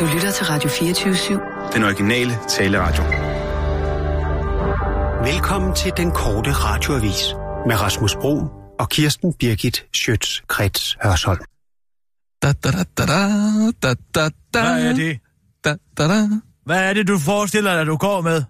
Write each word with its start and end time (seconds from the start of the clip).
Du 0.00 0.06
lytter 0.14 0.30
til 0.30 0.46
Radio 0.46 0.70
24-7. 0.70 1.72
Den 1.74 1.84
originale 1.84 2.38
taleradio. 2.48 3.02
Velkommen 5.32 5.74
til 5.74 5.92
den 5.96 6.10
korte 6.10 6.52
radioavis 6.52 7.34
med 7.66 7.80
Rasmus 7.80 8.14
Bro 8.14 8.48
og 8.80 8.88
Kirsten 8.88 9.32
Birgit 9.32 9.86
Schøtz-Krets 9.96 10.96
Hørsholm. 11.02 11.40
Da, 12.42 12.52
da, 12.52 12.70
da, 12.70 12.84
da, 12.98 13.04
da, 13.82 13.94
da, 14.14 14.28
da, 14.54 14.62
Hvad 14.62 14.86
er 14.86 14.92
det? 14.92 15.18
Da, 15.64 15.74
da, 15.98 16.08
da. 16.08 16.28
Hvad 16.64 16.88
er 16.88 16.92
det, 16.92 17.08
du 17.08 17.18
forestiller 17.18 17.76
dig, 17.76 17.86
du 17.86 17.96
går 17.96 18.20
med? 18.20 18.42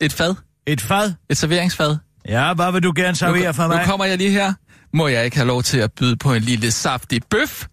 Et 0.00 0.12
fad. 0.12 0.34
Et 0.66 0.80
fad? 0.80 1.12
Et 1.30 1.36
serveringsfad. 1.36 1.96
Ja, 2.28 2.54
hvad 2.54 2.72
vil 2.72 2.82
du 2.82 2.92
gerne 2.96 3.16
servere 3.16 3.46
nu, 3.46 3.52
for 3.52 3.66
mig? 3.66 3.78
Nu 3.78 3.84
kommer 3.84 4.04
jeg 4.04 4.18
lige 4.18 4.30
her. 4.30 4.52
Må 4.94 5.08
jeg 5.08 5.24
ikke 5.24 5.36
have 5.36 5.46
lov 5.46 5.62
til 5.62 5.78
at 5.78 5.92
byde 5.92 6.16
på 6.16 6.32
en 6.34 6.42
lille 6.42 6.70
saftig 6.70 7.20
bøf? 7.30 7.66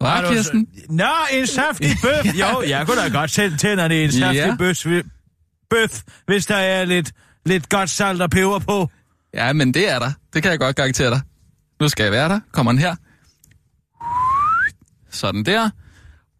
Hvad, 0.00 0.32
Kirsten? 0.34 0.66
Nå, 0.90 1.04
en 1.32 1.46
saftig 1.46 1.90
bøf. 2.02 2.34
Jo, 2.34 2.62
jeg 2.68 2.86
kunne 2.86 3.00
da 3.00 3.08
godt 3.08 3.30
sætte 3.30 3.56
tænderne 3.56 4.00
i 4.00 4.04
en 4.04 4.12
saftig 4.12 4.34
Ja. 4.34 4.56
bøf, 4.58 4.86
bøf, 5.70 6.02
hvis 6.26 6.46
der 6.46 6.56
er 6.56 6.84
lidt, 6.84 7.12
lidt 7.46 7.68
godt 7.68 7.90
salt 7.90 8.22
og 8.22 8.30
peber 8.30 8.58
på. 8.58 8.90
Ja, 9.34 9.52
men 9.52 9.74
det 9.74 9.90
er 9.90 9.98
der. 9.98 10.12
Det 10.34 10.42
kan 10.42 10.50
jeg 10.50 10.58
godt 10.58 10.76
garantere 10.76 11.10
dig. 11.10 11.20
Nu 11.80 11.88
skal 11.88 12.02
jeg 12.04 12.12
være 12.12 12.28
der. 12.28 12.40
Kommer 12.52 12.72
den 12.72 12.78
her. 12.78 12.96
Sådan 15.10 15.44
der. 15.44 15.70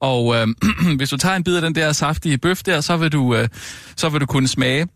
Og 0.00 0.34
øh, 0.36 0.48
hvis 0.98 1.10
du 1.10 1.16
tager 1.16 1.36
en 1.36 1.44
bid 1.44 1.56
af 1.56 1.62
den 1.62 1.74
der 1.74 1.92
saftige 1.92 2.38
bøf 2.38 2.62
der, 2.62 2.80
så 2.80 2.96
vil 2.96 3.12
du, 3.12 3.34
øh, 3.36 3.48
så 3.96 4.08
vil 4.08 4.20
du 4.20 4.26
kunne 4.26 4.48
smage, 4.48 4.88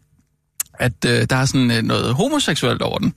at 0.78 1.04
øh, 1.06 1.26
der 1.30 1.36
er 1.36 1.44
sådan 1.44 1.70
øh, 1.70 1.82
noget 1.82 2.14
homoseksuelt 2.14 2.82
over 2.82 2.98
den. 2.98 3.14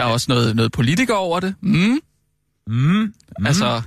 Der 0.00 0.06
er 0.06 0.10
også 0.10 0.26
noget, 0.28 0.56
noget 0.56 0.72
politiker 0.72 1.14
over 1.14 1.40
det. 1.40 1.54
Mm. 1.60 2.00
Mm. 2.66 2.74
mm. 2.74 3.14
Altså, 3.46 3.82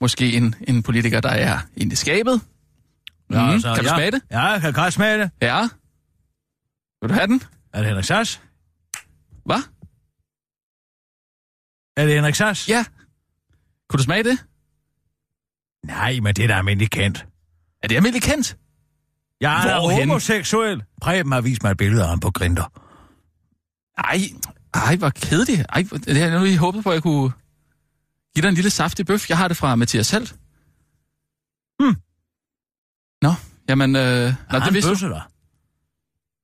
måske 0.00 0.32
en, 0.32 0.54
en 0.68 0.82
politiker, 0.82 1.20
der 1.20 1.28
er 1.28 1.58
inde 1.76 1.92
i 1.92 1.96
skabet. 1.96 2.40
Mm. 3.30 3.36
kan 3.36 3.60
du 3.60 3.68
ja. 3.68 3.88
smage 3.88 4.10
det? 4.10 4.22
Ja, 4.30 4.40
jeg 4.40 4.60
kan 4.60 4.72
godt 4.72 4.94
smage 4.94 5.18
det. 5.18 5.30
Ja. 5.42 5.68
Vil 7.00 7.08
du 7.08 7.14
have 7.14 7.26
den? 7.26 7.42
Er 7.72 7.78
det 7.78 7.86
Henrik 7.86 8.04
Sass? 8.04 8.42
Hvad? 9.44 9.62
Er 11.96 12.06
det 12.06 12.14
Henrik 12.14 12.34
Sass? 12.34 12.68
Ja. 12.68 12.84
Kunne 13.88 13.98
du 13.98 14.02
smage 14.02 14.24
det? 14.24 14.44
Nej, 15.84 16.20
men 16.20 16.34
det 16.34 16.44
er 16.44 16.48
da 16.48 16.54
almindeligt 16.54 16.90
kendt. 16.90 17.26
Er 17.82 17.88
det 17.88 17.96
almindeligt 17.96 18.24
kendt? 18.24 18.56
Jeg 19.40 19.70
er 19.70 19.80
homoseksuel. 19.80 20.82
Preben 21.02 21.32
har 21.32 21.40
vist 21.40 21.62
mig 21.62 21.70
et 21.70 21.76
billede 21.76 22.02
af 22.02 22.08
ham 22.08 22.20
på 22.20 22.30
Grinder. 22.30 22.72
Ej, 23.98 24.20
ej, 24.76 24.96
hvor 24.96 25.10
kedeligt. 25.10 25.60
Ej, 25.68 25.82
det 25.92 26.16
har 26.16 26.26
jeg 26.28 26.38
nu 26.38 26.44
lige 26.44 26.58
håbet 26.58 26.84
på, 26.84 26.90
at 26.90 26.94
jeg 26.94 27.02
kunne 27.02 27.32
give 28.34 28.42
dig 28.42 28.48
en 28.48 28.54
lille 28.54 28.70
saftig 28.70 29.06
bøf. 29.06 29.28
Jeg 29.30 29.38
har 29.38 29.48
det 29.48 29.56
fra 29.56 29.76
Mathias 29.76 30.10
Helt. 30.10 30.36
Hmm. 31.80 31.96
Nå, 33.22 33.32
jamen, 33.68 33.96
øh, 33.96 34.02
Er 34.02 34.34
nå, 34.52 34.58
det 34.58 34.74
vidste 34.74 34.88
du. 34.90 34.94
bøsse, 34.94 35.06
da? 35.08 35.20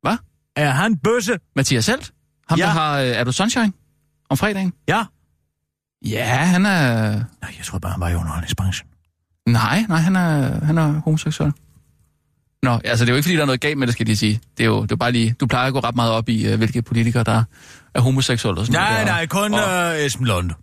Hvad? 0.02 0.16
Er 0.56 0.70
han 0.70 0.98
bøsse? 0.98 1.38
Mathias 1.56 1.86
Helt? 1.86 2.12
Ham, 2.48 2.58
Ja. 2.58 2.64
der 2.64 2.70
har 2.70 2.98
øh, 3.00 3.06
Er 3.06 3.24
du 3.24 3.32
Sunshine? 3.32 3.72
Om 4.30 4.36
fredagen? 4.36 4.72
Ja. 4.88 5.04
Ja, 6.04 6.24
han 6.34 6.66
er... 6.66 7.10
Nej, 7.40 7.54
jeg 7.58 7.64
tror 7.64 7.78
bare, 7.78 7.92
han 7.92 8.00
var 8.00 8.08
i 8.08 8.14
underholdningsbranchen. 8.14 8.88
Nej, 9.48 9.84
nej, 9.88 9.98
han 10.00 10.16
er, 10.16 10.64
han 10.64 10.78
er 10.78 11.00
homoseksuel. 11.00 11.52
Nå, 12.62 12.80
altså 12.84 13.04
det 13.04 13.10
er 13.10 13.12
jo 13.12 13.16
ikke, 13.16 13.24
fordi 13.24 13.36
der 13.36 13.42
er 13.42 13.46
noget 13.46 13.60
galt 13.60 13.78
med 13.78 13.86
det, 13.86 13.94
skal 13.94 14.06
de 14.06 14.16
sige. 14.16 14.40
Det 14.58 14.64
er 14.64 14.68
jo 14.68 14.82
det 14.82 14.92
er 14.92 14.96
bare 14.96 15.12
lige... 15.12 15.34
Du 15.40 15.46
plejer 15.46 15.66
at 15.66 15.72
gå 15.72 15.80
ret 15.80 15.96
meget 15.96 16.12
op 16.12 16.28
i, 16.28 16.46
øh, 16.46 16.56
hvilke 16.58 16.82
politikere, 16.82 17.24
der 17.24 17.44
er 17.94 18.00
homoseksuelle 18.00 18.60
og 18.60 18.66
sådan 18.66 18.80
Nej, 18.80 18.90
noget. 18.92 19.06
nej, 19.06 19.26
kun 19.26 19.54
Og, 19.54 19.98
øh, 20.00 20.06
Esben 20.06 20.26
Lunde. 20.26 20.54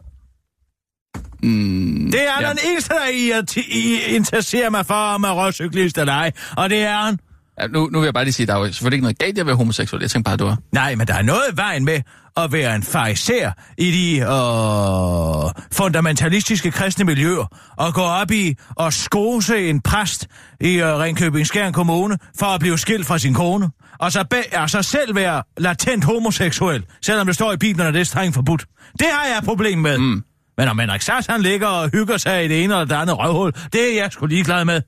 mm, 1.44 2.12
Det 2.12 2.22
er 2.22 2.42
ja. 2.42 2.50
den 2.50 2.58
eneste, 2.72 2.94
der 2.94 3.06
i, 3.14 3.32
i, 3.72 4.02
interesserer 4.16 4.70
mig 4.70 4.86
for, 4.86 4.94
om 4.94 5.24
er 5.24 5.46
råcyklist 5.48 5.98
eller 5.98 6.14
ej. 6.14 6.32
Og 6.58 6.70
det 6.70 6.82
er 6.82 6.98
han. 7.06 7.20
Ja, 7.60 7.68
nu, 7.68 7.90
nu 7.92 8.00
vil 8.00 8.08
jeg 8.08 8.14
bare 8.14 8.24
lige 8.24 8.34
sige, 8.34 8.48
der 8.48 8.56
er 8.56 8.60
jo 8.60 8.66
selvfølgelig 8.66 8.96
ikke 8.96 9.04
noget 9.04 9.20
galt 9.20 9.38
i 9.38 9.40
at 9.40 9.46
være 9.46 9.56
homoseksuel. 9.56 10.02
Jeg 10.02 10.12
tænker 10.12 10.30
bare, 10.30 10.38
du 10.38 10.46
er... 10.46 10.56
Nej, 10.72 10.96
men 10.96 11.08
der 11.08 11.14
er 11.14 11.22
noget 11.22 11.44
i 11.54 11.58
vejen 11.58 11.86
med 11.86 12.02
at 12.38 12.52
være 12.52 12.76
en 12.76 12.84
fariser 12.84 13.52
i 13.78 13.92
de 13.92 14.20
øh, 14.20 15.66
fundamentalistiske 15.72 16.72
kristne 16.72 17.06
miljøer, 17.06 17.46
og 17.78 17.94
gå 17.94 18.02
op 18.02 18.32
i 18.32 18.56
og 18.76 18.94
skose 18.94 19.70
en 19.70 19.82
præst 19.82 20.28
i 20.62 20.74
øh, 20.74 21.00
Ringkøbing 21.00 21.48
Skjern 21.48 21.74
Kommune 21.74 22.18
for 22.40 22.46
at 22.46 22.60
blive 22.60 22.78
skilt 22.78 23.06
fra 23.06 23.18
sin 23.18 23.34
kone, 23.34 23.70
og 24.00 24.12
så, 24.12 24.24
be, 24.30 24.58
og 24.58 24.70
så 24.70 24.82
selv 24.82 25.16
være 25.16 25.44
latent 25.58 26.04
homoseksuel, 26.04 26.84
selvom 27.02 27.26
det 27.28 27.36
står 27.36 27.52
i 27.52 27.58
Bibelen, 27.58 27.88
at 27.88 27.94
det 27.94 28.00
er 28.00 28.06
strengt 28.06 28.36
forbudt. 28.36 28.66
Det 29.00 29.08
har 29.12 29.28
jeg 29.28 29.38
et 29.38 29.44
problem 29.44 29.80
med. 29.80 29.98
Mm. 29.98 30.24
Men 30.58 30.68
om 30.68 30.80
Henrik 30.80 31.02
Sass, 31.02 31.28
han 31.28 31.42
ligger 31.42 31.68
og 31.68 31.90
hygger 31.90 32.18
sig 32.18 32.46
i 32.46 32.48
det 32.48 32.64
ene 32.64 32.74
eller 32.74 32.86
det 32.86 32.96
andet 32.96 33.18
røvhul, 33.18 33.52
det 33.74 33.92
er 33.92 34.02
jeg 34.02 34.12
sgu 34.12 34.26
ligeglad 34.26 34.66
med. 34.66 34.82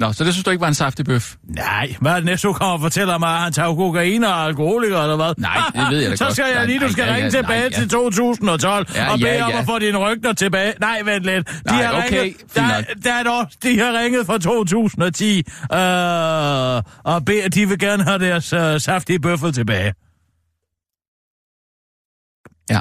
Nå, 0.00 0.12
så 0.12 0.24
det 0.24 0.32
synes 0.32 0.44
du 0.44 0.50
ikke 0.50 0.60
var 0.60 0.68
en 0.68 0.74
saftig 0.74 1.04
bøf? 1.04 1.34
Nej, 1.44 1.94
hvad 2.00 2.36
du 2.38 2.52
kommer 2.52 2.74
og 2.74 2.80
fortæller 2.80 3.18
mig, 3.18 3.28
at 3.34 3.40
han 3.40 3.52
tager 3.52 3.74
kokain 3.74 4.24
og 4.24 4.30
er 4.30 4.34
alkoholiker, 4.34 4.98
eller 5.02 5.16
hvad? 5.16 5.34
Nej, 5.38 5.56
det 5.74 5.90
ved 5.90 5.98
jeg 6.00 6.10
da 6.10 6.16
Så 6.22 6.24
godt. 6.24 6.34
skal 6.34 6.44
jeg 6.44 6.54
Nej, 6.54 6.66
lige, 6.66 6.78
du 6.78 6.84
nej, 6.84 6.92
skal 6.92 7.04
ja, 7.04 7.14
ringe 7.14 7.24
ja, 7.24 7.30
tilbage 7.30 7.60
nej, 7.60 7.68
ja. 7.72 7.78
til 7.80 7.88
2012 7.88 8.86
Ja, 8.94 9.12
og 9.12 9.18
bede 9.18 9.30
ja, 9.32 9.44
om 9.44 9.50
ja. 9.50 9.58
at 9.58 9.64
få 9.66 9.78
dine 9.78 9.98
rygter 9.98 10.32
tilbage. 10.32 10.74
Nej, 10.80 11.02
vent 11.04 11.24
lidt. 11.24 11.48
De 11.48 11.54
Nej, 11.66 11.82
har 11.82 11.92
okay, 12.06 12.22
ringet, 12.22 12.54
der, 12.54 12.82
der 13.04 13.12
er 13.14 13.30
år, 13.30 13.50
de 13.62 13.78
har 13.78 13.98
ringet 14.04 14.26
fra 14.26 14.38
2010, 14.38 15.38
øh, 15.38 15.44
og 17.14 17.24
beder, 17.24 17.48
de 17.48 17.68
vil 17.68 17.78
gerne 17.78 18.02
have 18.04 18.18
deres 18.18 18.52
øh, 18.52 18.80
saftige 18.80 19.20
bøffel 19.20 19.52
tilbage. 19.52 19.94
Ja. 22.70 22.80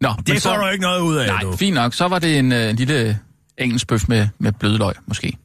Nå, 0.00 0.14
Det 0.26 0.42
får 0.42 0.54
så... 0.54 0.56
du 0.62 0.68
ikke 0.68 0.82
noget 0.82 1.00
ud 1.00 1.16
af, 1.16 1.26
Nej, 1.26 1.40
du. 1.42 1.56
fint 1.56 1.74
nok. 1.74 1.94
Så 1.94 2.08
var 2.08 2.18
det 2.18 2.38
en, 2.38 2.52
øh, 2.52 2.70
en 2.70 2.76
lille 2.76 3.18
engelsk 3.58 3.86
bøf 3.88 4.08
med, 4.08 4.28
med 4.38 4.52
blødløg, 4.52 4.94
måske. 5.06 5.36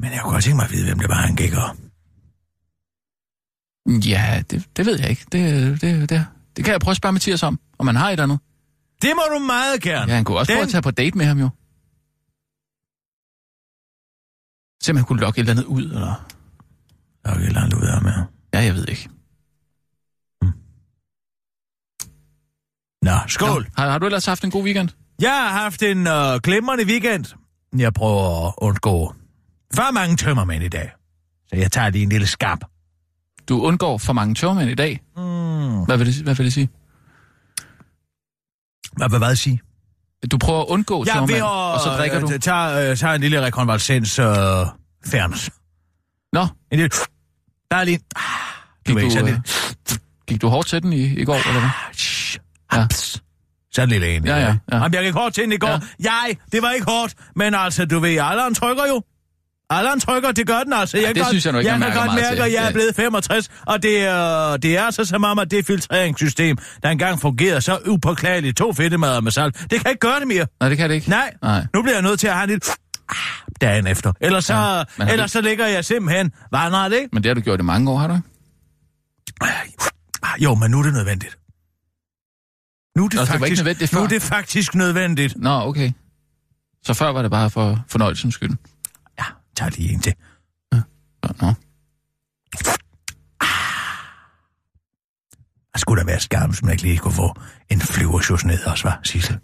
Men 0.00 0.12
jeg 0.12 0.20
kunne 0.22 0.32
godt 0.32 0.44
tænke 0.44 0.56
mig 0.56 0.64
at 0.64 0.70
vide, 0.72 0.84
hvem 0.86 0.98
det 0.98 1.08
var, 1.08 1.14
han 1.14 1.36
gik 1.36 1.52
og... 1.52 1.76
Ja, 4.06 4.42
det, 4.50 4.76
det 4.76 4.86
ved 4.86 4.98
jeg 5.00 5.10
ikke. 5.10 5.24
Det, 5.32 5.80
det, 5.80 6.08
det, 6.10 6.26
det 6.56 6.64
kan 6.64 6.72
jeg 6.72 6.80
prøve 6.80 6.90
at 6.90 6.96
spørge 6.96 7.12
Mathias 7.12 7.42
om, 7.42 7.60
om 7.78 7.86
han 7.86 7.96
har 7.96 8.08
et 8.08 8.12
eller 8.12 8.22
andet. 8.22 8.38
Det 9.02 9.10
må 9.16 9.22
du 9.34 9.38
meget 9.38 9.82
gerne. 9.82 10.10
Ja, 10.10 10.16
han 10.16 10.24
kunne 10.24 10.38
også 10.38 10.52
prøve 10.52 10.60
Den- 10.60 10.66
at 10.68 10.70
tage 10.72 10.82
på 10.82 10.90
date 10.90 11.18
med 11.18 11.26
ham 11.26 11.38
jo. 11.38 11.48
Se 14.82 14.92
om 14.92 14.96
han 14.96 15.04
kunne 15.04 15.20
lokke 15.20 15.38
et 15.40 15.42
eller 15.42 15.52
andet 15.52 15.64
ud, 15.64 15.82
eller... 15.82 16.26
Der 17.24 17.30
er 17.30 17.34
jo 17.34 17.40
et 17.40 17.46
eller 17.46 17.60
andet 17.60 17.76
ud 17.76 17.82
af 17.86 18.02
med. 18.02 18.12
Ja, 18.54 18.60
jeg 18.60 18.74
ved 18.74 18.88
ikke. 18.88 19.08
Nå, 23.02 23.12
skål. 23.28 23.62
Nå, 23.62 23.68
har, 23.82 23.90
har 23.90 23.98
du 23.98 24.06
ellers 24.06 24.26
haft 24.26 24.44
en 24.44 24.50
god 24.50 24.64
weekend? 24.64 24.88
Jeg 25.20 25.30
har 25.30 25.48
haft 25.62 25.82
en 25.82 26.06
øh, 26.06 26.40
glimrende 26.42 26.84
weekend. 26.86 27.24
Jeg 27.78 27.92
prøver 27.94 28.46
at 28.48 28.54
undgå 28.58 29.14
for 29.74 29.92
mange 29.92 30.16
tømmermænd 30.16 30.64
i 30.64 30.68
dag. 30.68 30.90
Så 31.48 31.56
jeg 31.56 31.72
tager 31.72 31.90
lige 31.90 32.02
en 32.02 32.08
lille 32.08 32.26
skab. 32.26 32.58
Du 33.48 33.62
undgår 33.62 33.98
for 33.98 34.12
mange 34.12 34.34
tørmænd 34.34 34.70
i 34.70 34.74
dag. 34.74 35.00
Mm. 35.16 35.84
Hvad 35.84 35.96
vil 35.96 36.06
det, 36.06 36.14
hvad 36.14 36.34
vil 36.34 36.44
det 36.44 36.52
sige? 36.52 36.68
Hvad 38.96 39.10
vil 39.10 39.18
hvad 39.18 39.36
sige? 39.36 39.60
Du 40.30 40.38
prøver 40.38 40.60
at 40.60 40.66
undgå 40.66 41.04
Jeg 41.06 41.14
ved 41.14 41.28
tørmænd, 41.28 41.36
at 41.36 41.42
og 41.42 41.80
så 41.80 41.88
drikker 41.98 42.20
du... 42.20 42.32
øh, 42.32 42.40
tage, 42.40 42.90
øh, 42.90 42.96
tage 42.96 43.14
en 43.14 43.20
lille 43.20 43.46
rekonvalescens 43.46 44.18
øh, 44.18 44.26
fairness. 45.06 45.50
Nå, 46.32 46.42
En 46.42 46.78
lille... 46.78 46.90
Der 47.70 47.76
er 47.76 47.84
lige... 47.84 48.00
Ah, 48.16 48.22
gik 48.86 48.96
du, 48.96 49.10
sådan 49.10 49.34
øh, 49.34 49.40
gik 50.28 50.42
du 50.42 50.48
hårdt 50.48 50.68
til 50.68 50.82
den 50.82 50.92
i, 50.92 51.20
i 51.20 51.24
går, 51.24 51.48
eller 51.48 51.60
hvad? 51.60 51.70
Ja. 52.72 52.86
Sådan 53.72 53.88
en 53.88 53.92
lille 53.92 54.16
en. 54.16 54.26
Ja, 54.26 54.36
ja, 54.36 54.48
ikke? 54.48 54.60
ja. 54.72 54.76
Jamen, 54.76 54.94
jeg 54.94 55.04
gik 55.04 55.14
hårdt 55.14 55.34
til 55.34 55.44
den 55.44 55.52
i 55.52 55.56
går. 55.56 55.68
Ja. 55.68 55.78
Jeg, 56.00 56.36
det 56.52 56.62
var 56.62 56.70
ikke 56.70 56.86
hårdt, 56.86 57.14
men 57.36 57.54
altså, 57.54 57.84
du 57.84 57.98
ved, 57.98 58.18
alderen 58.22 58.54
trykker 58.54 58.86
jo. 58.88 59.02
Alderen 59.70 60.00
trykker, 60.00 60.32
det 60.32 60.46
gør 60.46 60.62
den 60.62 60.72
altså. 60.72 60.96
Jeg 60.98 61.06
det 61.08 61.14
kan 61.14 61.22
godt, 61.22 61.28
synes 61.30 61.44
jeg 61.44 61.52
nu 61.52 61.58
ikke, 61.58 61.70
jeg 61.70 61.78
man 61.80 61.92
kan 61.92 62.00
godt 62.06 62.14
mærke, 62.14 62.42
at 62.42 62.52
jeg 62.52 62.60
er 62.62 62.66
Ja. 62.66 62.72
blevet 62.72 62.94
65, 62.96 63.48
og 63.66 63.82
det 63.82 64.00
er, 64.04 64.56
det 64.56 64.76
er 64.76 64.90
så 64.90 65.04
som 65.04 65.24
om, 65.24 65.38
at 65.38 65.50
det 65.50 65.66
filtreringssystem, 65.66 66.56
der 66.82 66.88
engang 66.90 67.20
fungerede 67.20 67.60
så 67.60 67.78
upåklageligt, 67.86 68.56
to 68.56 68.72
fedtemader 68.72 69.20
med 69.20 69.30
salt, 69.32 69.70
det 69.70 69.80
kan 69.80 69.90
ikke 69.90 70.00
gøre 70.00 70.20
det 70.20 70.28
mere. 70.28 70.46
Nej, 70.60 70.68
det 70.68 70.78
kan 70.78 70.88
det 70.90 70.94
ikke. 70.96 71.08
Nej, 71.10 71.34
Nej. 71.42 71.66
nu 71.74 71.82
bliver 71.82 71.94
jeg 71.94 72.02
nødt 72.02 72.20
til 72.20 72.26
at 72.26 72.32
have 72.34 72.42
en 72.44 72.48
lille 72.48 72.60
ah, 73.08 73.16
dagen 73.60 73.86
efter. 73.86 74.12
Ellers 74.20 74.44
så, 74.44 74.54
Ja, 74.54 74.60
ja, 74.78 74.84
har 74.98 75.06
ellers 75.12 75.32
du- 75.32 75.38
så 75.38 75.40
ligger 75.40 75.66
jeg 75.66 75.84
simpelthen 75.84 76.32
vandret, 76.52 76.92
ikke? 76.92 77.08
Men 77.12 77.22
det 77.22 77.28
har 77.30 77.34
du 77.34 77.40
gjort 77.40 77.60
i 77.60 77.62
mange 77.62 77.90
år, 77.90 77.98
har 77.98 78.06
du 78.08 78.14
ikke? 78.14 78.24
Jo, 80.44 80.54
men 80.54 80.70
nu 80.70 80.78
er 80.78 80.82
det 80.82 80.92
nødvendigt. 80.92 81.38
Nu 82.96 83.04
er 83.04 83.08
det, 83.08 83.16
Nå, 83.16 83.20
det 83.22 83.28
var 83.30 83.38
faktisk, 83.38 83.50
ikke 83.50 83.62
nødvendigt 83.62 83.92
nu 83.92 84.00
er 84.00 84.06
det 84.06 84.22
faktisk 84.22 84.74
nødvendigt. 84.74 85.34
Nå, 85.36 85.50
okay. 85.50 85.92
Så 86.86 86.94
før 86.94 87.12
var 87.12 87.22
det 87.22 87.30
bare 87.30 87.50
for 87.50 87.84
fornøjelsens 87.88 88.34
skyld. 88.34 88.50
Ja, 89.60 89.64
tag 89.64 89.78
lige 89.78 89.92
en 89.92 90.00
til. 90.00 90.14
Nå. 91.40 91.52
Der 95.72 95.78
skulle 95.78 96.00
da 96.00 96.06
være 96.06 96.20
skam, 96.20 96.52
som 96.54 96.68
jeg 96.68 96.72
ikke 96.74 96.82
lige 96.84 96.98
kunne 96.98 97.14
få 97.14 97.34
en 97.68 97.80
flyversjus 97.80 98.44
ned 98.44 98.64
også, 98.66 98.88
var 98.88 99.00
Sissel? 99.04 99.38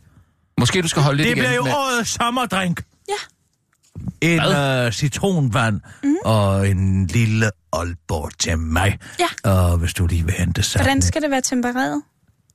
Måske 0.60 0.82
du 0.82 0.88
skal 0.88 1.02
holde 1.02 1.16
lidt 1.16 1.26
Det 1.26 1.32
igen. 1.32 1.42
bliver 1.42 1.54
jo 1.54 1.62
med- 1.64 1.72
årets 1.72 2.10
sommerdrink. 2.10 2.82
Ja. 3.08 3.14
En 4.20 4.40
Hvad? 4.40 4.86
øh, 4.86 4.92
citronvand 4.92 5.80
mm. 6.04 6.14
og 6.24 6.68
en 6.68 7.06
lille 7.06 7.50
Aalborg 7.72 8.30
til 8.38 8.58
mig. 8.58 8.98
Ja. 9.44 9.50
Og 9.50 9.78
hvis 9.78 9.94
du 9.94 10.06
lige 10.06 10.24
vil 10.24 10.34
hente 10.34 10.62
sig. 10.62 10.80
Hvordan 10.80 11.02
skal 11.02 11.22
det 11.22 11.30
være 11.30 11.40
tempereret? 11.40 12.02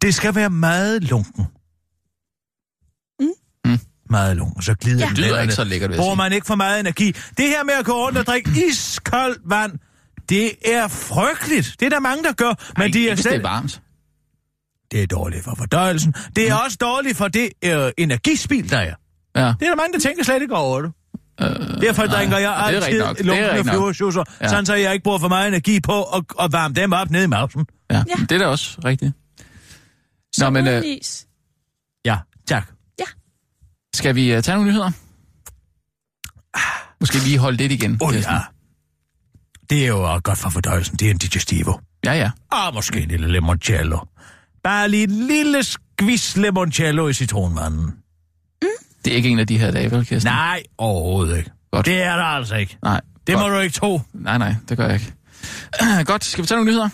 Det 0.02 0.16
skal 0.16 0.36
være 0.36 0.50
meget 0.50 1.04
lunken. 1.04 1.46
Meget 4.10 4.38
lunken, 4.38 4.62
så 4.62 4.74
glider 4.76 5.00
Ja. 5.00 5.06
den 5.06 5.16
Det 5.16 5.26
lyder 5.26 5.42
ikke 5.42 5.54
så 5.54 5.64
lækkert, 5.64 5.92
Bruger 5.96 6.16
man 6.16 6.34
ikke 6.34 6.48
for 6.48 6.56
meget 6.56 6.80
energi. 6.80 7.12
Det 7.12 7.46
her 7.46 7.64
med 7.64 7.74
at 7.80 7.86
gå 7.86 7.92
rundt 8.06 8.18
og 8.18 8.26
drikke 8.26 8.52
iskoldt 8.70 9.40
vand, 9.46 9.72
det 10.30 10.52
er 10.66 10.88
frygteligt. 10.88 11.76
Det 11.80 11.86
er 11.86 11.90
der 11.90 12.00
mange, 12.00 12.24
der 12.24 12.32
gør. 12.34 12.48
Men 12.78 12.82
Ej, 12.82 12.88
de 12.88 13.00
ikke 13.00 13.10
er 13.10 13.16
hvis 13.16 13.24
det 13.24 13.32
selv... 13.32 13.44
er 13.46 13.50
varmt. 13.50 13.82
Det 14.92 15.04
er 15.04 15.08
dårligt 15.08 15.44
for 15.44 15.56
fordøjelsen. 15.58 16.14
Det 16.36 16.50
er 16.50 16.54
Mm. 16.56 16.62
også 16.66 16.78
dårligt 16.82 17.18
for 17.18 17.28
det 17.28 17.50
øh, 17.66 17.92
energispil, 17.98 18.70
der 18.70 18.78
er. 18.78 18.94
Ja. 19.36 19.42
Det 19.42 19.62
er 19.62 19.70
der 19.70 19.76
mange, 19.76 19.94
der 19.94 20.00
tænker 20.00 20.24
slet 20.24 20.42
ikke 20.42 20.56
over 20.56 20.82
det. 20.82 20.92
Øh, 21.42 21.48
Derfor 21.82 22.06
nej, 22.06 22.16
drikker 22.16 22.38
jeg 22.38 22.56
altid 22.58 23.00
nok. 23.00 23.18
flyverschusser, 23.66 24.24
Ja. 24.40 24.46
ja. 24.46 24.50
sådan 24.50 24.66
så 24.66 24.74
jeg 24.76 24.94
ikke 24.94 25.04
bruger 25.04 25.20
for 25.20 25.28
meget 25.28 25.48
energi 25.48 25.80
på 25.80 26.04
at, 26.04 26.24
at 26.42 26.52
varme 26.52 26.74
dem 26.74 26.94
op 26.94 27.10
nede 27.10 27.24
i 27.24 27.28
mausen. 27.28 27.66
Ja, 27.92 27.96
Ja. 27.96 28.04
det 28.20 28.32
er 28.32 28.38
da 28.38 28.46
også 28.46 28.78
rigtigt. 28.86 29.14
Så 30.36 30.44
Nå, 30.46 30.50
men, 30.50 30.68
øh. 30.68 30.84
Ja, 32.06 32.18
tak. 32.48 32.72
Skal 33.98 34.16
vi 34.16 34.36
uh, 34.36 34.42
tage 34.44 34.56
nogle 34.56 34.70
nyheder? 34.70 34.92
Måske 37.00 37.18
lige 37.18 37.38
holde 37.38 37.58
lidt 37.58 37.72
igen. 37.72 37.98
Oh, 38.02 38.16
ja. 38.16 38.40
Det 39.70 39.84
er 39.84 39.88
jo 39.88 40.20
godt 40.24 40.38
for 40.38 40.50
fordøjelsen. 40.50 40.98
Det 40.98 41.08
er 41.08 41.12
en 41.12 41.18
digestivo. 41.18 41.74
Ja, 42.06 42.14
ja. 42.14 42.32
Og 42.52 42.74
måske 42.74 43.00
en 43.02 43.08
lille 43.08 43.32
limoncello. 43.32 44.00
Bare 44.64 44.90
lige 44.90 45.04
et 45.04 45.12
lille 45.12 45.64
skvis 45.64 46.38
limoncello 46.38 47.08
i 47.08 47.14
citronvanden. 47.14 47.94
Det 49.06 49.14
er 49.14 49.16
ikke 49.16 49.30
en 49.30 49.40
af 49.40 49.48
de 49.48 49.58
her 49.58 49.72
dage, 49.72 49.92
vel, 49.92 50.06
Kirsten? 50.06 50.32
Nej, 50.32 50.64
overhovedet 50.78 51.38
ikke. 51.38 51.52
Godt. 51.72 51.86
Det 51.86 52.02
er 52.02 52.16
der 52.16 52.24
altså 52.24 52.56
ikke. 52.56 52.78
Nej. 52.84 53.02
Det 53.28 53.36
Godt. 53.36 53.46
må 53.48 53.56
du 53.56 53.60
ikke 53.60 53.74
tro. 53.74 54.02
Nej, 54.14 54.38
nej, 54.38 54.56
det 54.70 54.78
gør 54.78 54.86
jeg 54.86 54.94
ikke. 54.94 55.14
Godt, 56.12 56.26
skal 56.26 56.42
vi 56.42 56.48
tage 56.48 56.58
nogle 56.58 56.72
nyheder? 56.72 56.90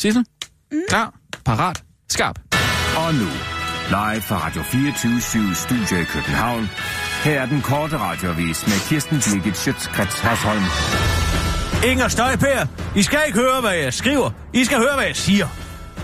Sissel? 0.00 0.24
Mm. 0.72 0.78
Klar, 0.88 1.14
parat, 1.44 1.82
skarp. 2.08 2.38
Og 2.96 3.14
nu, 3.14 3.26
live 3.90 4.22
fra 4.22 4.46
Radio 4.46 4.62
24 4.62 5.54
Studio 5.54 5.96
i 6.00 6.04
København. 6.04 6.70
Her 7.24 7.40
er 7.40 7.46
den 7.46 7.60
korte 7.62 7.96
radiovis 7.98 8.66
med 8.66 8.88
Kirsten 8.88 9.16
Birgit 9.16 9.56
Schøtzgrads 9.56 10.20
Hasholm. 10.20 10.64
Inger 11.90 12.08
Støjpær, 12.08 12.66
I 12.96 13.02
skal 13.02 13.18
ikke 13.26 13.38
høre, 13.38 13.60
hvad 13.60 13.74
jeg 13.74 13.94
skriver. 13.94 14.30
I 14.54 14.64
skal 14.64 14.78
høre, 14.78 14.94
hvad 14.94 15.04
jeg 15.04 15.16
siger. 15.16 15.46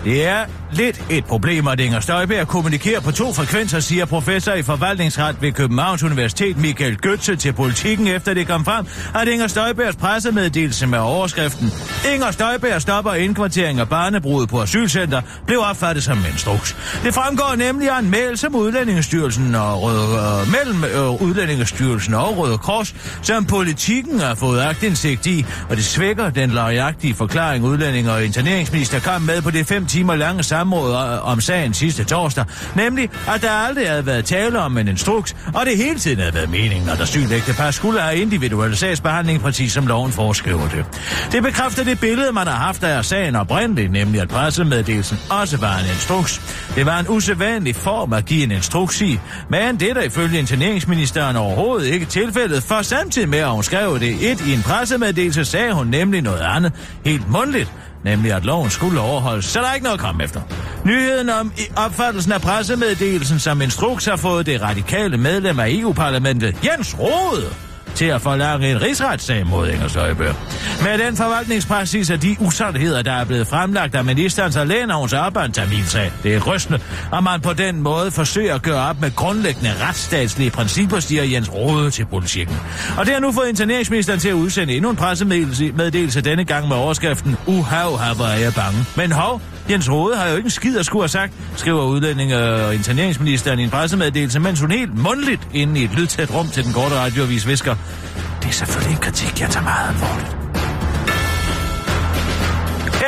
Det 0.07 0.27
er 0.27 0.45
lidt 0.73 1.05
et 1.11 1.25
problem, 1.25 1.67
at 1.67 1.81
Inger 1.81 2.01
Støjberg 2.01 2.49
kommunikerer 2.49 3.01
på 3.01 3.11
to 3.11 3.33
frekvenser, 3.33 3.81
siger 3.81 4.05
professor 4.05 4.53
i 4.53 4.63
forvaltningsret 4.63 5.37
ved 5.41 5.53
Københavns 5.53 6.03
Universitet 6.03 6.59
Michael 6.59 6.99
Götze 7.07 7.37
til 7.37 7.53
politikken, 7.53 8.07
efter 8.07 8.35
det 8.35 8.47
kom 8.47 8.65
frem, 8.65 8.87
at 9.15 9.29
Inger 9.29 9.47
Støjbergs 9.47 9.97
pressemeddelelse 9.97 10.87
med 10.87 10.99
overskriften 10.99 11.73
Inger 12.15 12.31
Støjberg 12.31 12.83
stopper 12.83 13.13
indkvartering 13.13 13.81
af 13.81 13.89
barnebrud 13.89 14.47
på 14.47 14.63
asylcenter, 14.63 15.23
blev 15.47 15.59
opfattet 15.61 16.05
som 16.05 16.19
en 16.19 16.25
instruks. 16.33 16.77
Det 17.05 17.15
fremgår 17.15 17.55
nemlig 17.57 17.91
af 17.91 17.99
en 17.99 18.11
mail, 18.11 18.39
som 18.39 18.55
Udlændingestyrelsen 18.55 19.55
og 19.55 19.83
Røde, 19.83 20.41
øh, 20.41 20.53
mellem 20.53 20.85
øh, 20.85 21.23
Udlændingestyrelsen 21.23 22.15
og 22.15 22.39
Røde 22.39 22.59
Kors, 22.59 22.95
som 23.23 23.45
politikken 23.45 24.21
har 24.21 24.35
fået 24.35 24.61
agtindsigt 24.61 25.27
i, 25.27 25.47
og 25.71 25.77
det 25.77 25.85
svækker 25.85 26.31
den 26.31 26.51
løjagtige 26.51 27.15
forklaring 27.15 27.65
udlændinge 27.65 28.13
og 28.13 28.25
interneringsminister 28.25 29.01
kom 29.01 29.23
med 29.23 29.43
på 29.43 29.51
det 29.51 29.67
5 29.67 29.87
timer 29.97 30.17
lange 30.17 30.43
samråd 30.43 30.93
øh, 30.93 31.29
om 31.29 31.41
sagen 31.41 31.75
sidste 31.75 32.05
torsdag, 32.05 32.45
nemlig 32.75 33.11
at 33.29 33.43
der 33.43 33.51
aldrig 33.51 33.89
havde 33.89 34.07
været 34.07 34.25
tale 34.25 34.59
om 34.59 34.79
en 34.79 34.89
instruks, 34.89 35.37
og 35.55 35.67
det 35.67 35.77
hele 35.77 35.99
tiden 35.99 36.19
havde 36.19 36.35
været 36.35 36.51
meningen, 36.51 36.89
at 36.89 37.01
asylægtepar 37.01 37.71
skulle 37.71 38.01
have 38.01 38.17
individuel 38.17 38.77
sagsbehandling, 38.77 39.41
præcis 39.41 39.73
som 39.73 39.87
loven 39.87 40.13
foreskriver 40.13 40.69
det. 40.69 40.85
Det 41.33 41.43
bekræfter 41.43 41.85
det 41.85 42.01
billede, 42.01 42.33
man 42.33 42.47
har 42.47 42.55
haft 42.55 42.85
af 42.85 43.05
sagen 43.05 43.37
oprindeligt, 43.37 43.93
nemlig 43.93 44.21
at 44.21 44.29
pressemeddelelsen 44.29 45.19
også 45.31 45.57
var 45.57 45.79
en 45.79 45.87
instruks. 45.87 46.41
Det 46.75 46.87
var 46.87 46.99
en 47.01 47.07
usædvanlig 47.09 47.77
form 47.77 48.13
at 48.13 48.25
give 48.25 48.45
en 48.45 48.51
instruks 48.51 49.01
i, 49.01 49.19
men 49.51 49.81
det 49.81 49.91
er 49.91 49.95
der 49.95 50.03
ifølge 50.03 50.39
interneringsministeren 50.39 51.37
overhovedet 51.37 51.87
ikke 51.87 52.07
tilfældet, 52.07 52.63
for 52.63 52.83
samtidig 52.83 53.29
med 53.29 53.39
at 53.39 53.51
hun 53.51 53.63
skrev 53.63 54.01
det 54.01 54.33
et 54.33 54.41
i 54.47 54.55
en 54.55 54.63
pressemeddelelse, 54.63 55.45
sagde 55.45 55.73
hun 55.73 55.87
nemlig 55.87 56.23
noget 56.23 56.41
andet, 56.41 56.73
helt 57.05 57.31
mundtligt, 57.31 57.73
nemlig 58.05 58.33
at 58.33 58.45
loven 58.45 58.71
skulle 58.71 59.01
overholdes, 59.01 59.45
så 59.45 59.61
der 59.61 59.67
er 59.69 59.75
ikke 59.75 59.85
noget 59.85 59.99
at 59.99 60.05
komme 60.05 60.25
efter. 60.25 60.41
Nyheden 60.85 61.29
om 61.31 61.53
i 61.59 61.63
opfattelsen 61.77 62.33
af 62.33 62.41
pressemeddelelsen 62.41 63.39
som 63.39 63.63
instruks 63.63 64.05
har 64.05 64.17
fået 64.17 64.47
det 64.47 64.63
radikale 64.63 65.17
medlem 65.17 65.61
af 65.61 65.67
EU-parlamentet, 65.71 66.57
Jens 66.65 66.99
Rode, 66.99 67.66
til 67.97 68.05
at 68.05 68.23
forlange 68.23 68.71
en 68.71 68.83
rigsretssag 68.83 69.47
mod 69.47 69.69
Inger 69.69 69.89
Støjberg. 69.89 70.35
Med 70.83 71.07
den 71.07 71.17
forvaltningspraksis 71.17 72.11
af 72.11 72.21
de 72.21 72.37
usandheder, 72.41 73.03
der 73.03 73.13
er 73.13 73.25
blevet 73.25 73.47
fremlagt 73.47 73.95
af 73.95 74.05
ministerens 74.05 74.57
så 74.57 74.65
læner 74.65 74.95
hun 74.95 75.09
en. 75.09 76.13
Det 76.23 76.35
er 76.35 76.41
rystende, 76.41 76.81
og 77.13 77.25
man 77.25 77.41
på 77.41 77.53
den 77.53 77.83
måde 77.83 78.11
forsøger 78.11 78.55
at 78.55 78.63
gøre 78.63 78.89
op 78.89 79.01
med 79.01 79.17
grundlæggende 79.17 79.73
retsstatslige 79.89 80.51
principper, 80.51 81.01
siger 81.01 81.25
Jens 81.25 81.53
Rode 81.53 81.91
til 81.91 82.07
politikken. 82.07 82.57
Og 82.99 83.07
det 83.07 83.15
har 83.15 83.21
nu 83.21 83.33
fået 83.33 83.49
interneringsministeren 83.49 84.21
til 84.21 84.29
at 84.29 84.35
udsende 84.35 84.75
endnu 84.75 84.91
en 84.91 84.97
pressemeddelelse 84.97 86.21
denne 86.21 86.45
gang 86.45 86.69
med 86.69 86.77
overskriften 86.77 87.37
Uhav, 87.47 87.99
her 87.99 88.15
var 88.15 88.31
jeg 88.31 88.55
bange. 88.55 88.85
Men 88.97 89.13
hov, 89.13 89.43
Jens 89.71 89.91
Rode 89.91 90.17
har 90.17 90.29
jo 90.29 90.37
ikke 90.37 90.47
en 90.47 90.51
skid 90.51 90.79
at 90.79 90.87
skulle 90.87 91.03
have 91.03 91.09
sagt, 91.09 91.33
skriver 91.57 91.85
udlænding 91.85 92.35
og 92.35 92.75
interneringsministeren 92.75 93.59
i 93.59 93.63
en 93.63 93.71
pressemeddelelse, 93.71 94.41
mens 94.41 94.61
hun 94.61 94.71
helt 94.71 94.99
mundligt 94.99 95.49
inde 95.55 95.81
i 95.81 95.85
et 95.85 95.91
lydtæt 95.91 96.35
rum 96.35 96.49
til 96.49 96.65
den 96.65 96.73
korte 96.73 96.95
radioavis 96.95 97.47
visker. 97.47 97.75
Det 98.43 98.49
er 98.49 98.53
selvfølgelig 98.53 98.93
en 98.93 99.01
kritik, 99.03 99.41
jeg 99.41 99.51
tager 99.51 99.65
meget 99.65 99.89
alvorligt. 99.89 100.46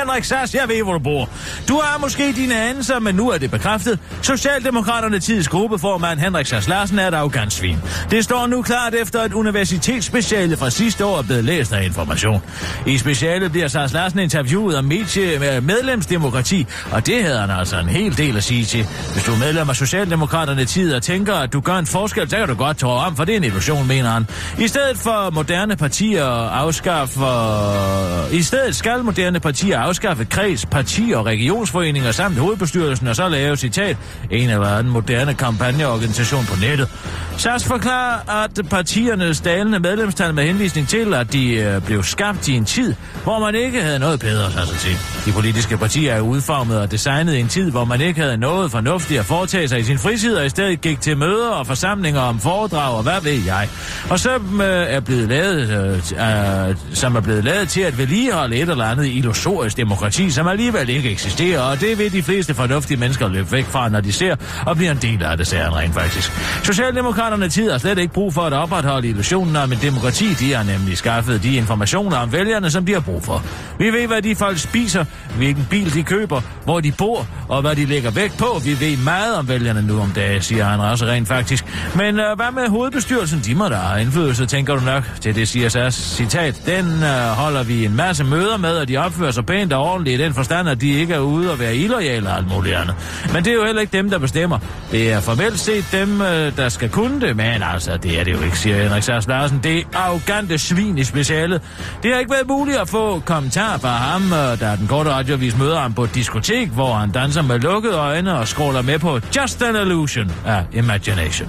Henrik 0.08 0.24
Sass, 0.24 0.54
jeg 0.54 0.68
ved, 0.68 0.82
hvor 0.82 0.92
du 0.92 0.98
bor. 0.98 1.28
Du 1.68 1.80
har 1.84 1.98
måske 1.98 2.32
dine 2.32 2.60
anelser, 2.60 2.98
men 2.98 3.14
nu 3.14 3.30
er 3.30 3.38
det 3.38 3.50
bekræftet. 3.50 3.98
Socialdemokraterne 4.22 5.18
tids 5.20 5.48
gruppeformand 5.48 6.18
Henrik 6.18 6.46
Sass 6.46 6.68
Larsen 6.68 6.98
er 6.98 7.08
et 7.08 7.14
arrogant 7.14 7.52
svin. 7.52 7.78
Det 8.10 8.24
står 8.24 8.46
nu 8.46 8.62
klart 8.62 8.94
efter, 8.94 9.20
at 9.20 9.32
universitetsspeciale 9.32 10.56
fra 10.56 10.70
sidste 10.70 11.04
år 11.04 11.18
er 11.18 11.22
blevet 11.22 11.44
læst 11.44 11.72
af 11.72 11.84
information. 11.84 12.42
I 12.86 12.98
specialet 12.98 13.52
bliver 13.52 13.68
Sass 13.68 13.94
Larsen 13.94 14.18
interviewet 14.18 14.78
om 14.78 14.84
medie 14.84 15.38
med 15.38 15.60
medlemsdemokrati, 15.60 16.66
og 16.92 17.06
det 17.06 17.24
havde 17.24 17.38
han 17.38 17.50
altså 17.50 17.78
en 17.78 17.88
hel 17.88 18.16
del 18.16 18.36
at 18.36 18.44
sige 18.44 18.64
til. 18.64 18.86
Hvis 19.12 19.24
du 19.24 19.32
er 19.32 19.38
medlem 19.38 19.70
af 19.70 19.76
Socialdemokraterne 19.76 20.64
tid 20.64 20.94
og 20.94 21.02
tænker, 21.02 21.34
at 21.34 21.52
du 21.52 21.60
gør 21.60 21.76
en 21.76 21.86
forskel, 21.86 22.30
så 22.30 22.36
kan 22.36 22.48
du 22.48 22.54
godt 22.54 22.78
tro 22.78 22.88
om, 22.88 23.16
for 23.16 23.24
det 23.24 23.32
er 23.32 23.36
en 23.36 23.44
illusion, 23.44 23.88
mener 23.88 24.10
han. 24.10 24.26
I 24.58 24.68
stedet 24.68 24.96
for 24.98 25.30
moderne 25.30 25.76
partier 25.76 26.26
afskaffer... 26.48 28.28
I 28.32 28.42
stedet 28.42 28.76
skal 28.76 29.04
moderne 29.04 29.40
partier 29.40 29.78
afskaffe 29.78 29.97
kreds, 30.30 30.66
parti- 30.66 31.12
og 31.12 31.26
regionsforeninger 31.26 32.12
samt 32.12 32.38
hovedbestyrelsen 32.38 33.06
og 33.06 33.16
så 33.16 33.28
lave, 33.28 33.56
citat, 33.56 33.96
en 34.30 34.50
af 34.50 34.78
anden 34.78 34.92
moderne 34.92 35.34
kampagneorganisation 35.34 36.44
på 36.44 36.60
nettet. 36.60 36.88
SAS 37.36 37.64
forklarer, 37.64 38.44
at 38.44 38.68
partiernes 38.70 39.40
dalende 39.40 39.80
medlemstal 39.80 40.34
med 40.34 40.44
henvisning 40.44 40.88
til, 40.88 41.14
at 41.14 41.32
de 41.32 41.54
øh, 41.54 41.82
blev 41.82 42.02
skabt 42.02 42.48
i 42.48 42.56
en 42.56 42.64
tid, 42.64 42.94
hvor 43.22 43.38
man 43.38 43.54
ikke 43.54 43.82
havde 43.82 43.98
noget 43.98 44.20
bedre 44.20 44.46
at 44.46 44.52
sig 44.52 44.78
til. 44.78 44.96
De 45.26 45.32
politiske 45.32 45.76
partier 45.76 46.14
er 46.14 46.20
udformet 46.20 46.80
og 46.80 46.90
designet 46.90 47.34
i 47.34 47.40
en 47.40 47.48
tid, 47.48 47.70
hvor 47.70 47.84
man 47.84 48.00
ikke 48.00 48.20
havde 48.20 48.36
noget 48.36 48.70
fornuftigt 48.70 49.20
at 49.20 49.26
foretage 49.26 49.68
sig 49.68 49.78
i 49.78 49.82
sin 49.82 49.98
fritid, 49.98 50.36
og 50.36 50.46
i 50.46 50.48
stedet 50.48 50.80
gik 50.80 51.00
til 51.00 51.16
møder 51.16 51.48
og 51.48 51.66
forsamlinger 51.66 52.20
om 52.20 52.40
foredrag 52.40 52.96
og 52.96 53.02
hvad 53.02 53.22
ved 53.22 53.44
jeg. 53.46 53.68
Og 54.10 54.18
så 54.18 54.34
øh, 54.34 54.60
er 54.68 55.00
blevet 55.00 55.28
lavet, 55.28 55.70
øh, 55.70 56.68
øh, 56.68 56.76
som 56.92 57.16
er 57.16 57.20
blevet 57.20 57.44
lavet 57.44 57.68
til 57.68 57.80
at 57.80 57.98
vedligeholde 57.98 58.56
et 58.56 58.68
eller 58.68 58.84
andet 58.84 59.06
illusorisk 59.06 59.78
demokrati, 59.88 60.30
som 60.30 60.46
alligevel 60.46 60.88
ikke 60.88 61.10
eksisterer, 61.10 61.60
og 61.60 61.80
det 61.80 61.98
vil 61.98 62.12
de 62.12 62.22
fleste 62.22 62.54
fornuftige 62.54 62.96
mennesker 62.96 63.28
løbe 63.28 63.52
væk 63.52 63.64
fra, 63.64 63.88
når 63.88 64.00
de 64.00 64.12
ser 64.12 64.36
og 64.66 64.76
bliver 64.76 64.92
en 64.92 64.98
del 65.02 65.22
af 65.22 65.36
det, 65.36 65.46
sagde 65.46 65.64
han 65.64 65.76
rent 65.76 65.94
faktisk. 65.94 66.32
Socialdemokraterne 66.64 67.48
tid 67.48 67.70
har 67.70 67.78
slet 67.78 67.98
ikke 67.98 68.14
brug 68.14 68.34
for 68.34 68.42
at 68.42 68.52
opretholde 68.52 69.08
illusionen 69.08 69.56
om 69.56 69.72
en 69.72 69.78
demokrati. 69.82 70.34
De 70.34 70.52
har 70.54 70.62
nemlig 70.62 70.98
skaffet 70.98 71.42
de 71.42 71.54
informationer 71.56 72.16
om 72.16 72.32
vælgerne, 72.32 72.70
som 72.70 72.86
de 72.86 72.92
har 72.92 73.00
brug 73.00 73.24
for. 73.24 73.42
Vi 73.78 73.90
ved, 73.90 74.06
hvad 74.06 74.22
de 74.22 74.36
folk 74.36 74.58
spiser, 74.58 75.04
hvilken 75.36 75.66
bil 75.70 75.94
de 75.94 76.02
køber, 76.02 76.40
hvor 76.64 76.80
de 76.80 76.92
bor 76.92 77.26
og 77.48 77.60
hvad 77.60 77.76
de 77.76 77.84
lægger 77.84 78.10
vægt 78.10 78.38
på. 78.38 78.60
Vi 78.64 78.80
ved 78.80 78.96
meget 78.96 79.36
om 79.36 79.48
vælgerne 79.48 79.82
nu 79.82 80.00
om 80.00 80.10
dagen, 80.10 80.42
siger 80.42 80.64
han 80.64 80.80
også 80.80 81.06
rent 81.06 81.28
faktisk. 81.28 81.64
Men 81.94 82.20
øh, 82.20 82.36
hvad 82.36 82.52
med 82.52 82.68
hovedbestyrelsen? 82.68 83.40
De 83.44 83.54
må 83.54 83.68
da 83.68 83.74
have 83.74 84.02
indflydelse, 84.02 84.46
tænker 84.46 84.74
du 84.74 84.84
nok. 84.84 85.04
Til 85.20 85.34
det 85.34 85.48
siger 85.48 85.68
SAS 85.68 85.94
citat. 85.94 86.62
Den 86.66 86.86
øh, 87.02 87.28
holder 87.28 87.62
vi 87.62 87.84
en 87.84 87.96
masse 87.96 88.24
møder 88.24 88.56
med, 88.56 88.76
og 88.76 88.88
de 88.88 88.96
opfører 88.96 89.30
sig 89.30 89.46
pænt 89.46 89.67
og 89.72 89.82
ordentligt 89.82 90.20
i 90.20 90.24
den 90.24 90.34
forstand, 90.34 90.68
at 90.68 90.80
de 90.80 90.90
ikke 90.90 91.14
er 91.14 91.18
ude 91.18 91.52
og 91.52 91.58
være 91.58 91.76
illoyale 91.76 92.28
og 92.28 92.36
alt 92.36 92.48
muligt 92.48 92.76
andet. 92.76 92.94
Men 93.32 93.44
det 93.44 93.50
er 93.50 93.54
jo 93.54 93.64
heller 93.64 93.80
ikke 93.80 93.96
dem, 93.96 94.10
der 94.10 94.18
bestemmer. 94.18 94.58
Det 94.90 95.12
er 95.12 95.20
formelt 95.20 95.58
set 95.58 95.84
dem, 95.92 96.20
øh, 96.20 96.56
der 96.56 96.68
skal 96.68 96.88
kunne 96.88 97.20
det, 97.20 97.36
men 97.36 97.62
altså, 97.62 97.96
det 97.96 98.20
er 98.20 98.24
det 98.24 98.32
jo 98.32 98.40
ikke, 98.40 98.58
siger 98.58 98.82
Henrik 98.82 99.02
Sars 99.02 99.26
Larsen. 99.26 99.60
Det 99.62 99.78
er 99.78 99.82
arrogante 99.94 100.58
svin 100.58 100.98
i 100.98 101.04
specialet. 101.04 101.62
Det 102.02 102.12
har 102.12 102.18
ikke 102.18 102.30
været 102.30 102.46
muligt 102.48 102.78
at 102.78 102.88
få 102.88 103.22
kommentar 103.26 103.78
fra 103.78 103.88
ham, 103.88 104.22
der 104.30 104.56
da 104.56 104.76
den 104.76 104.86
korte 104.86 105.10
radiovis 105.10 105.58
møder 105.58 105.80
ham 105.80 105.94
på 105.94 106.04
et 106.04 106.14
diskotek, 106.14 106.68
hvor 106.68 106.94
han 106.94 107.10
danser 107.10 107.42
med 107.42 107.58
lukkede 107.58 107.94
øjne 107.94 108.38
og 108.38 108.48
scroller 108.48 108.82
med 108.82 108.98
på 108.98 109.20
Just 109.36 109.62
an 109.62 109.76
Illusion 109.76 110.32
af 110.46 110.64
Imagination. 110.72 111.48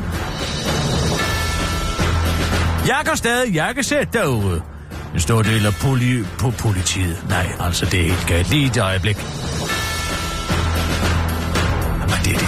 Jeg 2.88 3.01
går 3.05 3.15
stadig 3.15 3.53
jakkesæt 3.53 4.13
derude. 4.13 4.61
En 5.13 5.19
stor 5.19 5.41
del 5.41 5.65
af 5.65 5.71
poli- 5.73 6.25
på 6.39 6.51
politiet. 6.51 7.23
Nej, 7.29 7.51
altså 7.59 7.85
det 7.85 7.99
er 7.99 8.03
helt 8.03 8.27
galt. 8.27 8.49
Lige 8.49 8.65
et 8.65 8.77
øjeblik. 8.77 9.17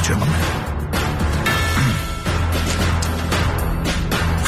tømmermand. 0.03 0.44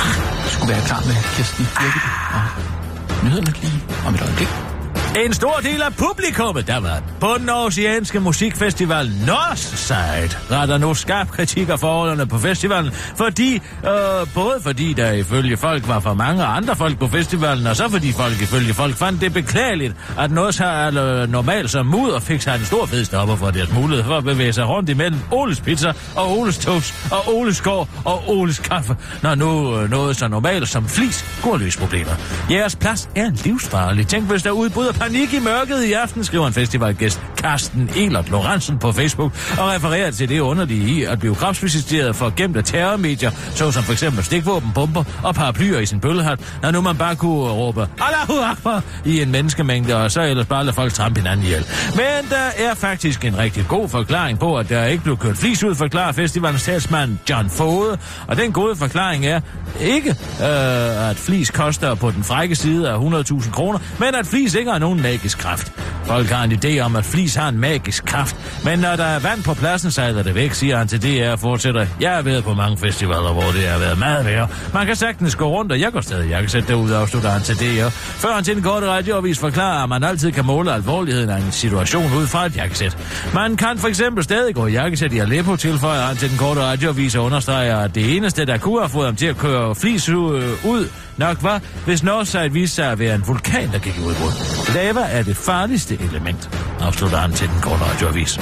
Ah, 0.03 0.49
skulle 0.51 0.73
være 0.73 0.81
klar 0.85 1.01
med 1.05 1.15
Kirsten 1.35 1.65
Birgit 1.77 2.05
og 2.37 3.23
nyhederne 3.23 3.53
lige 3.61 3.83
om 4.07 4.13
et 4.15 4.21
øjeblik. 4.21 4.72
En 5.17 5.33
stor 5.33 5.59
del 5.63 5.81
af 5.81 5.93
publikummet, 5.95 6.67
der 6.67 6.79
var 6.79 7.01
på 7.19 7.35
den 7.39 7.49
oceanske 7.49 8.19
musikfestival 8.19 9.11
Northside, 9.27 10.39
retter 10.51 10.77
nu 10.77 10.93
skarp 10.93 11.27
kritik 11.27 11.69
af 11.69 11.79
forholdene 11.79 12.27
på 12.27 12.37
festivalen, 12.37 12.91
fordi, 13.17 13.53
øh, 13.55 14.27
både 14.33 14.59
fordi 14.61 14.93
der 14.93 15.11
ifølge 15.11 15.57
folk 15.57 15.87
var 15.87 15.99
for 15.99 16.13
mange 16.13 16.43
andre 16.43 16.75
folk 16.75 16.99
på 16.99 17.07
festivalen, 17.07 17.67
og 17.67 17.75
så 17.75 17.89
fordi 17.89 18.11
folk 18.11 18.41
ifølge 18.41 18.73
folk 18.73 18.95
fandt 18.95 19.21
det 19.21 19.33
beklageligt, 19.33 19.95
at 20.19 20.31
noget 20.31 20.55
så 20.55 20.65
er 20.65 21.25
normalt 21.25 21.69
som 21.69 21.85
mudder 21.85 22.19
fik 22.19 22.41
sig 22.41 22.55
en 22.55 22.65
stor 22.65 22.85
fed 22.85 23.05
stopper 23.05 23.35
for 23.35 23.51
deres 23.51 23.73
mulighed 23.73 24.03
for 24.05 24.17
at 24.17 24.23
bevæge 24.23 24.53
sig 24.53 24.67
rundt 24.67 24.89
imellem 24.89 25.19
Oles 25.31 25.61
Pizza 25.61 25.93
og 26.15 26.39
Oles 26.39 26.57
Toast 26.57 26.93
og 27.11 27.35
Oles 27.35 27.61
Gård 27.61 27.89
og 28.05 28.29
Oles 28.29 28.59
Kaffe, 28.59 28.95
når 29.23 29.35
nu 29.35 29.79
øh, 29.79 29.89
noget 29.89 30.15
så 30.15 30.27
normalt 30.27 30.69
som 30.69 30.87
flis 30.87 31.25
går 31.43 31.57
løs 31.57 31.77
problemer. 31.77 32.11
Jeres 32.49 32.75
plads 32.75 33.09
er 33.15 33.31
livsfarlig. 33.45 34.07
Tænk, 34.07 34.29
hvis 34.29 34.43
der 34.43 34.51
udbryder 34.51 35.02
panik 35.03 35.33
i 35.33 35.39
mørket 35.39 35.83
i 35.83 35.93
aften, 35.93 36.23
skriver 36.23 36.47
en 36.47 36.53
festivalgæst. 36.53 37.32
Carsten 37.43 37.89
Elert 37.95 38.29
Lorentzen 38.29 38.77
på 38.77 38.91
Facebook 38.91 39.31
og 39.59 39.67
refererer 39.69 40.11
til 40.11 40.29
det 40.29 40.39
underlige 40.39 40.99
i, 40.99 41.03
at 41.03 41.19
biografsvisiteret 41.19 42.15
for 42.15 42.33
gemte 42.35 42.61
terrormedier, 42.61 43.31
såsom 43.55 43.83
for 43.83 43.91
eksempel 43.91 44.23
stikvåben, 44.23 44.71
bomber 44.75 45.03
og 45.23 45.35
paraplyer 45.35 45.79
i 45.79 45.85
sin 45.85 45.99
bøllehat, 45.99 46.39
når 46.61 46.71
nu 46.71 46.81
man 46.81 46.97
bare 46.97 47.15
kunne 47.15 47.51
råbe 47.51 47.87
Allahu 48.01 48.43
Akbar 48.51 48.83
i 49.05 49.21
en 49.21 49.31
menneskemængde, 49.31 49.95
og 49.95 50.11
så 50.11 50.21
ellers 50.21 50.45
bare 50.45 50.63
lade 50.63 50.75
folk 50.75 50.93
trampe 50.93 51.19
hinanden 51.19 51.45
ihjel. 51.45 51.65
Men 51.95 52.29
der 52.29 52.69
er 52.69 52.73
faktisk 52.75 53.25
en 53.25 53.37
rigtig 53.37 53.65
god 53.67 53.89
forklaring 53.89 54.39
på, 54.39 54.57
at 54.57 54.69
der 54.69 54.85
ikke 54.85 55.03
blev 55.03 55.17
kørt 55.17 55.37
flis 55.37 55.63
ud, 55.63 55.75
forklarer 55.75 56.11
festivalens 56.11 56.63
talsmand 56.63 57.17
John 57.29 57.49
Fode, 57.49 57.97
og 58.27 58.37
den 58.37 58.51
gode 58.51 58.75
forklaring 58.75 59.25
er 59.25 59.41
ikke, 59.81 60.09
øh, 60.09 61.09
at 61.09 61.17
flis 61.17 61.51
koster 61.51 61.95
på 61.95 62.11
den 62.11 62.23
frække 62.23 62.55
side 62.55 62.89
af 62.89 62.97
100.000 62.97 63.51
kroner, 63.51 63.79
men 63.99 64.15
at 64.15 64.27
flis 64.27 64.55
ikke 64.55 64.71
har 64.71 64.79
nogen 64.79 65.01
magisk 65.01 65.37
kraft. 65.37 65.71
Folk 66.05 66.29
har 66.29 66.43
en 66.43 66.51
idé 66.51 66.79
om, 66.79 66.95
at 66.95 67.05
flis 67.05 67.32
har 67.35 67.49
en 67.49 67.59
magisk 67.59 68.05
kraft, 68.05 68.35
men 68.65 68.79
når 68.79 68.95
der 68.95 69.03
er 69.03 69.19
vand 69.19 69.43
på 69.43 69.53
pladsen, 69.53 69.91
sejler 69.91 70.23
det 70.23 70.35
væk, 70.35 70.53
siger 70.53 70.77
han 70.77 70.87
til 70.87 71.03
DR 71.03 71.31
og 71.31 71.39
fortsætter. 71.39 71.85
Jeg 72.01 72.11
har 72.11 72.21
været 72.21 72.43
på 72.43 72.53
mange 72.53 72.77
festivaler, 72.77 73.33
hvor 73.33 73.41
det 73.41 73.67
har 73.67 73.79
været 73.79 73.99
meget 73.99 74.25
værre. 74.25 74.47
Man 74.73 74.85
kan 74.85 74.95
sagtens 74.95 75.35
gå 75.35 75.47
rundt, 75.47 75.71
og 75.71 75.79
jeg 75.79 75.91
går 75.91 76.01
stadig. 76.01 76.31
Jeg 76.31 76.39
kan 76.39 76.49
sætte 76.49 76.67
det 76.67 76.73
ud, 76.73 76.91
afslutter 76.91 77.29
han 77.29 77.41
til 77.41 77.55
DR. 77.55 77.89
Før 77.89 78.33
han 78.33 78.43
til 78.43 78.55
den 78.55 78.63
korte 78.63 78.87
radioavis 78.87 79.39
forklarer, 79.39 79.83
at 79.83 79.89
man 79.89 80.03
altid 80.03 80.31
kan 80.31 80.45
måle 80.45 80.73
alvorligheden 80.73 81.29
af 81.29 81.37
en 81.37 81.51
situation 81.51 82.13
ud 82.17 82.27
fra 82.27 82.45
et 82.45 82.55
jakkesæt. 82.55 82.97
Man 83.33 83.57
kan 83.57 83.77
for 83.77 83.87
eksempel 83.87 84.23
stadig 84.23 84.55
gå 84.55 84.67
i 84.67 84.71
jakkesæt 84.71 85.13
i 85.13 85.19
Aleppo, 85.19 85.55
tilføjer 85.55 86.01
han 86.01 86.17
til 86.17 86.29
den 86.29 86.37
korte 86.37 86.61
radioavis 86.61 87.15
og 87.15 87.23
understreger, 87.23 87.77
at 87.77 87.95
det 87.95 88.17
eneste, 88.17 88.45
der 88.45 88.57
kunne 88.57 88.79
have 88.79 88.89
fået 88.89 89.05
ham 89.05 89.15
til 89.15 89.25
at 89.25 89.37
køre 89.37 89.75
flis 89.75 90.09
øh, 90.09 90.15
ud, 90.15 90.87
nok 91.17 91.43
var, 91.43 91.61
hvis 91.85 92.03
Northside 92.03 92.51
viste 92.51 92.75
sig 92.75 92.91
at 92.91 92.99
være 92.99 93.15
en 93.15 93.23
vulkan, 93.27 93.71
der 93.71 93.79
gik 93.79 93.97
i 93.97 93.99
udbrud. 93.99 94.31
Lava 94.73 95.01
er 95.01 95.23
det 95.23 95.37
farligste 95.37 95.97
element, 96.01 96.49
afslutter 96.79 97.17
han 97.23 97.33
til 97.33 97.47
den 97.47 97.61
korte 97.61 97.83
radioavis. 97.83 98.39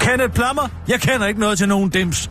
Kenneth 0.00 0.34
Plammer, 0.34 0.68
jeg 0.88 1.00
kender 1.00 1.26
ikke 1.26 1.40
noget 1.40 1.58
til 1.58 1.68
nogen 1.68 1.90
dims. 1.90 2.30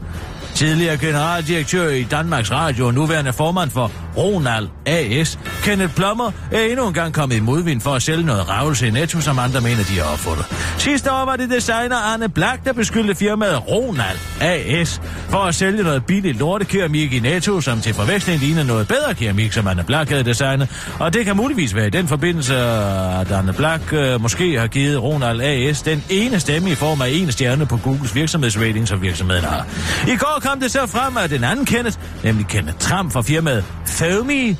Tidligere 0.58 0.98
generaldirektør 0.98 1.90
i 1.90 2.04
Danmarks 2.04 2.52
Radio 2.52 2.88
og 2.88 2.94
nuværende 2.94 3.34
formand 3.34 3.70
for 3.70 3.92
Ronald 4.18 4.68
AS, 4.86 5.40
Kenneth 5.64 5.94
Plummer, 5.96 6.32
er 6.52 6.62
endnu 6.62 6.88
en 6.88 6.94
gang 6.94 7.14
kommet 7.14 7.36
i 7.36 7.40
modvind 7.40 7.82
for 7.82 7.94
at 7.94 8.02
sælge 8.02 8.26
noget 8.26 8.50
ravelse 8.50 8.88
i 8.88 8.92
Netto, 8.92 9.22
som 9.22 9.40
andre 9.40 9.62
mener, 9.62 9.84
de 9.84 10.00
har 10.00 10.14
opfundet. 10.14 10.46
Sidste 10.78 11.12
år 11.12 11.26
var 11.26 11.36
det 11.36 11.50
designer 11.50 11.96
Arne 11.96 12.30
Black, 12.30 12.66
der 12.66 12.74
beskyldte 12.74 13.16
firmaet 13.16 13.68
Ronald 13.68 14.18
AS 14.42 15.02
for 15.30 15.38
at 15.38 15.56
sælge 15.56 15.84
noget 15.84 16.06
billig 16.06 16.36
lortekeramik 16.36 17.14
i 17.14 17.20
Netto, 17.20 17.62
som 17.62 17.82
til 17.82 17.94
forveksling 17.94 18.40
ligner 18.40 18.64
noget 18.64 18.88
bedre 18.88 19.14
keramik, 19.14 19.54
som 19.54 19.68
Arne 19.68 19.84
Black 19.84 20.10
havde 20.10 20.24
designet. 20.24 20.70
Og 21.00 21.14
det 21.14 21.26
kan 21.26 21.38
muligvis 21.38 21.76
være 21.76 21.88
i 21.88 21.90
den 21.90 22.08
forbindelse, 22.08 22.56
at 22.56 23.32
Arne 23.32 23.54
Black 23.54 23.94
øh, 23.94 24.22
måske 24.22 24.60
har 24.60 24.68
givet 24.68 25.04
Ronald 25.04 25.42
AS 25.42 25.82
den 25.82 26.04
ene 26.10 26.40
stemme 26.40 26.70
i 26.70 26.76
form 26.76 27.02
af 27.02 27.10
en 27.12 27.32
stjerne 27.32 27.66
på 27.66 27.78
Googles 27.78 28.16
virksomhedsrating, 28.16 28.88
som 28.88 29.02
virksomheden 29.02 29.46
har. 29.46 29.68
I 30.08 30.16
går 30.16 30.40
kom 30.48 30.60
det 30.60 30.72
så 30.72 30.88
frem, 30.88 31.18
at 31.18 31.30
den 31.30 31.44
anden 31.44 31.66
Kenneth, 31.66 31.98
nemlig 32.24 32.48
Kenneth 32.48 32.78
Tram 32.78 33.12
fra 33.12 33.22
firmaet 33.22 33.64
Foamy, 33.86 34.56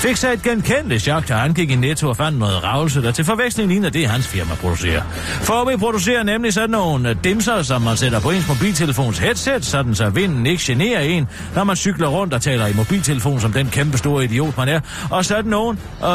fik 0.00 0.16
sig 0.16 0.32
et 0.32 0.42
genkendeligt 0.42 1.02
chok, 1.02 1.28
da 1.28 1.34
han 1.34 1.54
gik 1.54 1.70
i 1.70 1.74
Netto 1.74 2.08
og 2.08 2.16
fandt 2.16 2.38
noget 2.38 2.64
ravelse, 2.64 3.02
der 3.02 3.12
til 3.12 3.24
forveksling 3.24 3.68
ligner 3.68 3.90
det, 3.90 4.06
hans 4.06 4.28
firma 4.28 4.54
producerer. 4.54 5.02
Foamy 5.42 5.76
producerer 5.76 6.22
nemlig 6.22 6.52
sådan 6.52 6.70
nogle 6.70 7.18
dimser, 7.24 7.62
som 7.62 7.82
man 7.82 7.96
sætter 7.96 8.20
på 8.20 8.30
ens 8.30 8.48
mobiltelefons 8.48 9.18
headset, 9.18 9.64
sådan 9.64 9.94
så 9.94 10.10
vinden 10.10 10.46
ikke 10.46 10.62
generer 10.66 11.00
en, 11.00 11.28
når 11.54 11.64
man 11.64 11.76
cykler 11.76 12.08
rundt 12.08 12.34
og 12.34 12.42
taler 12.42 12.66
i 12.66 12.72
mobiltelefon, 12.74 13.40
som 13.40 13.52
den 13.52 13.66
kæmpe 13.66 13.98
store 13.98 14.24
idiot 14.24 14.56
man 14.56 14.68
er. 14.68 14.80
Og 15.10 15.24
sådan 15.24 15.50
nogen, 15.50 15.78
øh, 15.98 16.08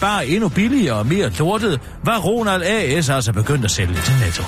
bare 0.00 0.26
endnu 0.26 0.48
billigere 0.48 0.96
og 0.96 1.06
mere 1.06 1.30
lortet, 1.38 1.80
var 2.04 2.18
Ronald 2.18 2.62
A.S. 2.62 3.08
altså 3.08 3.32
begyndt 3.32 3.64
at 3.64 3.70
sælge 3.70 3.94
til 3.94 4.14
Netto. 4.24 4.42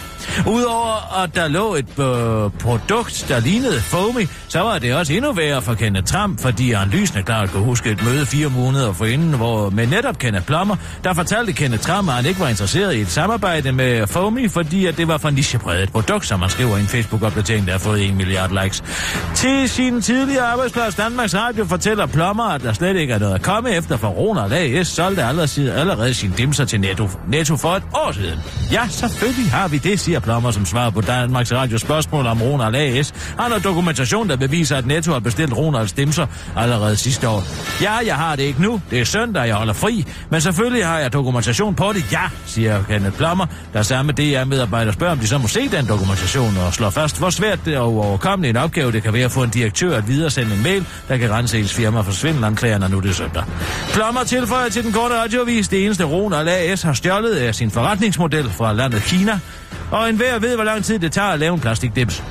Udover 0.46 1.22
at 1.22 1.34
der 1.34 1.48
lå 1.48 1.74
et 1.74 1.98
øh, 1.98 2.50
produkt, 2.60 3.26
der 3.28 3.40
lignede 3.40 3.80
Foamy, 3.80 4.26
så 4.50 4.60
var 4.60 4.78
det 4.78 4.94
også 4.94 5.12
endnu 5.12 5.32
værre 5.32 5.62
for 5.62 5.74
Kenneth 5.74 6.04
Trump, 6.04 6.40
fordi 6.40 6.72
han 6.72 6.88
lysende 6.88 7.22
klart 7.22 7.50
kunne 7.50 7.64
huske 7.64 7.90
et 7.90 8.04
møde 8.04 8.26
fire 8.26 8.48
måneder 8.48 8.92
forinden, 8.92 9.34
hvor 9.34 9.70
med 9.70 9.86
netop 9.86 10.18
Kenneth 10.18 10.46
Plummer, 10.46 10.76
der 11.04 11.14
fortalte 11.14 11.52
Kenneth 11.52 11.82
Trump, 11.82 12.08
at 12.08 12.14
han 12.14 12.26
ikke 12.26 12.40
var 12.40 12.48
interesseret 12.48 12.94
i 12.94 13.00
et 13.00 13.10
samarbejde 13.10 13.72
med 13.72 14.06
Fomi, 14.06 14.48
fordi 14.48 14.86
at 14.86 14.96
det 14.96 15.08
var 15.08 15.18
for 15.18 15.30
nichebredet 15.30 15.82
et 15.82 15.92
produkt, 15.92 16.26
som 16.26 16.40
han 16.40 16.50
skriver 16.50 16.76
i 16.76 16.80
en 16.80 16.86
Facebook-opdatering, 16.86 17.66
der 17.66 17.72
har 17.72 17.78
fået 17.78 18.08
1 18.08 18.14
milliard 18.14 18.62
likes. 18.62 18.82
Til 19.34 19.68
sin 19.68 20.02
tidligere 20.02 20.46
arbejdsplads, 20.46 20.94
Danmarks 20.94 21.34
Radio, 21.34 21.64
fortæller 21.64 22.06
Plummer, 22.06 22.44
at 22.44 22.62
der 22.62 22.72
slet 22.72 22.96
ikke 22.96 23.14
er 23.14 23.18
noget 23.18 23.34
at 23.34 23.42
komme 23.42 23.70
efter, 23.70 23.96
for 23.96 24.08
Ronald 24.08 24.52
A.S. 24.52 24.88
solgte 24.88 25.24
allerede, 25.24 25.72
allerede 25.72 26.14
sin 26.14 26.30
dimser 26.30 26.64
til 26.64 26.80
Netto, 26.80 27.08
Netto 27.28 27.56
for 27.56 27.68
et 27.68 27.82
år 27.94 28.12
siden. 28.12 28.38
Ja, 28.72 28.88
selvfølgelig 28.88 29.50
har 29.50 29.68
vi 29.68 29.78
det, 29.78 30.00
siger 30.00 30.20
Plummer 30.20 30.50
som 30.50 30.66
svar 30.66 30.90
på 30.90 31.00
Danmarks 31.00 31.52
Radio 31.52 31.78
spørgsmål 31.78 32.26
om 32.26 32.42
Ronald 32.42 32.74
A.S. 32.74 33.14
Han 33.38 33.52
har 33.52 33.58
dokumentation, 33.58 34.28
der 34.28 34.36
beviser, 34.40 34.76
at 34.76 34.86
Netto 34.86 35.12
har 35.12 35.18
bestilt 35.18 35.56
Ronalds 35.56 35.92
dimser 35.92 36.26
allerede 36.56 36.96
sidste 36.96 37.28
år. 37.28 37.44
Ja, 37.82 37.92
jeg 38.06 38.16
har 38.16 38.36
det 38.36 38.42
ikke 38.42 38.62
nu. 38.62 38.80
Det 38.90 39.00
er 39.00 39.04
søndag, 39.04 39.46
jeg 39.46 39.54
holder 39.54 39.72
fri. 39.72 40.04
Men 40.30 40.40
selvfølgelig 40.40 40.86
har 40.86 40.98
jeg 40.98 41.12
dokumentation 41.12 41.74
på 41.74 41.92
det. 41.92 42.12
Ja, 42.12 42.22
siger 42.46 42.82
Kenneth 42.88 43.16
Plummer, 43.16 43.46
der 43.72 43.82
sammen 43.82 44.14
med 44.16 44.34
DR-medarbejder 44.34 44.92
spørger, 44.92 45.12
om 45.12 45.18
de 45.18 45.26
så 45.26 45.38
må 45.38 45.48
se 45.48 45.68
den 45.68 45.88
dokumentation 45.88 46.56
og 46.66 46.74
slår 46.74 46.90
fast, 46.90 47.18
hvor 47.18 47.30
svært 47.30 47.58
det 47.64 47.78
og 47.78 47.86
overkommelig 47.86 48.50
en 48.50 48.56
opgave 48.56 48.92
det 48.92 49.02
kan 49.02 49.12
være 49.12 49.24
at 49.24 49.32
få 49.32 49.42
en 49.42 49.50
direktør 49.50 49.96
at 49.96 50.08
videresende 50.08 50.54
en 50.54 50.62
mail, 50.62 50.86
der 51.08 51.16
kan 51.16 51.30
rense 51.30 51.58
ens 51.58 51.74
firma 51.74 52.00
for 52.00 52.12
svindelanklager, 52.12 52.78
når 52.78 52.88
nu 52.88 53.00
det 53.00 53.10
er 53.10 53.14
søndag. 53.14 53.44
Plummer 53.92 54.24
tilføjer 54.24 54.68
til 54.68 54.84
den 54.84 54.92
korte 54.92 55.14
radiovis, 55.14 55.68
det 55.68 55.84
eneste 55.84 56.04
Ronald 56.04 56.48
A.S. 56.48 56.82
har 56.82 56.92
stjålet 56.92 57.46
er 57.48 57.52
sin 57.52 57.70
forretningsmodel 57.70 58.50
fra 58.50 58.72
landet 58.72 59.02
Kina, 59.02 59.40
og 59.90 60.08
enhver 60.08 60.38
ved, 60.38 60.54
hvor 60.54 60.64
lang 60.64 60.84
tid 60.84 60.98
det 60.98 61.12
tager 61.12 61.28
at 61.28 61.38
lave 61.38 61.54
en 61.54 61.60
plastikdims. 61.60 62.22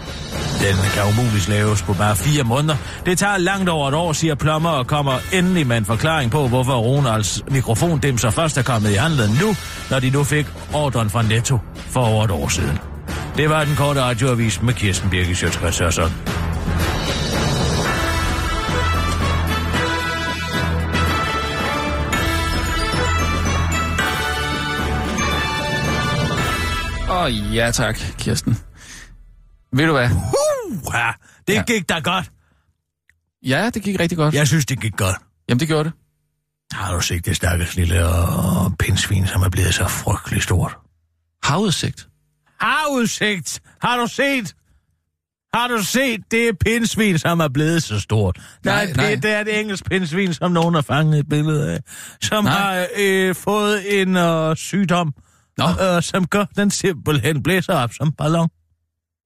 Den 0.60 0.76
kan 0.94 1.04
umuligt 1.04 1.48
laves 1.48 1.82
på 1.82 1.94
bare 1.94 2.16
fire 2.16 2.44
måneder. 2.44 2.76
Det 3.06 3.18
tager 3.18 3.38
langt 3.38 3.70
over 3.70 3.88
et 3.88 3.94
år, 3.94 4.14
siger 4.14 4.36
Plummer, 4.36 4.70
og 4.70 4.88
kommer 4.88 5.20
endelig 5.34 5.68
med 5.68 5.78
en 5.78 5.86
forklaring 5.86 6.32
på, 6.32 6.48
hvorfor 6.48 6.78
Ronalds 6.78 7.44
mikrofondimser 7.52 8.30
først 8.30 8.58
er 8.58 8.64
kommet 8.64 8.92
i 8.92 8.94
handlen 8.94 9.30
nu, 9.42 9.56
når 9.90 10.00
de 10.00 10.10
nu 10.10 10.24
fik 10.24 10.46
ordren 10.74 11.10
fra 11.10 11.22
Netto 11.22 11.58
for 11.90 12.00
over 12.00 12.26
et 12.26 12.32
år 12.32 12.48
siden. 12.48 12.80
Det 13.38 13.50
var 13.50 13.64
den 13.66 13.76
korte 13.76 14.02
radioavis 14.02 14.62
med 14.62 14.74
Kirsten 14.74 15.10
Birgit 15.10 15.38
Sjøtskrets 15.38 15.82
Åh, 27.10 27.24
oh, 27.24 27.56
ja 27.56 27.72
tak, 27.72 28.00
Kirsten. 28.18 28.58
Ved 29.74 29.86
du 29.86 29.92
hvad? 29.92 30.10
Ja, 30.94 31.12
det 31.48 31.54
ja. 31.54 31.64
gik 31.68 31.90
da 31.90 32.00
godt. 32.00 32.32
Ja, 33.46 33.70
det 33.70 33.84
gik 33.84 34.00
rigtig 34.00 34.18
godt. 34.18 34.36
Jeg 34.36 34.48
synes, 34.48 34.66
det 34.66 34.82
gik 34.82 34.98
godt. 34.98 35.16
Jamen, 35.50 35.60
det 35.60 35.68
gjorde 35.68 35.84
det. 35.84 35.94
Har 36.72 36.94
du 36.94 37.02
set 37.02 37.26
det 37.26 37.36
stakkels 37.36 37.76
lille 37.76 38.06
uh, 38.06 38.76
pindsvin, 38.80 39.28
som 39.28 39.42
er 39.42 39.50
blevet 39.50 39.74
så 39.74 39.88
frygtelig 39.88 40.44
stort? 40.44 40.78
Havudsigt. 41.44 42.08
Havudsigt! 42.60 43.62
Har 43.82 43.98
du 43.98 44.08
set? 44.08 44.56
Har 45.54 45.68
du 45.68 45.84
set 45.84 46.22
det 46.32 46.60
pindsvin, 46.60 47.20
som 47.20 47.40
er 47.40 47.48
blevet 47.48 47.84
så 47.84 48.00
stort? 48.00 48.36
Der 48.36 48.72
Nej, 48.72 48.84
er 48.84 48.88
et, 48.88 48.98
nej. 48.98 49.16
Det 49.16 49.32
er 49.32 49.42
et 49.42 49.60
engelsk 49.60 49.86
pindsvin, 49.90 50.34
som 50.34 50.52
nogen 50.52 50.76
har 50.76 50.82
fanget 50.82 51.20
et 51.20 51.30
billede 51.30 51.74
af, 51.74 51.80
som 52.22 52.44
Nej. 52.44 52.54
har 52.54 52.88
øh, 52.98 53.36
fået 53.36 54.02
en 54.02 54.18
øh, 54.18 54.56
sygdom, 54.56 55.14
Nå. 55.58 55.66
øh, 55.82 56.04
som 56.04 56.28
gør 56.28 56.46
den 56.56 56.72
simpelthen 56.72 57.44
blæser 57.44 57.74
op 57.74 57.94
som 57.94 58.12
ballon. 58.12 58.50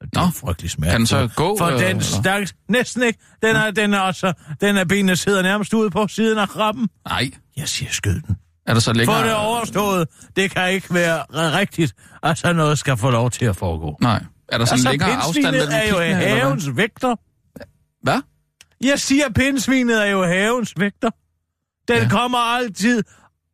Det 0.10 0.18
er 0.18 0.32
frygtelig 0.32 0.72
smert. 0.72 0.92
Kan 0.92 1.00
den 1.00 1.08
så 1.08 1.30
gå, 1.36 1.58
For 1.58 1.66
øh, 1.66 1.80
den 1.80 2.02
stakkels... 2.02 2.56
Næsten 2.70 3.04
ikke. 3.04 3.20
Den 3.42 3.56
er, 3.56 3.72
den 3.72 3.94
er 3.94 4.00
også... 4.00 4.34
Den 4.62 4.78
er 4.78 4.84
benene 4.86 5.16
sidder 5.16 5.42
nærmest 5.42 5.74
ude 5.74 5.90
på 5.90 6.08
siden 6.08 6.38
af 6.38 6.50
krabben. 6.50 6.90
Nej. 7.10 7.32
Jeg 7.58 7.68
siger, 7.68 7.92
skyd 7.92 8.22
den. 8.22 8.38
Er 8.68 8.74
der 8.74 8.82
så 8.82 8.94
længere? 8.94 9.22
Få 9.22 9.28
det 9.28 9.36
overstået. 9.36 10.08
Det 10.36 10.52
kan 10.52 10.72
ikke 10.72 10.94
være 10.94 11.24
rigtigt, 11.60 11.94
at 12.24 12.38
sådan 12.38 12.56
noget 12.56 12.80
skal 12.80 12.98
få 12.98 13.10
lov 13.10 13.32
til 13.32 13.46
at 13.46 13.56
foregå. 13.56 13.98
Nej. 14.02 14.24
Er 14.50 14.58
der 14.58 14.66
sådan 14.66 14.74
Altså, 14.74 14.90
længere 14.90 15.16
afstand 15.16 15.56
mellem 15.56 15.72
er 15.72 15.90
jo 15.90 15.98
piggene, 15.98 16.06
eller 16.06 16.34
hvad? 16.34 16.40
havens 16.42 16.70
vægter. 16.76 17.16
Hvad? 18.04 18.22
Jeg 18.84 19.00
siger, 19.00 19.26
at 19.26 19.34
pindsvinet 19.34 20.02
er 20.08 20.12
jo 20.12 20.26
havens 20.26 20.74
vægter. 20.78 21.10
Den 21.88 21.98
ja. 21.98 22.10
kommer 22.10 22.38
altid 22.38 23.04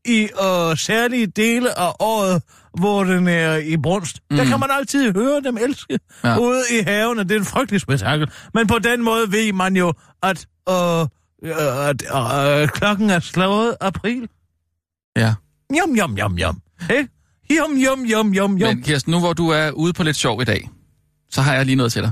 i 0.06 0.30
øh, 0.44 0.78
særlige 0.78 1.28
dele 1.28 1.80
af 1.80 1.92
året, 2.00 2.44
hvor 2.74 3.04
den 3.04 3.28
er 3.28 3.56
i 3.56 3.78
brunst. 3.78 4.20
Mm. 4.32 4.38
Der 4.38 4.46
kan 4.46 4.60
man 4.60 4.70
altid 4.72 5.14
høre 5.14 5.42
dem 5.42 5.58
elske 5.58 6.00
Ja. 6.24 6.38
ude 6.38 6.64
i 6.72 6.84
haven, 6.88 7.20
og 7.20 7.30
det 7.30 7.36
er 7.36 7.40
en 7.40 7.46
frygtelig 7.46 7.82
spektakel. 7.82 8.32
Men 8.54 8.68
på 8.68 8.80
den 8.80 9.04
måde 9.04 9.32
ved 9.32 9.54
man 9.54 9.76
jo, 9.76 9.94
at, 10.24 10.48
øh, 10.70 11.02
øh, 11.44 11.90
at 11.90 12.62
øh, 12.62 12.68
klokken 12.70 13.10
er 13.10 13.20
slået 13.20 13.76
april. 13.82 14.30
Ja. 15.18 15.34
Jom, 15.80 15.96
jom, 15.96 16.18
jom, 16.18 16.38
jom. 16.38 16.62
Hey? 16.82 17.08
Jom, 17.58 17.78
jom, 17.78 18.06
jom, 18.06 18.34
jom, 18.34 18.58
jom. 18.58 18.76
Men 18.76 18.84
Kirsten, 18.84 19.12
nu 19.12 19.20
hvor 19.20 19.34
du 19.34 19.50
er 19.50 19.72
ude 19.72 19.94
på 19.94 20.04
lidt 20.04 20.16
sjov 20.18 20.42
i 20.42 20.46
dag, 20.46 20.70
så 21.30 21.42
har 21.42 21.54
jeg 21.54 21.66
lige 21.66 21.76
noget 21.76 21.92
til 21.92 22.02
dig. 22.04 22.12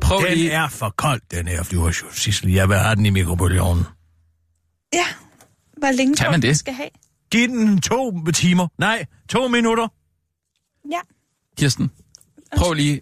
Prøv 0.00 0.20
Den 0.28 0.34
lige... 0.38 0.50
er 0.50 0.68
for 0.68 0.94
kold, 0.96 1.20
den 1.30 1.48
her 1.48 1.62
flyversjov, 1.62 2.10
Sissel. 2.12 2.52
Jeg 2.52 2.68
vil 2.68 2.76
have 2.76 2.96
den 2.96 3.06
i 3.06 3.10
mikrobølgeovnen. 3.10 3.84
Ja. 4.94 5.04
Hvor 5.78 5.96
længe 5.96 6.14
Kan 6.16 6.24
tror 6.24 6.30
man 6.30 6.40
du, 6.40 6.46
øh, 6.46 6.48
det? 6.48 6.58
skal 6.58 6.74
have? 6.74 6.88
Giv 7.32 7.48
den 7.48 7.80
to 7.80 8.24
timer. 8.34 8.68
Nej, 8.78 9.06
to 9.28 9.48
minutter. 9.48 9.88
Ja. 10.90 11.00
Kirsten, 11.56 11.90
prøv 12.56 12.72
lige, 12.72 13.00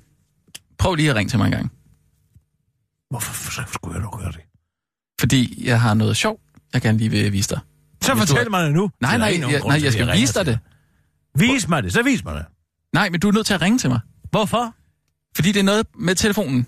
prøv 0.79 0.95
lige 0.95 1.11
at 1.11 1.17
ringe 1.17 1.31
til 1.31 1.39
mig 1.39 1.47
en 1.47 1.53
gang. 1.53 1.73
Hvorfor 3.11 3.63
skulle 3.73 3.95
jeg 3.95 4.03
dog 4.05 4.19
gøre 4.19 4.33
det? 4.33 4.41
Fordi 5.21 5.67
jeg 5.67 5.81
har 5.81 5.95
noget 5.95 6.17
sjovt, 6.17 6.43
jeg 6.73 6.83
gerne 6.83 6.99
lige 6.99 7.11
vil 7.11 7.33
vise 7.33 7.51
dig. 7.51 7.61
Så 8.03 8.15
Hvis 8.15 8.31
fortæl 8.31 8.51
mig 8.51 8.65
det 8.65 8.73
nu. 8.73 8.91
Nej, 9.01 9.19
nej, 9.19 9.39
jeg, 9.41 9.61
nej, 9.67 9.81
jeg 9.85 9.93
skal 9.93 10.13
vise 10.13 10.35
dig 10.35 10.47
det. 10.47 10.59
Vis 11.35 11.69
mig 11.69 11.83
det, 11.83 11.93
så 11.93 12.03
vis 12.03 12.25
mig 12.25 12.35
det. 12.35 12.45
Nej, 12.93 13.11
men 13.11 13.21
du 13.21 13.29
er 13.29 13.33
nødt 13.33 13.47
til 13.47 13.55
at 13.55 13.63
ringe 13.63 13.79
til 13.79 13.91
mig. 13.91 14.01
Hvorfor? 14.31 14.75
Fordi 15.37 15.53
det 15.53 15.61
er 15.61 15.65
noget 15.65 15.87
med 15.99 16.15
telefonen. 16.15 16.67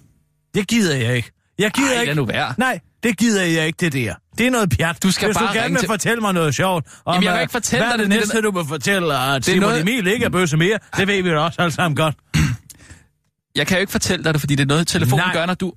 Det 0.54 0.68
gider 0.68 0.96
jeg 0.96 1.16
ikke. 1.16 1.30
Jeg 1.58 1.70
gider 1.70 1.94
Ej, 1.94 2.00
ikke. 2.00 2.14
nu 2.14 2.24
være. 2.24 2.54
Nej, 2.58 2.80
det 3.02 3.18
gider 3.18 3.42
jeg 3.42 3.66
ikke, 3.66 3.76
det 3.80 3.92
der. 3.92 4.14
Det 4.38 4.46
er 4.46 4.50
noget 4.50 4.70
pjat. 4.78 5.02
Du 5.02 5.10
skal 5.12 5.26
Hvis 5.28 5.36
bare 5.36 5.48
du 5.48 5.52
gerne 5.52 5.68
vil 5.70 5.78
til- 5.78 5.86
fortælle 5.88 6.20
mig 6.20 6.32
noget 6.34 6.54
sjovt. 6.54 6.86
Om, 7.04 7.14
Jamen, 7.14 7.24
jeg 7.24 7.30
kan 7.32 7.36
øh, 7.38 7.42
ikke 7.42 7.52
fortælle 7.52 7.86
hvad 7.86 7.98
dig 7.98 8.02
er 8.04 8.08
det. 8.08 8.10
det. 8.10 8.22
Det 8.22 8.30
er 8.30 8.34
næste, 8.34 8.42
du 8.42 8.50
vil 8.58 8.64
fortælle, 8.68 9.14
at 9.14 9.36
er 9.36 9.40
Simon 9.42 9.60
noget- 9.60 9.80
Emil 9.80 10.06
ikke 10.06 10.24
er 10.24 10.30
bøsse 10.30 10.56
mere. 10.56 10.78
Det 10.96 11.08
ved 11.08 11.22
vi 11.22 11.28
jo 11.30 11.44
også 11.44 11.62
alle 11.62 11.72
sammen 11.72 11.96
godt. 11.96 12.14
Jeg 13.56 13.66
kan 13.66 13.76
jo 13.76 13.80
ikke 13.80 13.92
fortælle 13.92 14.24
dig 14.24 14.34
det, 14.34 14.40
fordi 14.40 14.54
det 14.54 14.62
er 14.62 14.66
noget, 14.66 14.86
telefonen 14.86 15.24
Nej. 15.24 15.32
gør, 15.34 15.46
når 15.46 15.54
du... 15.54 15.72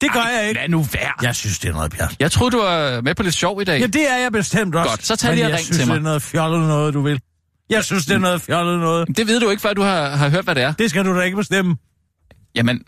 Det 0.00 0.12
gør 0.12 0.26
jeg 0.38 0.48
ikke. 0.48 0.60
Lad 0.60 0.68
nu 0.68 0.82
være. 0.82 1.12
Jeg 1.22 1.34
synes, 1.34 1.58
det 1.58 1.68
er 1.68 1.72
noget 1.72 1.92
pjat. 1.92 2.16
Jeg 2.20 2.32
troede, 2.32 2.50
du 2.56 2.62
var 2.62 3.00
med 3.00 3.14
på 3.14 3.22
lidt 3.22 3.34
sjov 3.34 3.60
i 3.60 3.64
dag. 3.64 3.80
Ja, 3.80 3.86
det 3.86 4.10
er 4.10 4.16
jeg 4.16 4.32
bestemt 4.32 4.74
også. 4.74 4.88
Godt, 4.90 5.06
så 5.06 5.16
tag 5.16 5.34
lige 5.34 5.44
og 5.44 5.50
jeg 5.50 5.56
ring 5.56 5.64
synes, 5.64 5.78
til 5.78 5.86
mig. 5.88 5.94
det 5.94 6.00
er 6.00 6.04
noget 6.04 6.22
fjollet 6.22 6.60
noget, 6.60 6.94
du 6.94 7.00
vil. 7.02 7.20
Jeg 7.70 7.84
synes, 7.84 8.06
det 8.06 8.14
er 8.14 8.18
noget 8.18 8.40
fjollet 8.42 8.78
noget. 8.80 9.16
Det 9.16 9.26
ved 9.26 9.40
du 9.40 9.50
ikke, 9.50 9.62
før 9.62 9.72
du 9.72 9.82
har, 9.82 10.08
har 10.16 10.28
hørt, 10.28 10.44
hvad 10.44 10.54
det 10.54 10.62
er. 10.62 10.72
Det 10.72 10.90
skal 10.90 11.04
du 11.04 11.16
da 11.16 11.20
ikke 11.20 11.36
bestemme. 11.36 11.76
Jamen, 12.54 12.80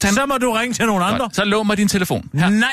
Tag- 0.00 0.12
Så 0.12 0.26
må 0.26 0.38
du 0.38 0.52
ringe 0.52 0.74
til 0.74 0.86
nogle 0.86 1.04
andre. 1.04 1.18
godt, 1.18 1.36
så 1.36 1.44
lån 1.44 1.66
mig 1.66 1.76
din 1.76 1.88
telefon. 1.88 2.30
Her, 2.34 2.48
Nej. 2.50 2.72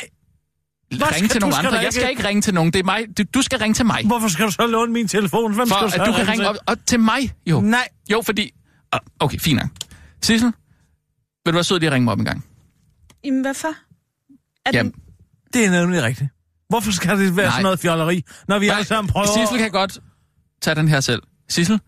Hvad 0.90 1.02
ring 1.02 1.14
skal- 1.16 1.30
til 1.30 1.42
skal 1.42 1.54
andre. 1.66 1.72
da 1.72 1.78
Jeg 1.84 1.94
skal 1.94 2.02
ikke- 2.04 2.12
ikke 2.12 2.28
ringe 2.28 2.42
til 2.42 2.54
nogen. 2.54 2.74
Det 2.74 2.80
er 2.80 2.84
mig. 2.84 3.06
Du, 3.18 3.24
du 3.34 3.42
skal 3.42 3.60
ringe 3.60 3.74
til 3.74 3.86
mig. 3.86 4.06
Hvorfor 4.06 4.28
skal 4.28 4.46
du 4.46 4.52
så 4.52 4.68
låne 4.68 4.92
min 4.94 5.08
telefon? 5.08 5.54
Hvem 5.54 5.68
skal 5.68 5.78
For 5.80 5.86
du 5.86 5.92
så 5.92 6.02
at 6.02 6.08
du 6.08 6.14
kan 6.14 6.28
ringe 6.28 6.44
til? 6.44 6.48
op, 6.50 6.56
op 6.68 6.78
til 6.86 7.00
mig. 7.00 7.34
Jo. 7.46 7.62
Nej. 7.62 7.88
Jo, 8.12 8.22
fordi... 8.26 8.52
Ah, 8.92 9.00
Okay, 9.20 9.40
fint 9.40 9.60
nok. 9.60 9.70
Sissel, 10.22 10.52
vil 11.46 11.54
du 11.54 11.56
være 11.56 11.64
sød 11.64 11.80
lige 11.80 11.88
at 11.88 11.94
ringe 11.94 12.04
mig 12.04 12.12
op 12.12 12.20
en 12.20 12.26
gang? 12.26 12.46
Jamen, 13.26 13.42
hvorfor? 13.42 13.68
Er 14.66 14.72
Jamen, 14.74 14.92
den... 14.92 15.02
Det 15.54 15.66
er 15.66 15.72
nemlig 15.72 16.04
rigtigt. 16.04 16.30
Hvorfor 16.70 16.92
skal 16.92 17.20
det 17.20 17.36
være 17.38 17.46
Nej. 17.46 17.52
sådan 17.52 17.64
noget 17.64 17.80
fjolleri, 17.80 18.24
når 18.48 18.60
vi 18.60 18.68
Nej, 18.68 18.76
alle 18.76 18.88
sammen 18.88 19.12
prøver... 19.12 19.28
Sissel 19.28 19.58
kan 19.58 19.72
godt 19.72 20.00
tage 20.62 20.76
den 20.76 20.88
her 20.88 21.00
selv. 21.00 21.22
Sissel, 21.50 21.80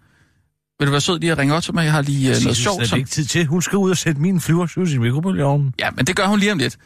vil 0.79 0.87
du 0.87 0.91
være 0.91 1.01
sød 1.01 1.19
lige 1.19 1.31
at 1.31 1.37
ringe 1.37 1.53
op 1.55 1.63
til 1.63 1.73
mig? 1.73 1.83
Jeg 1.83 1.91
har 1.91 2.01
lige 2.01 2.19
uh, 2.19 2.23
noget 2.29 2.37
Sissel, 2.37 2.55
sjovt. 2.55 2.79
det 2.79 2.83
er 2.85 2.89
Som... 2.89 2.97
ikke 2.97 3.09
tid 3.09 3.25
til. 3.25 3.45
Hun 3.45 3.61
skal 3.61 3.77
ud 3.77 3.91
og 3.91 3.97
sætte 3.97 4.21
min 4.21 4.41
flyvershus 4.41 4.93
i 4.93 4.97
mikrobølgeovnen. 4.97 5.73
Ja, 5.79 5.89
men 5.91 6.05
det 6.07 6.15
gør 6.15 6.25
hun 6.25 6.39
lige 6.39 6.51
om 6.51 6.57
lidt. 6.57 6.77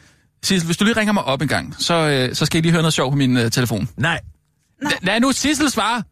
Sissel, 0.42 0.66
hvis 0.66 0.76
du 0.76 0.84
lige 0.84 0.96
ringer 0.96 1.12
mig 1.12 1.24
op 1.24 1.42
en 1.42 1.48
gang, 1.48 1.74
så, 1.78 1.94
øh, 1.94 2.34
så 2.34 2.46
skal 2.46 2.58
jeg 2.58 2.62
lige 2.62 2.72
høre 2.72 2.82
noget 2.82 2.94
sjovt 2.94 3.12
på 3.12 3.16
min 3.16 3.36
øh, 3.36 3.50
telefon. 3.50 3.88
Nej. 3.96 4.20
Nej. 4.82 4.92
La- 4.92 4.98
lad 5.06 5.20
nu 5.20 5.32
Sissel 5.32 5.70
svare. 5.70 6.02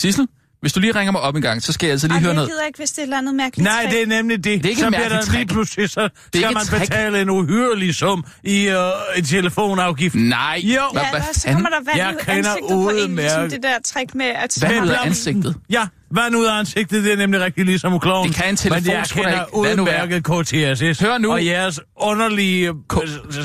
Sissel, 0.00 0.26
hvis 0.64 0.72
du 0.72 0.80
lige 0.80 0.92
ringer 0.94 1.12
mig 1.12 1.20
op 1.20 1.36
en 1.36 1.42
gang, 1.42 1.62
så 1.62 1.72
skal 1.72 1.86
jeg 1.86 1.92
altså 1.92 2.06
lige 2.06 2.16
Ej, 2.16 2.20
høre 2.20 2.28
jeg 2.28 2.34
noget. 2.34 2.50
gider 2.50 2.66
ikke, 2.66 2.76
hvis 2.78 2.90
det 2.90 2.98
er 2.98 3.02
et 3.02 3.06
eller 3.06 3.18
andet 3.18 3.34
mærkeligt 3.34 3.64
Nej, 3.64 3.86
det 3.90 4.02
er 4.02 4.06
nemlig 4.06 4.36
det. 4.36 4.44
Det 4.44 4.66
er 4.66 4.68
ikke 4.70 4.80
så 4.80 4.90
bliver 4.90 5.08
der 5.08 5.32
lige 5.32 5.46
pludselig, 5.46 5.90
så 5.90 6.08
skal 6.26 6.40
ikke 6.40 6.54
man 6.54 6.64
trick. 6.64 6.82
betale 6.82 7.20
en 7.20 7.30
uhyrelig 7.30 7.94
sum 7.94 8.24
i 8.44 8.68
øh, 8.68 8.76
en 9.16 9.24
telefonafgift. 9.24 10.14
Nej. 10.14 10.60
Jo. 10.62 10.70
Ja, 10.94 11.10
hvad 11.10 11.20
så 11.32 11.48
kommer 11.52 11.68
der 11.68 11.76
vand 11.84 11.98
Jeg 11.98 12.14
ud 12.14 12.28
ansigtet 12.28 12.68
på 12.68 12.90
en, 12.90 13.16
ligesom 13.16 13.50
det 13.50 13.62
der 13.62 13.78
trick 13.84 14.14
med 14.14 14.26
at... 14.26 14.58
Vand 14.62 14.84
ud 14.84 14.88
af 14.88 15.06
ansigtet. 15.06 15.56
Ja, 15.70 15.86
vand 16.10 16.36
ud 16.36 16.44
af 16.44 16.58
ansigtet, 16.58 17.04
det 17.04 17.12
er 17.12 17.16
nemlig 17.16 17.40
rigtig 17.40 17.64
ligesom 17.64 18.00
kloven. 18.00 18.28
Det 18.28 18.36
kan 18.36 18.48
en 18.48 18.56
telefon 18.56 18.82
Men 18.82 18.92
jeg 18.92 19.04
kender 19.06 19.44
udmærket 19.54 20.24
KTSS. 20.24 21.00
Hør 21.00 21.18
nu. 21.18 21.32
Og 21.32 21.46
jeres 21.46 21.80
underlige, 22.00 22.72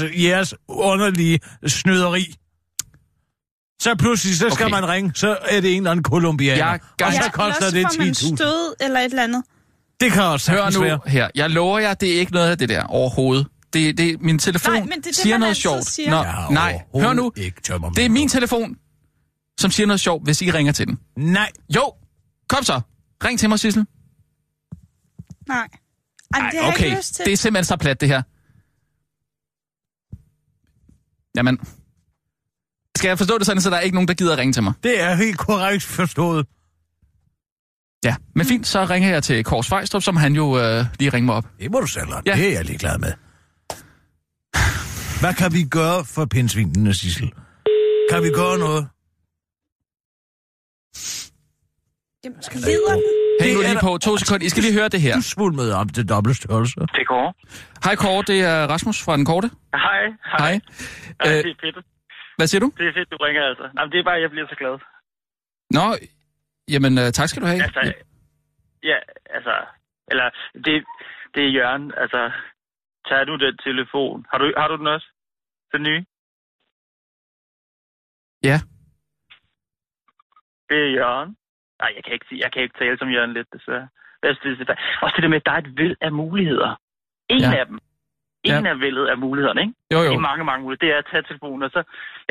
øh, 0.03 0.23
jeres 0.25 0.53
underlige 0.67 1.39
snyderi. 1.67 2.35
Så 3.81 3.95
pludselig, 3.95 4.37
så 4.37 4.49
skal 4.49 4.65
Okay. 4.65 4.75
man 4.81 4.89
ringe, 4.89 5.11
så 5.15 5.37
er 5.41 5.61
det 5.61 5.71
en 5.71 5.77
eller 5.77 5.91
anden 5.91 6.03
kolumbianer. 6.03 6.65
Jeg 6.65 6.79
og 6.83 6.97
gang- 6.97 7.13
så 7.13 7.19
ja, 7.23 7.29
koster 7.31 7.65
ellers 7.67 7.73
det 7.73 7.97
får 7.97 8.03
man 8.03 8.13
10.000. 8.13 8.37
stød 8.37 8.75
eller 8.81 8.99
et 8.99 9.05
eller 9.05 9.23
andet. 9.23 9.43
Det 9.99 10.11
kan 10.11 10.23
også 10.23 10.51
Hør 10.51 10.69
nu 10.69 10.79
være. 10.81 10.99
her. 11.07 11.29
Jeg 11.35 11.49
lover 11.49 11.79
jer, 11.79 11.93
det 11.93 12.15
er 12.15 12.19
ikke 12.19 12.31
noget 12.31 12.51
af 12.51 12.57
det 12.57 12.69
der 12.69 12.83
overhovedet. 12.83 13.47
Det, 13.73 13.97
det, 13.97 14.21
min 14.21 14.39
telefon 14.39 14.73
Nej, 14.73 14.81
men 14.81 14.89
det 14.91 14.97
er 14.97 15.01
det, 15.01 15.15
siger 15.15 15.37
noget 15.37 15.57
sjovt. 15.57 15.85
siger. 15.85 16.09
Nå, 16.09 16.17
er 16.17 16.49
nej, 16.51 16.81
hør 16.95 17.13
nu. 17.13 17.31
Ikke 17.35 17.61
Det 17.95 18.05
er 18.05 18.09
min 18.09 18.29
telefon, 18.29 18.75
som 19.59 19.71
siger 19.71 19.87
noget 19.87 19.99
sjovt, 19.99 20.23
hvis 20.23 20.41
I 20.41 20.51
ringer 20.51 20.71
til 20.71 20.87
den. 20.87 20.99
Nej, 21.17 21.51
Jo, 21.75 21.93
kom 22.49 22.63
så. 22.63 22.81
Ring 23.25 23.39
til 23.39 23.49
mig, 23.49 23.59
Sissel. 23.59 23.85
Nej. 25.47 25.57
Ej, 25.57 26.39
Nej, 26.39 26.49
det 26.49 26.59
har 26.59 26.65
jeg 26.67 26.73
okay. 26.73 26.85
ikke 26.85 26.97
lyst 26.97 27.15
til. 27.15 27.25
Det 27.25 27.33
er 27.33 27.37
simpelthen 27.37 27.65
så 27.65 27.75
plat, 27.77 28.01
det 28.01 28.07
her. 28.07 28.21
Jamen, 31.35 31.57
skal 32.99 33.07
jeg 33.09 33.17
forstå 33.17 33.37
det 33.37 33.45
sådan, 33.45 33.61
så 33.61 33.69
der 33.69 33.75
er 33.75 33.81
ikke 33.81 33.95
nogen, 33.95 34.07
der 34.07 34.13
gider 34.13 34.33
at 34.33 34.39
ringe 34.39 34.53
til 34.53 34.63
mig? 34.63 34.73
det 34.83 35.01
er 35.01 35.15
helt 35.15 35.37
korrekt 35.37 35.83
forstået. 35.83 36.45
Ja, 38.05 38.15
men 38.35 38.45
fint, 38.45 38.67
så 38.67 38.85
ringer 38.85 39.09
jeg 39.09 39.23
til 39.23 39.43
Kors 39.43 39.67
Fejstrup, 39.67 40.01
som 40.01 40.15
han 40.15 40.33
jo 40.33 40.59
øh, 40.59 40.85
lige 40.99 41.09
ringer 41.09 41.25
mig 41.25 41.35
op. 41.35 41.45
Det 41.59 41.71
må 41.71 41.79
du 41.79 41.87
selv 41.87 42.13
om. 42.13 42.23
Ja. 42.25 42.35
Det 42.35 42.47
er 42.47 42.51
jeg 42.51 42.65
ligeglad 42.65 42.97
med. 42.97 43.13
Hvad 45.21 45.33
kan 45.33 45.53
vi 45.53 45.63
gøre 45.63 46.05
for 46.05 46.25
pindsvinene, 46.25 46.93
Sissel? 46.93 47.31
Kan 48.11 48.23
vi 48.23 48.29
gøre 48.29 48.57
noget? 48.59 48.87
Jamen, 52.23 52.39
lider 52.53 52.93
den? 52.93 53.03
Hæng 53.41 53.53
nu 53.53 53.59
Det 53.61 53.67
er 53.69 53.73
lige 53.73 53.81
på 53.81 53.97
to 53.97 54.17
sekunder. 54.17 54.45
I 54.45 54.49
skal 54.49 54.63
lige 54.63 54.73
høre 54.73 54.89
det 54.89 55.01
her. 55.01 55.15
Du 55.15 55.21
svulmede 55.21 55.75
om 55.75 55.89
til 55.89 56.09
dobbelt 56.09 56.37
størrelse. 56.37 56.79
Det 56.79 57.07
går. 57.07 57.35
Hej 57.83 57.95
Kåre, 57.95 58.23
det 58.27 58.41
er 58.41 58.67
Rasmus 58.67 59.03
fra 59.03 59.17
Den 59.17 59.25
Korte. 59.25 59.49
Hej. 59.73 60.01
Hej. 60.37 60.51
Ej, 60.51 60.59
Øh, 61.27 61.33
det 61.33 61.49
er 61.49 61.53
fedt. 61.63 61.85
Hvad 62.39 62.47
siger 62.47 62.59
du? 62.65 62.69
Det 62.77 62.87
er 62.87 62.93
fedt, 62.93 63.11
du 63.11 63.17
ringer 63.17 63.43
altså. 63.51 63.69
Nej, 63.73 63.83
men 63.85 63.91
det 63.91 63.99
er 63.99 64.03
bare, 64.09 64.21
jeg 64.25 64.29
bliver 64.31 64.47
så 64.47 64.55
glad. 64.61 64.75
Nå, 65.77 65.85
jamen 66.73 66.93
øh, 67.01 67.07
tak 67.17 67.27
skal 67.29 67.41
du 67.41 67.47
have. 67.47 67.63
Altså, 67.63 67.81
ja, 68.83 68.97
altså, 69.35 69.55
eller 70.11 70.29
det, 70.65 70.85
det 71.35 71.41
er 71.47 71.51
Jørgen. 71.59 71.93
Altså, 72.03 72.31
tager 73.07 73.23
du 73.23 73.33
den 73.45 73.57
telefon? 73.57 74.25
Har 74.31 74.37
du, 74.37 74.53
har 74.57 74.67
du 74.67 74.75
den 74.77 74.87
også? 74.87 75.07
Den 75.73 75.83
nye? 75.83 76.05
Ja. 78.49 78.57
Det 80.69 80.77
er 80.85 80.91
Jørgen. 80.99 81.29
Nej, 81.81 81.91
jeg 81.95 82.03
kan 82.03 82.13
ikke, 82.13 82.25
sige- 82.29 82.41
jeg 82.43 82.51
kan 82.53 82.61
ikke 82.61 82.77
tale 82.79 82.97
som 82.97 83.09
Jørgen 83.15 83.33
lidt, 83.33 83.47
desværre. 83.53 83.87
Jeg 84.23 84.35
synes, 84.41 84.57
det 84.59 84.69
er. 84.69 84.75
Også 85.01 85.13
det 85.15 85.23
der 85.23 85.29
med, 85.29 85.37
at 85.41 85.45
der 85.45 85.51
er 85.51 85.57
et 85.65 85.77
væld 85.77 85.97
af 86.01 86.11
muligheder. 86.11 86.71
En 87.29 87.41
Ja. 87.41 87.59
af 87.59 87.65
dem. 87.65 87.79
En 88.43 88.65
af 88.71 88.79
vældet 88.85 89.05
af 89.13 89.17
mulighederne, 89.25 89.61
ikke? 89.65 89.73
Jo, 89.93 89.99
jo. 90.07 90.11
Det 90.11 90.15
er 90.21 90.27
mange, 90.31 90.43
mange 90.51 90.61
muligheder. 90.63 90.83
Det 90.85 90.93
er 90.95 90.99
at 91.03 91.07
tage 91.11 91.23
telefonen, 91.29 91.61
og 91.67 91.71
så... 91.75 91.81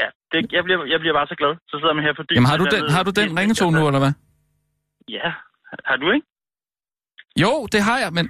Ja, 0.01 0.07
det, 0.33 0.39
jeg, 0.57 0.63
bliver, 0.67 0.79
jeg 0.93 0.99
bliver 1.03 1.15
bare 1.19 1.27
så 1.33 1.37
glad. 1.41 1.53
Så 1.71 1.75
sidder 1.81 1.95
man 1.99 2.05
her 2.07 2.13
fordi... 2.21 2.33
Jamen 2.37 2.51
har 2.53 2.59
du 2.63 2.67
den, 2.75 2.83
har 2.97 3.03
du 3.09 3.13
den 3.21 3.29
ringetone 3.41 3.75
nu, 3.81 3.87
eller 3.91 4.03
hvad? 4.05 4.13
Ja. 5.19 5.29
Har 5.91 5.97
du 6.03 6.07
ikke? 6.17 6.27
Jo, 7.45 7.53
det 7.73 7.81
har 7.89 7.99
jeg, 8.05 8.11
men 8.19 8.27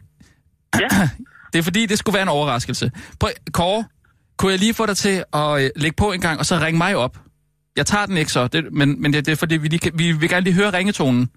Ja. 0.85 0.89
det 1.53 1.59
er 1.59 1.63
fordi, 1.63 1.83
det 1.87 1.99
skulle 1.99 2.15
være 2.19 2.23
en 2.31 2.35
overraskelse. 2.39 2.91
Prøv, 3.21 3.31
Kåre, 3.59 3.85
kunne 4.39 4.53
jeg 4.53 4.59
lige 4.61 4.75
få 4.75 4.87
dig 4.87 4.97
til 4.97 5.17
at 5.41 5.51
øh, 5.65 5.71
lægge 5.77 5.97
på 6.03 6.13
en 6.13 6.21
gang, 6.21 6.39
og 6.39 6.47
så 6.47 6.55
ringe 6.67 6.79
mig 6.79 6.97
op? 6.97 7.15
Jeg 7.77 7.87
tager 7.87 8.07
den 8.07 8.17
ikke 8.17 8.33
så, 8.33 8.47
det, 8.49 8.73
men, 8.73 9.03
men 9.03 9.13
det, 9.13 9.27
det 9.27 9.33
er 9.33 9.37
fordi, 9.37 9.57
vi, 9.57 9.69
lige, 9.69 9.91
vi 9.95 10.13
vil 10.13 10.29
gerne 10.29 10.45
lige 10.45 10.55
høre 10.55 10.71
ringetonen. 10.79 11.31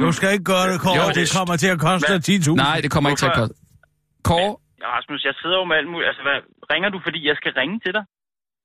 Du 0.00 0.12
skal 0.12 0.32
ikke 0.32 0.44
gøre 0.44 0.72
det, 0.72 0.80
Kåre. 0.80 0.94
Jo, 1.02 1.08
det 1.08 1.14
det- 1.16 1.32
kommer 1.36 1.56
til 1.56 1.66
at 1.66 1.78
koste 1.80 2.08
Hvad? 2.08 2.28
10.000. 2.28 2.54
Nej, 2.54 2.80
det 2.80 2.90
kommer 2.90 3.10
ikke 3.10 3.18
til 3.20 3.26
at 3.26 3.32
Hvorfor? 3.36 3.46
koste. 3.48 3.65
Kåre, 4.30 4.52
Ja, 4.82 4.88
Rasmus, 4.96 5.20
jeg 5.28 5.34
sidder 5.42 5.56
jo 5.60 5.64
med 5.70 5.76
alt 5.80 5.90
muligt. 5.92 6.08
Altså, 6.10 6.22
hvad, 6.26 6.38
ringer 6.72 6.88
du, 6.94 6.98
fordi 7.06 7.18
jeg 7.30 7.36
skal 7.40 7.52
ringe 7.60 7.76
til 7.84 7.92
dig? 7.96 8.04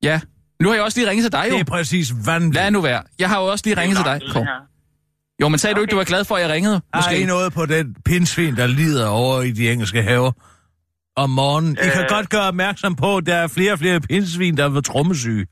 ja. 0.09 0.17
Nu 0.61 0.67
har 0.69 0.75
jeg 0.75 0.83
også 0.87 0.97
lige 0.99 1.09
ringet 1.09 1.23
til 1.27 1.31
dig, 1.39 1.45
jo. 1.49 1.53
Det 1.55 1.61
er 1.67 1.71
præcis 1.77 2.07
vanvittigt. 2.29 2.55
Lad 2.63 2.71
nu 2.71 2.81
være. 2.81 3.01
Jeg 3.19 3.29
har 3.29 3.37
jo 3.41 3.45
også 3.53 3.63
lige 3.67 3.77
ringet 3.81 3.97
til 3.97 4.05
dig, 4.05 4.17
Det 4.21 4.33
Kåre. 4.33 4.47
Jo, 5.41 5.47
men 5.49 5.57
sagde 5.59 5.73
du 5.75 5.81
ikke, 5.81 5.91
du 5.91 5.95
var 6.03 6.03
glad 6.13 6.23
for, 6.25 6.35
at 6.35 6.41
jeg 6.43 6.49
ringede? 6.55 6.77
Måske. 6.95 7.21
I 7.21 7.25
noget 7.25 7.53
på 7.53 7.63
den 7.65 7.85
pindsvin, 8.05 8.55
der 8.61 8.67
lider 8.67 9.07
over 9.07 9.41
i 9.41 9.51
de 9.51 9.71
engelske 9.71 10.01
haver 10.09 10.31
om 11.23 11.29
morgenen? 11.29 11.73
I 11.85 11.87
kan 11.97 12.03
Øh. 12.03 12.09
godt 12.15 12.29
gøre 12.35 12.47
opmærksom 12.53 12.95
på, 12.95 13.17
at 13.17 13.25
der 13.25 13.35
er 13.35 13.47
flere 13.57 13.71
og 13.75 13.79
flere 13.79 13.99
pindsvin, 14.09 14.57
der 14.57 14.63
er 14.65 14.69
ved 14.77 14.81
trommesyge. 14.81 15.45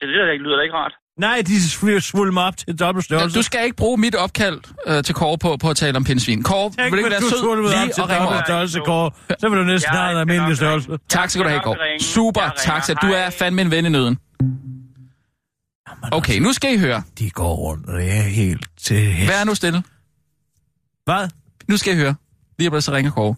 Det 0.00 0.06
lyder 0.12 0.24
da 0.26 0.32
ikke, 0.34 0.44
lyder 0.44 0.56
da 0.56 0.62
ikke 0.62 0.76
rart. 0.82 0.94
Nej, 1.18 1.42
de 1.46 2.00
svulmet 2.00 2.44
op 2.44 2.56
til 2.56 2.78
dobbelt 2.78 3.04
Ja, 3.10 3.16
størrelse. 3.16 3.38
du 3.38 3.42
skal 3.42 3.64
ikke 3.64 3.76
bruge 3.76 3.98
mit 3.98 4.14
opkald 4.14 4.60
øh, 4.86 5.04
til 5.04 5.14
Kåre 5.14 5.38
på, 5.38 5.56
på 5.56 5.70
at 5.70 5.76
tale 5.76 5.96
om 5.96 6.04
pindsvin. 6.04 6.42
Kåre, 6.42 6.70
Tænk, 6.70 6.92
vil 6.92 6.98
ikke 6.98 7.10
være 7.10 7.20
sød 7.20 7.56
lige 7.62 7.92
til 7.92 8.02
og 8.02 8.08
ringe 8.08 8.20
dobbelt 8.22 8.38
op? 8.40 8.46
størrelse, 8.46 8.80
Kåre. 8.86 9.10
Så 9.40 9.48
vil 9.48 9.58
du 9.58 9.64
næsten 9.64 9.94
Jeg 9.94 10.00
have 10.02 10.12
en 10.12 10.18
almindelig 10.18 10.56
størrelse. 10.56 10.88
Tak 11.08 11.30
skal 11.30 11.42
du 11.42 11.48
have, 11.48 11.56
Jeg 11.56 11.64
Kåre. 11.64 12.00
Super, 12.00 12.42
Jeg 12.42 12.52
tak. 12.58 12.84
Så 12.84 12.94
du 12.94 13.06
er 13.06 13.30
fandme 13.30 13.62
en 13.62 13.70
ven 13.70 13.86
i 13.86 13.88
nøden. 13.88 14.18
Okay, 16.12 16.38
nu 16.38 16.52
skal 16.52 16.74
I 16.74 16.78
høre. 16.78 17.02
De 17.18 17.30
går 17.30 17.54
rundt, 17.54 17.86
og 17.88 17.98
det 17.98 18.08
er 18.08 18.22
helt 18.22 18.66
til 18.76 18.96
hest. 19.12 19.30
Vær 19.32 19.44
nu 19.44 19.54
stille. 19.54 19.82
Hvad? 21.04 21.28
Nu 21.68 21.76
skal 21.76 21.92
I 21.92 21.96
høre. 21.96 22.14
Lige 22.58 22.70
om 22.72 22.80
så 22.80 22.92
ringer 22.92 23.10
Kåre. 23.12 23.34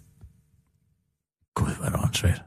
Gud, 1.55 1.77
hvad 1.79 1.87
er 1.89 1.91
det 1.93 2.01
åndssvagt. 2.05 2.43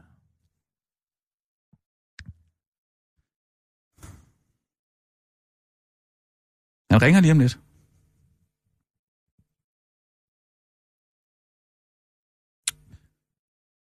Han 6.90 7.02
ringer 7.02 7.20
lige 7.20 7.32
om 7.32 7.38
lidt. 7.38 7.58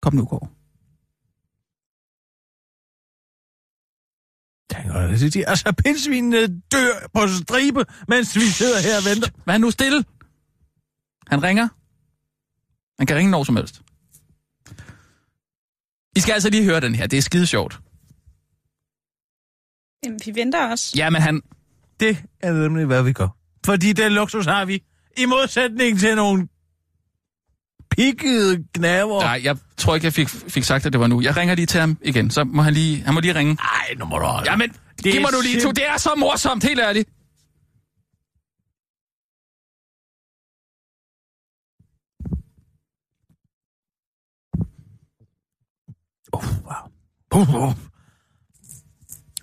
Kom 0.02 0.14
nu, 0.14 0.24
Kåre. 0.24 0.48
Tænk, 4.70 4.94
og 4.94 5.09
det 5.09 5.37
er 5.37 5.48
altså, 5.48 5.72
pindsvinene 5.72 6.61
dør 6.72 6.94
på 7.14 7.20
stribe, 7.28 7.85
mens 8.09 8.37
vi 8.37 8.40
sidder 8.40 8.80
her 8.87 8.96
og 9.00 9.04
venter. 9.11 9.30
Vær 9.46 9.59
nu 9.59 9.70
stille. 9.70 10.04
Han 11.26 11.42
ringer. 11.42 11.68
Han 12.98 13.07
kan 13.07 13.16
ringe 13.16 13.30
når 13.30 13.44
som 13.44 13.57
helst. 13.57 13.83
I 16.16 16.20
skal 16.20 16.33
altså 16.33 16.50
lige 16.50 16.64
høre 16.64 16.80
den 16.80 16.94
her. 16.94 17.07
Det 17.07 17.16
er 17.16 17.22
skide 17.22 17.46
sjovt. 17.46 17.80
Jamen, 20.04 20.20
vi 20.26 20.35
venter 20.35 20.70
også. 20.70 20.92
Ja, 20.96 21.11
men 21.11 21.22
han... 21.22 21.42
Det 22.00 22.24
er 22.40 22.52
nemlig, 22.52 22.87
hvad 22.87 23.02
vi 23.02 23.12
gør. 23.12 23.28
Fordi 23.66 23.92
den 23.92 24.12
luksus 24.12 24.46
har 24.46 24.64
vi. 24.64 24.83
I 25.18 25.26
modsætning 25.26 25.98
til 25.98 26.16
nogle 26.16 26.48
pikkede 27.90 28.64
knaver. 28.74 29.20
Nej, 29.20 29.40
jeg 29.44 29.57
tror 29.76 29.94
ikke, 29.94 30.04
jeg 30.04 30.12
fik, 30.12 30.28
fik 30.28 30.64
sagt, 30.64 30.87
at 30.87 30.92
det 30.92 31.00
var 31.00 31.07
nu. 31.07 31.20
Jeg 31.20 31.37
ringer 31.37 31.54
lige 31.54 31.66
til 31.66 31.80
ham 31.80 31.98
igen. 32.02 32.30
Så 32.30 32.44
må 32.44 32.62
han 32.62 32.74
lige, 32.74 33.02
han 33.02 33.14
må 33.14 33.20
lige 33.20 33.35
ringe. 33.35 33.54
Nej, 33.54 33.94
nu 33.98 34.04
må 34.04 34.18
du 34.18 34.24
holde. 34.24 34.50
Jamen, 34.50 34.70
Det 34.96 35.12
giv 35.12 35.20
mig 35.20 35.33
nu 35.33 35.38
lige 35.42 35.61
to. 35.61 35.70
Det 35.70 35.88
er 35.88 35.96
så 35.96 36.11
morsomt, 36.16 36.64
helt 36.64 36.80
ærligt. 36.80 37.09
Uh, 46.33 46.44
wow. 46.66 47.40
Uh, 47.68 47.74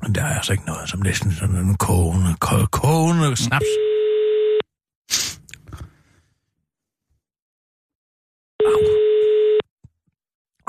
uh. 0.03 0.15
Der 0.15 0.23
er 0.23 0.35
altså 0.35 0.51
ikke 0.53 0.65
noget 0.65 0.89
som 0.89 0.99
næsten 0.99 1.31
sådan 1.31 1.55
en 1.55 1.75
kogende, 1.77 2.31
ko- 2.39 2.65
kogende 2.71 3.35
snaps. 3.37 3.65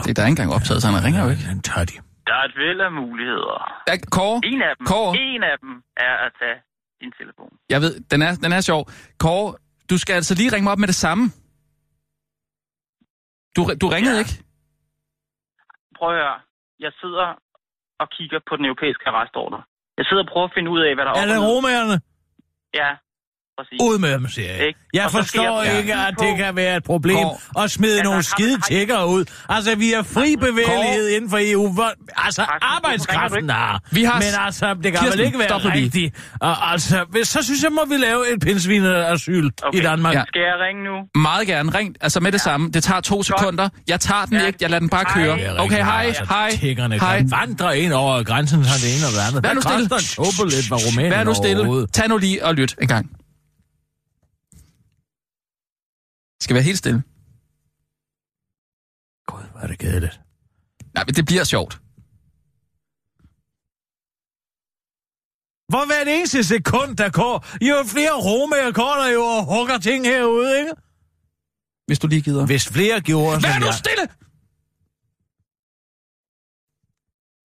Det 0.07 0.17
der 0.17 0.23
er 0.23 0.27
ikke 0.27 0.37
engang 0.41 0.53
optaget, 0.59 0.83
så 0.83 0.89
han 0.89 1.05
ringer 1.07 1.21
jo 1.25 1.31
ikke. 1.31 1.45
Den 1.53 1.63
tager 1.63 1.85
de. 1.91 1.97
Der 2.29 2.35
er 2.41 2.45
et 2.51 2.55
væld 2.63 2.81
af 2.81 2.93
muligheder. 2.93 3.59
Ja, 3.89 3.95
Kåre, 4.17 4.41
En 4.45 4.63
af 4.63 4.73
dem, 4.79 4.87
Kåre. 4.87 5.11
en 5.19 5.43
af 5.43 5.57
dem 5.63 5.73
er 5.97 6.15
at 6.27 6.33
tage 6.41 6.59
din 7.01 7.13
telefon. 7.21 7.51
jeg 7.69 7.81
ved, 7.85 7.95
den 8.13 8.23
er, 8.23 8.33
den 8.45 8.53
er 8.53 8.61
sjov. 8.61 8.83
Kåre, 9.19 9.55
du 9.91 9.99
skal 9.99 10.15
altså 10.15 10.35
lige 10.35 10.53
ringe 10.53 10.65
mig 10.65 10.73
op 10.73 10.79
med 10.79 10.89
det 10.89 10.95
samme. 11.07 11.25
Du, 13.57 13.61
du 13.83 13.87
ringede 13.97 14.15
Ja. 14.15 14.23
ikke? 14.25 14.35
Prøv 15.99 16.09
at 16.09 16.15
høre. 16.21 16.39
Jeg 16.85 16.93
sidder 17.01 17.27
og 18.01 18.07
kigger 18.17 18.41
på 18.49 18.57
den 18.57 18.65
europæiske 18.65 19.05
arrestordre. 19.09 19.63
Jeg 19.99 20.05
sidder 20.07 20.23
og 20.23 20.29
prøver 20.33 20.47
at 20.49 20.55
finde 20.57 20.71
ud 20.75 20.81
af, 20.81 20.95
hvad 20.95 21.05
der 21.05 21.11
er 21.11 21.23
Er 21.23 21.27
det 21.33 21.41
romerne? 21.51 21.97
Ja, 22.81 22.91
præcis. 23.59 23.79
Ud 23.83 23.99
med 23.99 24.13
dem, 24.13 24.29
siger 24.29 24.53
jeg. 24.53 24.67
Ikke? 24.67 24.79
Jeg 24.95 25.05
Og 25.05 25.11
forstår 25.11 25.63
jeg- 25.63 25.79
ikke, 25.79 25.93
Ja. 25.99 26.09
at 26.09 26.15
det 26.21 26.37
kan 26.37 26.57
være 26.57 26.77
et 26.77 26.85
problem 26.85 27.17
Kåre. 27.17 27.65
at 27.65 27.71
smide 27.71 27.93
Altså, 27.93 28.05
nogle 28.11 28.23
skide 28.23 28.61
tækkere 28.69 29.07
ud. 29.09 29.25
Altså, 29.49 29.75
vi 29.75 29.91
har 29.97 30.03
fri 30.03 30.37
bevægelighed 30.37 31.09
inden 31.09 31.31
for 31.31 31.39
EU. 31.41 31.73
Hvor, 31.73 31.91
altså, 32.17 32.43
Rasmus, 32.43 32.59
arbejdskraften 32.77 33.51
har. 33.51 33.81
Vi 33.93 34.05
har- 34.05 34.15
Men 34.19 34.29
altså, 34.47 34.75
det 34.75 34.83
kan 34.83 34.93
Kirsten, 34.93 35.19
vel 35.19 35.27
ikke 35.27 35.39
være 35.39 35.59
rigtigt. 35.59 36.15
Og, 36.41 36.73
altså, 36.73 37.05
hvis- 37.11 37.29
så 37.29 37.43
synes 37.43 37.63
jeg, 37.63 37.73
må 37.73 37.85
vi 37.89 37.97
lave 37.97 38.33
et 38.35 38.41
pindsvineasyl 38.41 39.51
Okay. 39.63 39.79
i 39.79 39.83
Danmark. 39.83 40.15
Ja. 40.15 40.23
Skal 40.29 40.41
jeg 40.43 40.55
ringe 40.67 40.85
nu? 40.85 41.21
Meget 41.21 41.47
gerne. 41.47 41.71
Ring, 41.79 41.97
altså 42.01 42.21
med 42.21 42.33
det 42.33 42.41
samme. 42.41 42.71
Det 42.71 42.83
tager 42.85 43.01
to 43.01 43.23
sekunder. 43.23 43.69
Jeg 43.89 44.01
tager 44.01 44.25
den 44.25 44.37
Ja. 44.37 44.47
ikke. 44.47 44.59
Jeg 44.61 44.71
lader 44.71 44.81
den 44.81 44.89
bare 44.89 45.05
Hej. 45.15 45.25
køre. 45.25 45.41
Er 45.41 45.61
Okay, 45.61 45.85
hej, 45.85 46.05
altså, 46.07 46.25
hej, 46.29 46.51
Tiggerne 46.51 46.99
hej. 46.99 47.19
kan 47.19 47.31
vandre 47.31 47.79
ind 47.79 47.93
over 47.93 48.23
grænsen, 48.23 48.65
så 48.65 48.71
det 48.87 48.97
ene 48.97 49.07
og 49.07 49.13
det 49.13 49.21
andet. 49.29 49.45
Vær 49.45 49.55
nu 49.55 49.61
Hvad 49.61 50.01
stille. 50.01 50.77
Rumænien 50.89 51.13
Vær 51.13 51.25
nu 51.25 51.35
stille. 51.35 51.87
Tag 51.87 52.09
nu 52.09 52.17
lige 52.17 52.45
og 52.45 52.55
lyt 52.55 52.75
en 52.83 52.89
gang. 52.89 53.11
Skal 56.43 56.55
være 56.55 56.65
helt 56.65 56.79
stille. 56.79 57.03
Gud, 59.27 59.45
hvor 59.51 59.61
er 59.61 59.67
det 59.67 59.79
kedeligt. 59.79 60.21
Nej, 60.95 61.05
men 61.07 61.15
det 61.15 61.25
bliver 61.27 61.45
sjovt. 61.45 61.75
Hvor 65.73 65.87
hver 65.87 66.03
eneste 66.17 66.45
sekund, 66.45 66.97
der 66.97 67.11
går, 67.11 67.35
jo 67.69 67.77
flere 67.95 68.15
romager 68.29 68.73
går 68.73 68.95
der 69.03 69.09
jo 69.09 69.23
og 69.23 69.45
hugger 69.45 69.79
ting 69.79 70.05
herude, 70.07 70.59
ikke? 70.59 70.73
Hvis 71.87 71.99
du 71.99 72.07
lige 72.07 72.23
gider. 72.23 72.47
Hvis 72.47 72.69
flere 72.69 73.01
gjorde, 73.01 73.43
Vær 73.43 73.59
nu 73.59 73.67
jeg... 73.67 73.75
stille! 73.75 74.09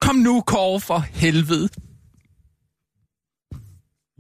Kom 0.01 0.15
nu, 0.15 0.41
Kåre, 0.41 0.79
for 0.79 0.99
helvede. 0.99 1.69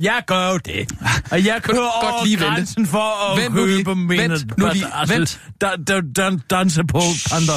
Jeg 0.01 0.23
gør 0.27 0.51
jo 0.51 0.57
det. 0.57 0.91
Og 1.31 1.45
jeg 1.45 1.61
kører 1.63 2.01
godt 2.03 2.13
over 2.15 2.25
lige 2.25 2.39
vente. 2.39 2.49
grænsen 2.55 2.85
for 2.85 3.31
at 3.31 3.43
Vent 3.43 3.53
købe 3.55 3.95
mine... 3.95 4.21
Vent 4.23 4.57
nu 4.57 4.69
lige. 4.73 4.85
Altså, 4.93 5.15
Vent. 5.15 5.41
Da, 5.61 5.69
da, 5.87 6.01
da, 6.01 6.37
danse 6.49 6.83
på 6.83 7.01
andre. 7.35 7.53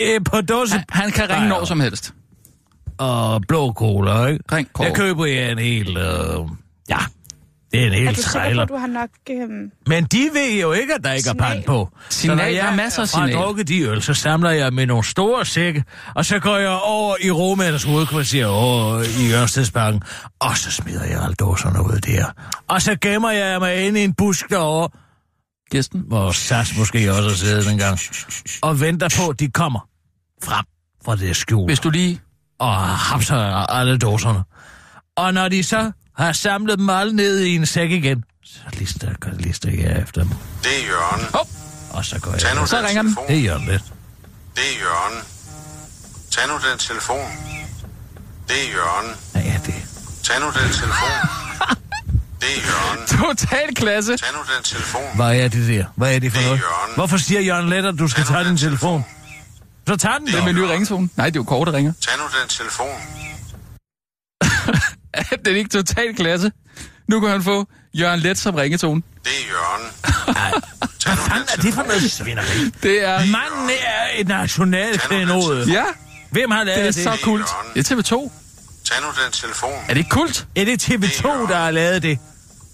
Øh, 0.00 0.20
på 0.24 0.40
dåse 0.40 0.72
Han, 0.74 0.84
han 0.90 1.10
kan 1.10 1.30
ringe 1.30 1.48
når 1.48 1.64
som 1.64 1.80
helst. 1.80 2.14
og 2.98 3.42
blå 3.48 3.72
cola, 3.72 4.26
ikke? 4.26 4.44
Ring, 4.52 4.68
Kåre. 4.72 4.86
Jeg 4.86 4.96
køber 4.96 5.26
en 5.26 5.58
hel... 5.58 5.96
Øh, 5.96 6.04
ja, 6.88 6.98
det 7.72 7.82
er 7.82 7.86
en 7.86 7.92
Er 7.92 7.96
hel 7.96 8.14
på, 8.14 8.20
trailer. 8.22 8.62
at 8.62 8.68
du 8.68 8.76
har 8.76 8.86
nok... 8.86 9.08
Øhm, 9.30 9.70
Men 9.86 10.04
de 10.04 10.28
ved 10.34 10.60
jo 10.60 10.72
ikke, 10.72 10.94
at 10.94 11.04
der 11.04 11.12
ikke 11.12 11.28
er 11.28 11.32
Signal. 11.32 11.52
pand 11.54 11.64
på. 11.64 11.88
Signal, 12.10 12.36
så 12.38 12.42
når 12.42 12.44
der 12.50 12.56
jeg 12.56 12.72
er 12.72 12.76
masser 12.76 13.02
af 13.02 13.08
signal. 13.08 13.32
drukket 13.34 13.68
de 13.68 13.80
øl, 13.80 14.02
så 14.02 14.14
samler 14.14 14.50
jeg 14.50 14.72
med 14.72 14.86
nogle 14.86 15.04
store 15.04 15.44
sække, 15.46 15.84
og 16.14 16.24
så 16.24 16.38
går 16.38 16.56
jeg 16.56 16.68
over 16.70 17.16
i 17.20 17.30
Romernes 17.30 17.82
hovedkvarter 17.84 18.46
over 18.46 19.02
i 19.20 19.34
Ørstedsparken, 19.42 20.02
og 20.40 20.56
så 20.56 20.70
smider 20.70 21.04
jeg 21.04 21.22
alle 21.22 21.34
dåserne 21.34 21.82
ud 21.82 21.98
der. 22.00 22.24
Og 22.68 22.82
så 22.82 22.96
gemmer 23.00 23.30
jeg 23.30 23.60
mig 23.60 23.86
ind 23.86 23.96
i 23.98 24.04
en 24.04 24.14
busk 24.14 24.50
derovre, 24.50 24.88
Gæsten. 25.70 26.02
hvor 26.08 26.30
SAS 26.32 26.76
måske 26.78 27.10
også 27.12 27.28
har 27.28 27.36
siddet 27.36 27.66
dengang, 27.66 27.98
og 28.62 28.80
venter 28.80 29.16
på, 29.20 29.28
at 29.30 29.40
de 29.40 29.50
kommer 29.50 29.88
frem 30.42 30.64
fra 31.04 31.16
det 31.16 31.36
skjul, 31.36 31.66
Hvis 31.66 31.80
du 31.80 31.90
lige... 31.90 32.20
og 32.58 32.76
hamser 32.76 33.36
alle 33.70 33.98
dåserne. 33.98 34.42
Og 35.16 35.34
når 35.34 35.48
de 35.48 35.62
så 35.64 35.92
har 36.18 36.32
samlet 36.32 36.78
dem 36.78 36.90
alle 36.90 37.12
ned 37.16 37.40
i 37.40 37.54
en 37.56 37.66
sæk 37.66 37.90
igen, 37.90 38.24
så 38.44 38.60
lister, 38.72 39.08
lister 39.38 39.70
jeg 39.70 40.02
efter 40.02 40.20
dem. 40.22 40.30
Det 40.62 40.82
er 40.82 40.86
Jørgen. 40.86 41.26
Og 41.90 42.04
så 42.04 42.18
går 42.20 42.30
jeg... 42.30 42.40
Tag 42.40 42.54
nu 42.56 42.66
Så 42.66 42.76
den 42.78 42.86
ringer 42.86 43.02
den. 43.02 43.14
telefon. 43.14 43.28
Det 43.28 43.48
gør 43.48 43.58
lidt. 43.72 43.84
Det 44.56 44.64
er 44.74 44.78
Jørgen. 44.80 45.22
Tag 46.30 46.48
nu 46.48 46.54
den 46.70 46.78
telefon. 46.78 47.30
Det 48.48 48.56
er 48.66 48.72
Jørgen. 48.72 49.10
Ja, 49.34 49.40
ja, 49.40 49.60
det. 49.66 49.74
Tag 50.24 50.40
nu 50.40 50.46
den 50.46 50.72
telefon. 50.72 51.10
Det 52.40 52.48
er 52.56 52.60
Jørgen. 52.68 53.06
Total 53.36 53.74
klasse. 53.74 54.16
Tag 54.16 54.28
nu 54.32 54.38
den 54.56 54.64
telefon. 54.64 55.02
Hvad 55.16 55.36
er 55.40 55.48
det 55.48 55.68
der? 55.68 55.84
Hvad 55.96 56.14
er 56.14 56.18
det 56.18 56.32
for 56.32 56.38
Det 56.38 56.44
er 56.44 56.48
noget? 56.48 56.60
Jørgen. 56.62 56.94
Hvorfor 56.94 57.16
siger 57.16 57.40
Jørgen 57.40 57.68
Let, 57.68 57.84
at 57.84 57.94
du 57.98 58.08
skal 58.08 58.24
tage 58.24 58.38
den 58.38 58.46
din 58.48 58.56
telefon? 58.56 59.04
Så 59.88 59.96
tag 59.96 60.12
den 60.18 60.26
Det 60.26 60.34
er 60.34 60.38
da. 60.38 60.44
min 60.44 60.54
nye 60.54 60.68
ringetone. 60.72 61.08
Nej, 61.16 61.26
det 61.26 61.36
er 61.36 61.40
jo 61.40 61.44
Kåre, 61.44 61.64
der 61.72 61.72
ringer. 61.76 61.92
Tag 62.00 62.14
nu 62.18 62.24
den 62.40 62.48
telefon. 62.48 62.86
det 65.44 65.52
er 65.52 65.56
ikke 65.56 65.70
total 65.70 66.14
klasse. 66.16 66.52
Nu 67.08 67.20
kan 67.20 67.30
han 67.30 67.42
få 67.42 67.66
Jørgen 67.94 68.20
Let 68.20 68.38
som 68.38 68.54
ringetone. 68.54 69.02
Det 69.24 69.30
er 69.30 69.48
Jørgen. 69.48 69.86
Nu 71.06 71.12
Hvad 71.28 71.40
den 71.40 71.48
er 71.58 71.62
det 71.62 71.74
for 71.74 71.82
noget 71.82 72.10
svineri? 72.10 72.70
Det 72.82 73.04
er... 73.04 73.18
Manden 73.18 73.70
er 73.86 74.06
et 74.20 74.28
nationalklenod. 74.28 75.66
Ja, 75.66 75.84
Hvem 76.30 76.50
har 76.50 76.58
det 76.58 76.66
lavet 76.66 76.80
er 76.80 76.84
det? 76.84 76.94
så 76.94 77.18
kult. 77.22 77.46
Det 77.74 77.90
er 77.90 77.94
TV2. 77.94 78.30
Tag 78.84 79.00
nu 79.02 79.06
den 79.24 79.32
telefon. 79.32 79.70
Er 79.88 79.94
det 79.94 80.08
kult? 80.10 80.46
Er 80.56 80.64
det 80.64 80.82
TV2, 80.90 81.28
der 81.28 81.56
har 81.56 81.70
lavet 81.70 82.02
det? 82.02 82.18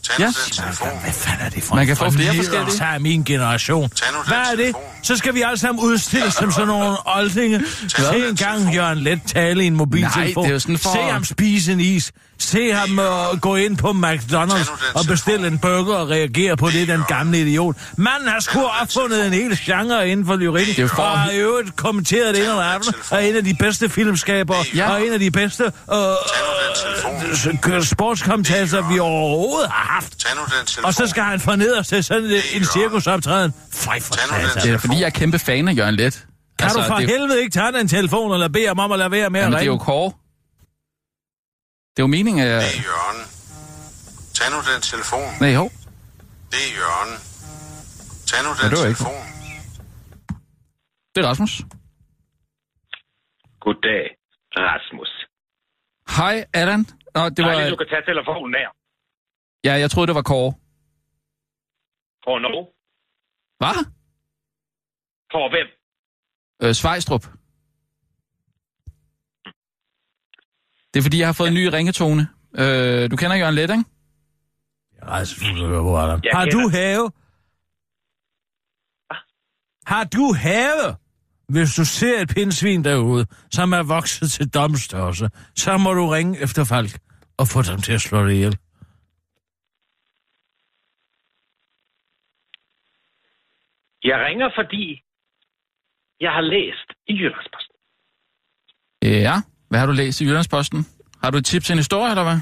Tag 0.05 0.21
Ja. 0.21 0.33
Hvad 1.03 1.13
fanden 1.13 1.47
er 1.47 1.51
det 1.51 1.63
for 1.63 1.75
Man 1.77 1.87
kan 1.87 1.97
få 1.97 2.11
flere 2.11 2.35
forskellige. 2.35 2.85
af 2.85 3.01
min 3.01 3.25
generation? 3.25 3.91
Tag 3.91 4.09
Hvad 4.27 4.37
er 4.39 4.57
det? 4.57 4.75
Så 5.03 5.17
skal 5.17 5.35
vi 5.35 5.43
alle 5.43 5.59
sammen 5.59 5.85
udstilles 5.85 6.35
som 6.35 6.53
sådan 6.53 6.67
nogle 6.69 6.97
oldinge. 7.17 7.61
Se 7.89 8.29
en 8.29 8.37
gang 8.37 8.75
Jørgen 8.75 8.99
Let 8.99 9.21
tale 9.27 9.65
i 9.65 9.67
en 9.67 9.77
mobiltelefon. 9.77 10.23
Nej, 10.23 10.43
det 10.43 10.49
er 10.49 10.53
jo 10.53 10.59
sådan 10.59 10.79
for- 10.79 10.93
Se 10.93 11.13
ham 11.13 11.25
spise 11.25 11.73
en 11.73 11.81
is. 11.81 12.13
Se 12.39 12.73
ham 12.73 12.99
uh, 12.99 13.41
gå 13.41 13.57
ind 13.57 13.77
på 13.77 13.89
McDonald's 13.91 14.71
den 14.71 14.95
og 14.95 15.07
bestille 15.09 15.47
en 15.47 15.59
burger 15.59 15.97
og 15.97 16.09
reagere 16.11 16.57
på 16.57 16.71
det, 16.71 16.89
den 16.89 17.01
gamle 17.09 17.41
idiot. 17.41 17.77
Manden 17.97 18.29
har 18.29 18.41
sgu 18.41 18.65
opfundet 18.83 19.27
en 19.27 19.33
hel 19.33 19.59
genre 19.67 20.09
inden 20.09 20.27
for 20.27 20.37
lyrik. 20.37 20.79
Og 20.79 21.19
har 21.19 21.31
i 21.31 21.37
øvrigt 21.37 21.77
kommenteret 21.77 22.35
det 22.35 22.43
ene 22.43 22.51
eller 22.51 22.63
andet. 22.63 22.89
Og 23.11 23.17
er 23.17 23.29
en 23.29 23.37
af 23.37 23.45
de 23.45 23.57
bedste 23.59 23.89
filmskabere. 23.89 24.65
Ja. 24.75 24.91
Og 24.91 25.07
en 25.07 25.13
af 25.13 25.19
de 25.19 25.31
bedste 25.31 25.65
den 25.65 26.15
telefon. 27.45 27.75
uh, 27.77 27.83
sportskommentatorer, 27.83 28.93
vi 28.93 28.99
overhovedet 28.99 29.71
har 29.71 29.95
haft. 29.95 30.27
Den. 30.77 30.85
Og 30.85 30.95
så 30.95 31.07
skal 31.07 31.23
han 31.23 31.41
og 31.79 31.87
se 31.87 32.03
sådan 32.03 32.25
en, 32.25 32.41
en 32.55 32.65
cirkusoptræden. 32.65 33.53
Fej 33.73 34.01
for 34.01 34.15
den. 34.15 34.63
Det 34.63 34.73
er 34.73 34.79
fordi, 34.79 34.99
jeg 35.01 35.07
er 35.07 35.11
kæmpe 35.11 35.39
fan 35.39 35.69
af 35.69 35.77
Jørgen 35.77 35.95
Let. 35.95 36.25
Kan 36.59 36.71
du 36.71 36.83
for 36.83 36.95
det, 36.95 37.09
helvede 37.09 37.41
ikke 37.41 37.51
tage 37.51 37.81
en 37.81 37.89
telefon 37.89 38.33
eller 38.33 38.49
bede 38.49 38.67
ham 38.67 38.79
om 38.79 38.93
at 38.93 38.99
lade 38.99 39.11
være 39.11 39.31
med 39.31 39.41
at 39.41 39.45
jamen, 39.45 39.53
det 39.53 39.63
er 39.63 39.67
jo 39.67 39.73
ringe? 39.73 39.85
Kåre. 39.85 40.13
Det 41.97 41.99
er 42.03 42.07
jo 42.07 42.13
meningen, 42.17 42.43
at... 42.47 42.63
Det 42.63 42.79
er 42.79 42.83
Jørgen. 42.91 43.21
Tag 44.37 44.47
nu 44.55 44.59
den 44.73 44.81
telefon. 44.93 45.29
Nej, 45.41 45.53
hov. 45.63 45.71
Det 46.53 46.61
er 46.69 46.73
Jørgen. 46.81 47.13
Tag 48.31 48.39
nu 48.47 48.51
Ja, 48.51 48.55
den 48.63 48.71
det 48.71 48.79
var 48.83 48.87
ikke- 48.93 49.05
telefon. 49.05 49.25
Det 51.15 51.19
er 51.25 51.29
Rasmus. 51.31 51.53
Goddag, 53.65 54.05
Rasmus. 54.71 55.13
Hej, 56.17 56.37
Allan. 56.61 56.81
Nå, 57.15 57.21
det 57.29 57.37
Dejligt, 57.37 57.71
du 57.71 57.77
var... 57.77 57.85
kan 57.85 57.89
tage 57.95 58.05
telefonen 58.13 58.53
der. 58.59 58.69
Ja, 59.65 59.73
jeg 59.83 59.91
troede, 59.91 60.07
det 60.07 60.15
var 60.15 60.23
Kåre. 60.23 60.53
For 62.25 62.39
Norge. 62.39 62.65
Hvad? 63.61 63.79
For 65.33 65.45
hvem? 65.55 65.69
Øh, 66.63 66.75
Svejstrup. 66.75 67.25
Det 70.95 71.01
er 71.01 71.03
fordi, 71.03 71.19
jeg 71.19 71.29
har 71.29 71.33
fået 71.33 71.49
en 71.49 71.55
ny 71.55 71.67
ringetone. 71.67 72.29
Øh, 72.59 73.11
du 73.11 73.17
kender 73.17 73.37
Jørgen 73.37 73.55
Let, 73.55 73.71
ikke? 73.71 73.85
Jeg 76.25 76.33
Har 76.33 76.45
du 76.45 76.69
have? 76.69 77.11
Har 79.87 80.05
du 80.05 80.33
have? 80.33 80.97
Hvis 81.49 81.75
du 81.75 81.85
ser 81.85 82.21
et 82.21 82.29
pindsvin 82.29 82.85
derude, 82.85 83.27
som 83.51 83.73
er 83.73 83.83
vokset 83.83 84.31
til 84.31 84.49
domstørrelse, 84.49 85.31
så 85.57 85.77
må 85.77 85.93
du 85.95 86.07
ringe 86.09 86.43
efter 86.43 86.65
Falk 86.65 86.99
og 87.37 87.47
få 87.49 87.63
dem 87.63 87.81
til 87.81 87.93
at 87.93 88.01
slå 88.01 88.27
det 88.27 88.33
ihjel. 88.33 88.59
Jeg 94.05 94.19
ringer, 94.27 94.51
fordi 94.59 95.03
jeg 96.21 96.33
har 96.33 96.41
læst 96.41 96.89
i 97.07 97.13
Jyllandsposten. 97.13 97.75
Ja. 99.03 99.37
Hvad 99.69 99.79
har 99.81 99.87
du 99.87 99.93
læst 99.93 100.21
i 100.21 100.25
Jyllandsposten? 100.25 100.81
Har 101.23 101.31
du 101.31 101.39
et 101.39 101.45
tip 101.45 101.63
til 101.63 101.73
en 101.73 101.79
historie, 101.79 102.11
eller 102.11 102.23
hvad? 102.29 102.39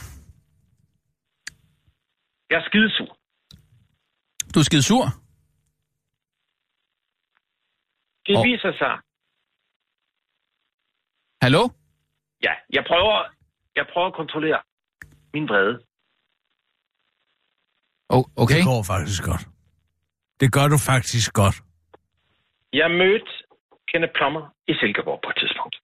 Jeg 2.51 2.57
er 2.61 2.65
skidesur. 2.69 3.11
Du 4.55 4.59
er 4.61 4.65
skide 4.65 4.83
sur. 4.83 5.05
Det 8.27 8.37
Og- 8.37 8.45
viser 8.45 8.73
sig... 8.83 8.95
Hallo? 11.43 11.63
Ja, 12.43 12.53
jeg 12.73 12.85
prøver, 12.89 13.17
jeg 13.77 13.85
prøver 13.93 14.07
at 14.07 14.15
kontrollere 14.15 14.61
min 15.35 15.49
vrede. 15.49 15.75
Oh, 18.09 18.25
okay. 18.43 18.57
Det 18.57 18.65
går 18.65 18.83
faktisk 18.93 19.23
godt. 19.31 19.43
Det 20.41 20.53
gør 20.53 20.67
du 20.69 20.79
faktisk 20.93 21.33
godt. 21.33 21.57
Jeg 22.73 22.91
mødte 22.91 23.31
Kenneth 23.89 24.13
Plummer 24.19 24.45
i 24.71 24.73
Silkeborg 24.81 25.21
på 25.25 25.29
et 25.31 25.37
tidspunkt. 25.43 25.77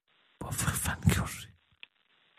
Hvorfor 0.48 0.70
fanden 0.84 1.08
gjorde 1.14 1.30
du 1.34 1.38
det? 1.44 1.50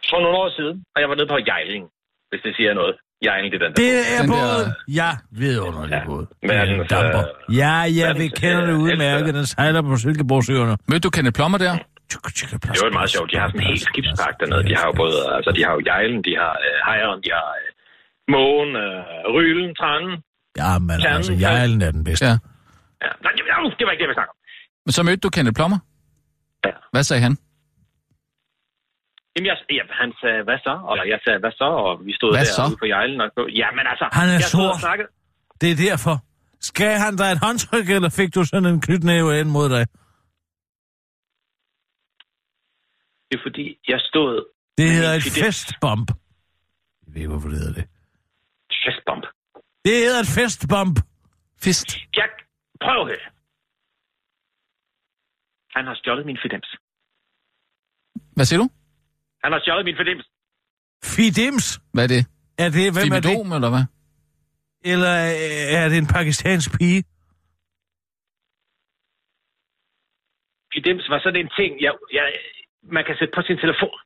For 0.10 0.18
nogle 0.24 0.36
år 0.44 0.50
siden, 0.58 0.76
og 0.94 0.98
jeg 1.02 1.08
var 1.12 1.16
nede 1.20 1.30
på 1.34 1.38
Jejling, 1.52 1.84
hvis 2.30 2.42
det 2.46 2.52
siger 2.60 2.72
noget. 2.82 2.96
Jejling, 3.28 3.50
det 3.52 3.58
er 3.62 3.64
den 3.66 3.72
der. 3.76 3.80
Det 3.84 3.92
er 4.16 4.22
Den 4.22 4.30
både... 4.38 4.60
der- 4.66 4.74
Ja, 5.02 5.10
vidunderlig 5.42 5.94
Ja. 5.98 6.02
båd. 6.10 6.24
Verdens, 6.54 6.78
Den 6.80 6.88
damper. 6.96 7.24
øh, 7.50 7.58
Ja, 7.62 7.74
ja, 8.00 8.08
vi 8.22 8.28
kender 8.42 8.64
det 8.70 8.76
udmærket. 8.86 9.32
Den 9.40 9.46
sejler 9.54 9.82
på 9.90 9.96
Silkeborgsøerne. 10.04 10.74
Mødte 10.90 11.04
du 11.08 11.10
Kenneth 11.16 11.36
Plummer 11.40 11.58
der? 11.66 11.74
Det 11.74 12.80
er 12.82 12.86
jo 12.86 12.92
meget 13.00 13.10
sjovt. 13.16 13.28
De 13.32 13.38
har 13.42 13.48
sådan 13.50 13.62
en 13.62 13.68
hel 13.72 13.80
skibspark 13.90 14.36
dernede. 14.40 14.64
De 14.70 14.76
har 14.80 14.86
jo 14.92 14.94
både, 15.04 15.18
altså 15.38 15.52
de 15.58 15.62
har 15.66 15.72
jo 15.78 15.82
Jejlen, 15.92 16.20
de 16.28 16.34
har 16.42 16.54
øh, 16.66 16.76
Hejren, 16.88 17.20
de 17.26 17.30
har 17.38 17.48
øh, 17.62 17.68
Mågen, 18.36 18.72
øh, 18.84 19.00
Rylen, 19.36 19.70
Tranen. 19.80 20.14
Ja, 20.62 20.70
men 20.88 20.98
altså. 21.16 21.34
Jejlen 21.46 21.82
er 21.88 21.92
den 21.98 22.04
bedste. 22.04 22.26
Ja. 22.26 22.32
Ja. 23.04 23.10
Nej, 23.24 23.32
det, 23.80 23.86
var 23.86 23.92
ikke 23.94 24.02
det, 24.04 24.10
vi 24.10 24.14
snakker 24.20 24.32
om. 24.36 24.40
Men 24.86 24.92
så 24.98 25.02
mødte 25.04 25.22
du 25.26 25.30
Kenneth 25.30 25.56
Plummer? 25.60 25.80
Ja. 26.66 26.72
Hvad 26.94 27.04
sagde 27.04 27.22
han? 27.28 27.38
Jamen, 29.40 29.50
jeg, 29.52 29.58
ja, 29.78 29.84
han 30.02 30.14
sagde, 30.22 30.44
hvad 30.48 30.60
så? 30.68 30.74
Og 30.90 30.96
jeg 31.14 31.20
sagde, 31.26 31.40
hvad 31.44 31.54
så? 31.62 31.68
Og 31.88 32.06
vi 32.08 32.14
stod 32.20 32.30
Hvad 32.34 32.46
der 32.46 32.56
så? 32.60 32.66
ude 32.70 32.78
på 32.84 32.86
Jejlen. 32.94 33.22
Og, 33.22 33.30
ja, 33.62 33.68
men 33.78 33.84
altså... 33.92 34.06
Han 34.20 34.28
er 34.36 34.40
sort. 34.54 34.78
Det 35.62 35.68
er 35.74 35.78
derfor. 35.90 36.16
Skal 36.70 36.94
han 37.06 37.14
dig 37.22 37.30
et 37.36 37.40
håndtryk, 37.46 37.88
eller 37.90 38.10
fik 38.20 38.36
du 38.36 38.42
sådan 38.46 38.70
en 38.74 38.82
knytnæve 38.82 39.40
ind 39.40 39.50
mod 39.58 39.68
dig? 39.76 39.84
Det 43.28 43.36
er 43.40 43.44
fordi, 43.48 43.66
jeg 43.88 44.00
stod... 44.10 44.32
Det 44.78 44.88
hedder 44.92 45.14
et 45.20 45.28
festbomb. 45.44 46.08
Jeg 47.04 47.14
ved 47.14 47.22
ikke, 47.22 47.32
hvorfor 47.34 47.50
det 47.50 47.58
hedder 47.58 47.74
det. 47.80 47.86
Festbomb. 48.86 49.26
Det 49.86 49.94
hedder 50.06 50.20
et 50.26 50.32
festbomb. 50.38 50.96
Fist. 51.64 51.90
Jeg... 52.18 52.30
Prøv 52.82 53.06
høre. 53.12 53.26
Han 55.76 55.84
har 55.86 55.96
stjålet 55.96 56.26
min 56.26 56.38
fidems. 56.44 56.70
Hvad 58.36 58.46
siger 58.46 58.60
du? 58.64 58.70
Han 59.44 59.52
har 59.54 59.60
stjålet 59.60 59.86
min 59.86 59.98
fidems. 60.00 60.26
Fidims. 61.16 61.68
Hvad 61.94 62.04
er 62.04 62.12
det? 62.16 62.24
Er 62.64 62.70
det, 62.78 62.86
hvem 62.96 63.12
er 63.18 63.22
det? 63.26 63.32
Fibidom, 63.32 63.52
eller 63.58 63.70
hvad? 63.76 63.86
Eller 64.94 65.14
øh, 65.36 65.80
er 65.80 65.90
det 65.92 65.98
en 65.98 66.10
pakistansk 66.18 66.70
pige? 66.78 67.02
Fidems 70.74 71.06
var 71.10 71.20
sådan 71.20 71.40
en 71.44 71.52
ting, 71.60 71.72
jeg, 71.86 71.94
jeg, 72.18 72.26
man 72.98 73.04
kan 73.08 73.16
sætte 73.20 73.34
på 73.36 73.42
sin 73.48 73.58
telefon. 73.66 73.98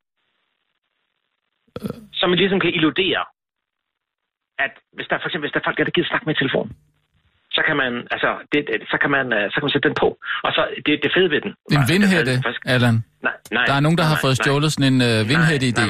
Så 2.20 2.24
man 2.28 2.38
ligesom 2.42 2.60
kan 2.60 2.74
illudere, 2.78 3.24
at 4.66 4.74
hvis 4.96 5.08
der 5.10 5.18
for 5.20 5.28
eksempel 5.28 5.46
hvis 5.48 5.54
der 5.56 5.60
er 5.60 5.68
folk, 5.68 5.78
der 5.78 5.96
gider 5.98 6.08
snakke 6.12 6.26
med 6.26 6.36
i 6.36 6.42
telefon, 6.44 6.68
så 7.58 7.62
kan 7.68 7.76
man, 7.82 7.92
altså, 8.16 8.30
det, 8.52 8.60
så 8.92 8.98
kan 9.02 9.10
man, 9.18 9.26
øh, 9.38 9.46
så 9.52 9.56
kan 9.58 9.66
man 9.68 9.74
sætte 9.76 9.88
den 9.90 9.98
på. 10.04 10.10
Og 10.46 10.52
så, 10.58 10.62
det, 10.86 10.94
det 11.04 11.12
fede 11.16 11.30
ved 11.34 11.42
den. 11.46 11.52
En 11.72 11.78
altså, 11.78 11.94
vindhætte, 11.94 12.34
Allan. 12.74 12.96
Nej, 13.28 13.36
nej. 13.58 13.66
Der 13.70 13.76
er 13.80 13.84
nogen, 13.86 13.98
der 13.98 14.06
nej, 14.06 14.12
har 14.14 14.18
fået 14.26 14.36
stjålet 14.42 14.70
sådan 14.74 14.90
en 14.94 15.00
øh, 15.10 15.20
vindhætte-idé, 15.32 15.86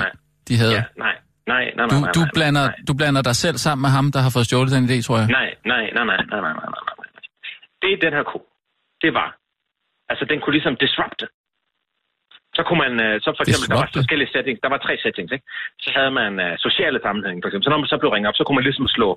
de 0.47 0.54
havde. 0.62 0.76
Ja, 0.80 0.84
nej. 1.06 1.15
Nej, 1.54 1.63
nej, 1.63 1.65
nej, 1.76 1.86
du, 1.91 1.95
nej, 1.95 2.02
nej, 2.02 2.12
du, 2.17 2.21
blander, 2.38 2.65
nej. 2.65 2.88
du 2.88 2.93
blander 2.99 3.21
dig 3.30 3.36
selv 3.43 3.58
sammen 3.65 3.82
med 3.86 3.91
ham, 3.97 4.06
der 4.15 4.21
har 4.26 4.32
fået 4.36 4.45
stjålet 4.45 4.71
den 4.76 4.84
idé, 4.89 4.97
tror 5.08 5.17
jeg. 5.21 5.28
Nej, 5.39 5.49
nej, 5.73 5.84
nej, 5.95 6.06
nej, 6.10 6.17
nej, 6.32 6.41
nej, 6.45 6.54
nej, 6.76 6.84
nej. 6.99 7.10
Det 7.82 7.89
den 8.06 8.13
her 8.17 8.23
ko. 8.32 8.38
det 9.04 9.12
var, 9.19 9.30
altså 10.12 10.23
den 10.30 10.38
kunne 10.41 10.54
ligesom 10.58 10.76
disrupte 10.84 11.26
så 12.57 12.61
kunne 12.67 12.81
man, 12.85 12.93
øh, 13.05 13.15
så 13.25 13.29
for 13.37 13.43
eksempel, 13.43 13.69
der 13.71 13.81
var 13.81 13.89
forskellige 13.99 14.33
settings, 14.33 14.63
der 14.63 14.71
var 14.73 14.81
tre 14.85 14.93
settings, 15.03 15.31
ikke? 15.35 15.45
Så 15.83 15.89
havde 15.97 16.13
man 16.21 16.31
uh, 16.45 16.51
sociale 16.67 16.99
sammenhæng, 17.05 17.37
for 17.39 17.47
eksempel. 17.47 17.65
Så 17.65 17.71
når 17.71 17.81
man 17.83 17.91
så 17.91 17.97
blev 17.97 18.11
ringet 18.11 18.29
op, 18.29 18.37
så 18.37 18.43
kunne 18.43 18.59
man 18.59 18.67
ligesom 18.67 18.87
slå 18.97 19.09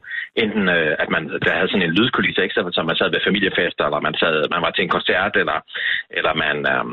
enten, 0.42 0.64
uh, 0.77 0.92
at 1.03 1.09
man 1.14 1.22
der 1.44 1.53
havde 1.59 1.70
sådan 1.70 1.87
en 1.87 1.96
lydkulisse, 1.99 2.42
ikke? 2.42 2.55
Så, 2.55 2.83
man 2.90 2.96
sad 2.96 3.11
ved 3.11 3.27
familiefester, 3.29 3.85
eller 3.85 4.01
man, 4.07 4.14
sad, 4.20 4.35
man 4.55 4.62
var 4.64 4.72
til 4.72 4.85
en 4.85 4.94
koncert, 4.96 5.35
eller, 5.42 5.59
eller 6.18 6.33
man 6.44 6.57
um, 6.75 6.90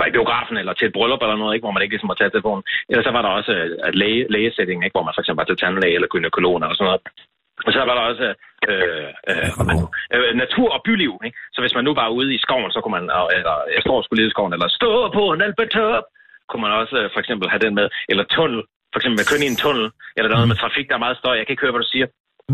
var 0.00 0.06
i 0.06 0.16
biografen, 0.16 0.56
eller 0.56 0.72
til 0.74 0.86
et 0.86 0.96
bryllup 0.96 1.22
eller 1.22 1.36
noget, 1.36 1.54
ikke? 1.54 1.64
Hvor 1.64 1.74
man 1.76 1.82
ikke 1.82 1.94
ligesom 1.94 2.08
måtte 2.10 2.22
tage 2.22 2.34
telefonen. 2.34 2.62
Eller 2.90 3.02
så 3.04 3.10
var 3.16 3.22
der 3.22 3.28
også 3.38 3.52
et 3.88 3.94
læge, 4.02 4.26
lægesetting, 4.34 4.78
ikke? 4.84 4.94
Hvor 4.94 5.06
man 5.06 5.14
for 5.14 5.22
eksempel 5.22 5.40
var 5.42 5.48
til 5.48 5.60
tandlæge 5.62 5.96
eller 5.96 6.12
gynekolog 6.14 6.54
eller 6.56 6.74
sådan 6.74 6.88
noget. 6.90 7.02
Og 7.66 7.70
så 7.74 7.78
var 7.88 7.94
der 7.98 8.04
også 8.10 8.26
øh, 8.68 9.08
øh, 9.30 9.48
øh, 10.14 10.32
natur 10.42 10.68
og 10.76 10.80
byliv. 10.86 11.12
Ikke? 11.26 11.36
Så 11.54 11.58
hvis 11.62 11.74
man 11.78 11.84
nu 11.88 11.92
var 12.00 12.08
ude 12.18 12.30
i 12.36 12.38
skoven, 12.46 12.70
så 12.74 12.78
kunne 12.80 12.96
man, 12.98 13.06
eller 13.36 13.54
jeg 13.76 13.82
står 13.86 13.96
skulle 14.02 14.18
lede 14.20 14.30
i 14.30 14.34
skoven, 14.34 14.52
eller 14.56 14.68
stå 14.78 14.90
på 15.18 15.22
en 15.34 15.42
alpetop, 15.46 16.04
kunne 16.48 16.62
man 16.66 16.72
også 16.80 16.96
øh, 17.02 17.06
for 17.14 17.20
eksempel 17.22 17.46
have 17.52 17.62
den 17.66 17.74
med. 17.80 17.86
Eller 18.10 18.24
tunnel, 18.36 18.60
for 18.92 18.98
eksempel 18.98 19.16
med 19.20 19.26
køre 19.30 19.42
i 19.46 19.50
en 19.54 19.60
tunnel, 19.64 19.86
eller 20.16 20.28
noget 20.34 20.48
med 20.52 20.56
trafik, 20.62 20.86
der 20.88 20.94
er 20.98 21.04
meget 21.06 21.18
støj. 21.22 21.34
Jeg 21.38 21.44
kan 21.46 21.52
ikke 21.54 21.64
høre, 21.66 21.74
hvad 21.74 21.84
du 21.86 21.90
siger. 21.94 22.06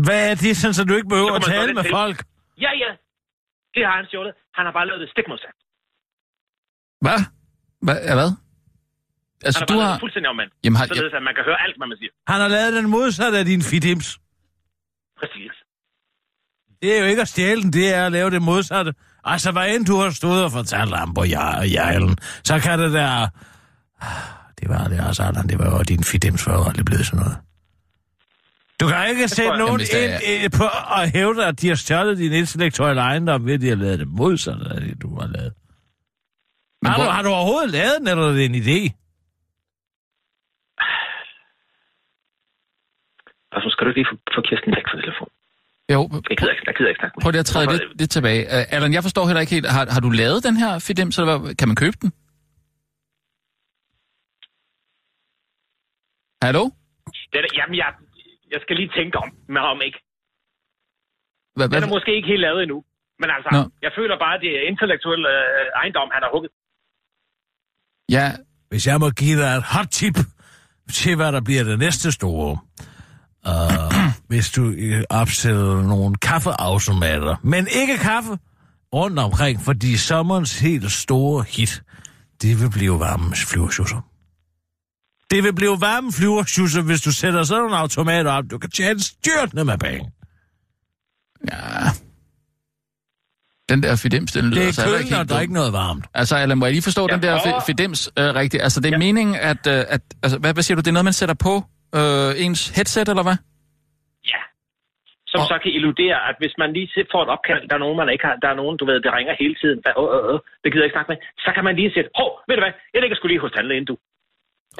Hvad 0.07 0.21
er 0.31 0.35
det, 0.43 0.51
sådan, 0.61 0.73
så 0.77 0.83
du 0.89 0.93
ikke 0.99 1.11
behøver 1.15 1.33
at 1.39 1.43
tale 1.55 1.73
med 1.79 1.83
til. 1.87 1.91
folk? 1.99 2.17
Ja, 2.65 2.71
ja, 2.83 2.91
det 3.75 3.81
har 3.87 3.95
han 3.99 4.05
stjålet. 4.09 4.33
Han 4.57 4.63
har 4.67 4.73
bare 4.77 4.87
lavet 4.89 4.99
det 5.03 5.09
stik 5.13 5.27
modsat. 5.31 5.55
Hvad? 7.05 7.19
Hvad? 7.85 7.97
Ja, 8.09 8.13
hvad? 8.19 8.31
Altså, 9.47 9.59
Han 9.59 9.61
har 9.61 9.65
du 9.69 9.73
bare 9.73 9.79
lavet 9.83 9.93
har... 9.93 9.99
fuldstændig 10.05 10.29
omvendt. 10.33 10.51
Jamen, 10.63 10.77
har... 10.79 10.85
Således, 10.93 11.13
at 11.19 11.23
man 11.29 11.35
kan 11.37 11.43
høre 11.49 11.59
alt, 11.65 11.75
hvad 11.79 11.87
man 11.91 11.97
siger. 12.01 12.11
Han 12.33 12.39
har 12.43 12.49
lavet 12.57 12.71
den 12.79 12.87
modsatte 12.97 13.35
af 13.41 13.45
din 13.51 13.61
fidims. 13.71 14.07
Præcis. 15.19 15.51
Det 16.81 16.95
er 16.95 16.99
jo 16.99 17.05
ikke 17.05 17.21
at 17.21 17.27
stjæle 17.27 17.61
den, 17.61 17.73
det 17.73 17.93
er 17.93 18.05
at 18.05 18.11
lave 18.11 18.29
det 18.31 18.41
modsatte. 18.41 18.93
Altså, 19.23 19.51
hvad 19.51 19.75
end 19.75 19.85
du 19.85 19.95
har 19.97 20.09
stået 20.09 20.43
og 20.43 20.51
fortalt 20.51 20.95
ham 20.97 21.13
på 21.13 21.23
jejlen, 21.73 22.17
så 22.43 22.59
kan 22.59 22.79
det 22.79 22.93
der... 22.93 23.27
Det 24.61 24.69
var 24.69 24.87
det 24.87 24.99
altså, 25.07 25.23
Allan, 25.23 25.47
det 25.49 25.59
var 25.59 25.77
jo 25.77 25.83
din 25.83 26.03
fidims 26.03 26.43
for 26.43 26.51
aldrig 26.67 26.85
blevet 26.85 27.05
sådan 27.05 27.19
noget. 27.19 27.37
Du 28.79 28.87
kan 28.87 29.09
ikke 29.09 29.27
sætte 29.29 29.43
jeg- 29.51 29.57
nogen 29.57 29.67
Jamen, 29.67 29.77
hvis 29.79 29.89
der 29.89 30.43
ind 30.43 30.51
på 30.51 30.63
og 30.63 31.09
hævde, 31.11 31.45
at 31.45 31.61
de 31.61 31.67
har 31.67 31.75
stjålet 31.75 32.17
din 32.17 32.31
intellektuelle 32.33 33.01
ejendom, 33.01 33.45
ved 33.45 33.53
at 33.53 33.61
de 33.61 33.69
har 33.69 33.75
lavet 33.75 33.99
det 33.99 34.07
modsatte 34.07 34.65
af 34.75 34.81
det, 34.81 35.01
du 35.01 35.19
har 35.19 35.27
lavet. 35.27 35.53
Men 36.81 36.91
Har 36.91 36.97
du, 36.97 37.03
hvor- 37.03 37.11
har 37.11 37.21
du 37.21 37.29
overhovedet 37.29 37.71
lavet 37.71 37.93
den, 37.99 38.07
eller 38.07 38.27
er 38.29 38.31
det 38.33 38.45
en 38.45 38.55
idé? 38.55 39.06
Rasmus, 43.55 43.71
skal 43.73 43.83
du 43.85 43.89
ikke 43.91 43.99
lige 44.01 44.09
få, 44.11 44.15
få 44.35 44.41
Kirsten 44.47 44.71
væk 44.77 44.85
fra 44.91 44.97
telefonen? 45.03 45.33
Jo, 45.95 46.01
Jeg 46.29 46.37
gider 46.39 46.51
ikke, 46.55 46.63
jeg 46.69 46.75
gider 46.77 46.89
ikke 46.91 47.01
snakke 47.01 47.13
med 47.15 47.21
prøv 47.23 47.31
lige 47.35 47.45
at 47.45 47.51
træde 47.53 47.67
lidt, 47.73 47.85
lidt 48.01 48.11
tilbage. 48.17 48.41
Uh, 48.55 48.73
Allan, 48.75 48.93
jeg 48.97 49.03
forstår 49.07 49.23
heller 49.29 49.41
ikke 49.43 49.53
helt, 49.57 49.67
har, 49.77 49.83
har 49.95 50.01
du 50.07 50.09
lavet 50.21 50.39
den 50.47 50.55
her 50.63 50.71
Fidems, 50.85 51.15
eller 51.19 51.37
hvad? 51.37 51.55
kan 51.61 51.67
man 51.71 51.77
købe 51.83 51.97
den? 52.03 52.09
Hallo? 56.45 56.63
Det 57.31 57.37
er, 57.39 57.47
jamen, 57.59 57.75
jeg, 57.83 57.89
jeg 58.53 58.59
skal 58.63 58.75
lige 58.81 58.91
tænke 58.99 59.15
om, 59.23 59.29
men 59.53 59.61
om 59.73 59.79
ikke. 59.87 59.99
Hvad, 61.57 61.65
Den 61.65 61.71
hvad, 61.73 61.83
er 61.89 61.93
måske 61.97 62.11
ikke 62.17 62.29
helt 62.33 62.45
lavet 62.47 62.61
endnu. 62.65 62.79
Men 63.21 63.29
altså, 63.35 63.49
Nå. 63.57 63.61
jeg 63.85 63.91
føler 63.99 64.15
bare, 64.23 64.35
at 64.37 64.41
det 64.45 64.51
er 64.57 64.63
intellektuel 64.71 65.21
øh, 65.35 65.65
ejendom, 65.81 66.09
han 66.15 66.21
har 66.25 66.31
hugget. 66.35 66.51
ja, 68.17 68.27
Hvis 68.69 68.83
jeg 68.89 68.97
må 69.03 69.07
give 69.21 69.37
dig 69.41 69.49
et 69.59 69.65
hot 69.73 69.89
tip 69.99 70.17
til, 70.99 71.13
hvad 71.19 71.31
der 71.35 71.41
bliver 71.47 71.63
det 71.71 71.77
næste 71.85 72.07
store. 72.19 72.51
Uh, 73.47 73.93
hvis 74.29 74.49
du 74.51 74.69
øh, 74.69 75.03
opsætter 75.09 75.81
nogle 75.81 76.15
kaffeautomater, 76.15 77.35
men 77.43 77.67
ikke 77.71 77.97
kaffe, 77.97 78.37
rundt 78.93 79.19
omkring, 79.19 79.61
fordi 79.61 79.97
sommerens 79.97 80.59
helt 80.59 80.91
store 80.91 81.45
hit, 81.49 81.83
det 82.41 82.61
vil 82.61 82.69
blive 82.69 82.99
varme 82.99 83.35
flyverschusser. 83.35 84.01
Det 85.31 85.43
vil 85.43 85.53
blive 85.55 85.81
varme 85.81 86.11
flyverschusser, 86.13 86.81
hvis 86.81 87.01
du 87.01 87.11
sætter 87.11 87.43
sådan 87.43 87.61
nogle 87.61 87.77
automater 87.77 88.31
op. 88.31 88.43
Du 88.51 88.57
kan 88.57 88.69
tjene 88.69 88.99
styrtende 88.99 89.65
med 89.65 89.77
penge. 89.77 90.11
ja. 91.51 91.89
Den 93.69 93.83
der 93.83 93.95
Fidems, 93.95 94.31
den 94.31 94.45
lyder 94.45 94.59
Det 94.59 94.65
altså 94.67 94.81
er 94.81 94.85
ikke 94.85 94.95
og 94.95 94.99
helt 94.99 95.29
der 95.29 95.35
er 95.35 95.39
dum. 95.39 95.41
ikke 95.41 95.53
noget 95.53 95.73
varmt. 95.73 96.05
Altså, 96.13 96.35
Allan, 96.35 96.57
må 96.57 96.65
jeg 96.65 96.73
lige 96.73 96.81
forstå 96.81 97.07
Ja, 97.09 97.15
den 97.15 97.23
der 97.23 97.59
Fidems 97.65 98.09
øh, 98.17 98.35
rigtigt? 98.35 98.63
Altså, 98.63 98.79
det 98.79 98.87
er 98.87 98.91
ja. 98.91 98.97
meningen, 98.97 99.35
at, 99.35 99.67
øh, 99.67 99.85
at 99.87 100.01
altså, 100.23 100.37
hvad, 100.37 100.53
hvad 100.53 100.63
siger 100.63 100.75
du, 100.75 100.79
det 100.79 100.87
er 100.87 100.91
noget, 100.91 101.03
man 101.03 101.13
sætter 101.13 101.35
på 101.35 101.63
øh, 101.99 102.31
ens 102.45 102.61
headset, 102.77 103.07
eller 103.09 103.23
hvad? 103.27 103.37
Ja. 104.33 104.41
Som 105.31 105.39
Og- 105.41 105.47
så 105.51 105.55
kan 105.63 105.71
illudere, 105.77 106.17
at 106.29 106.35
hvis 106.41 106.53
man 106.61 106.69
lige 106.73 106.89
får 107.13 107.21
et 107.23 107.29
opkald, 107.35 107.61
der 107.69 107.75
er 107.75 107.83
nogen, 107.85 107.97
man 108.01 108.09
ikke 108.13 108.25
har, 108.27 108.35
der 108.43 108.49
er 108.53 108.57
nogen, 108.61 108.77
du 108.77 108.85
ved, 108.89 108.97
der 109.05 109.11
ringer 109.17 109.33
hele 109.43 109.55
tiden, 109.61 109.79
der, 109.85 109.91
øh, 110.01 110.07
øh, 110.15 110.33
øh, 110.33 110.39
det 110.63 110.67
gider 110.71 110.83
jeg 110.83 110.89
ikke 110.89 110.97
snakke 110.97 111.11
med, 111.13 111.19
så 111.45 111.49
kan 111.55 111.63
man 111.67 111.75
lige 111.79 111.91
sætte, 111.95 112.09
hov, 112.19 112.29
ved 112.47 112.55
du 112.57 112.61
hvad, 112.65 112.73
jeg 112.93 113.01
ligger 113.01 113.15
sgu 113.17 113.27
lige 113.27 113.43
hos 113.45 113.51
tandlægen, 113.55 113.85
du. 113.91 113.95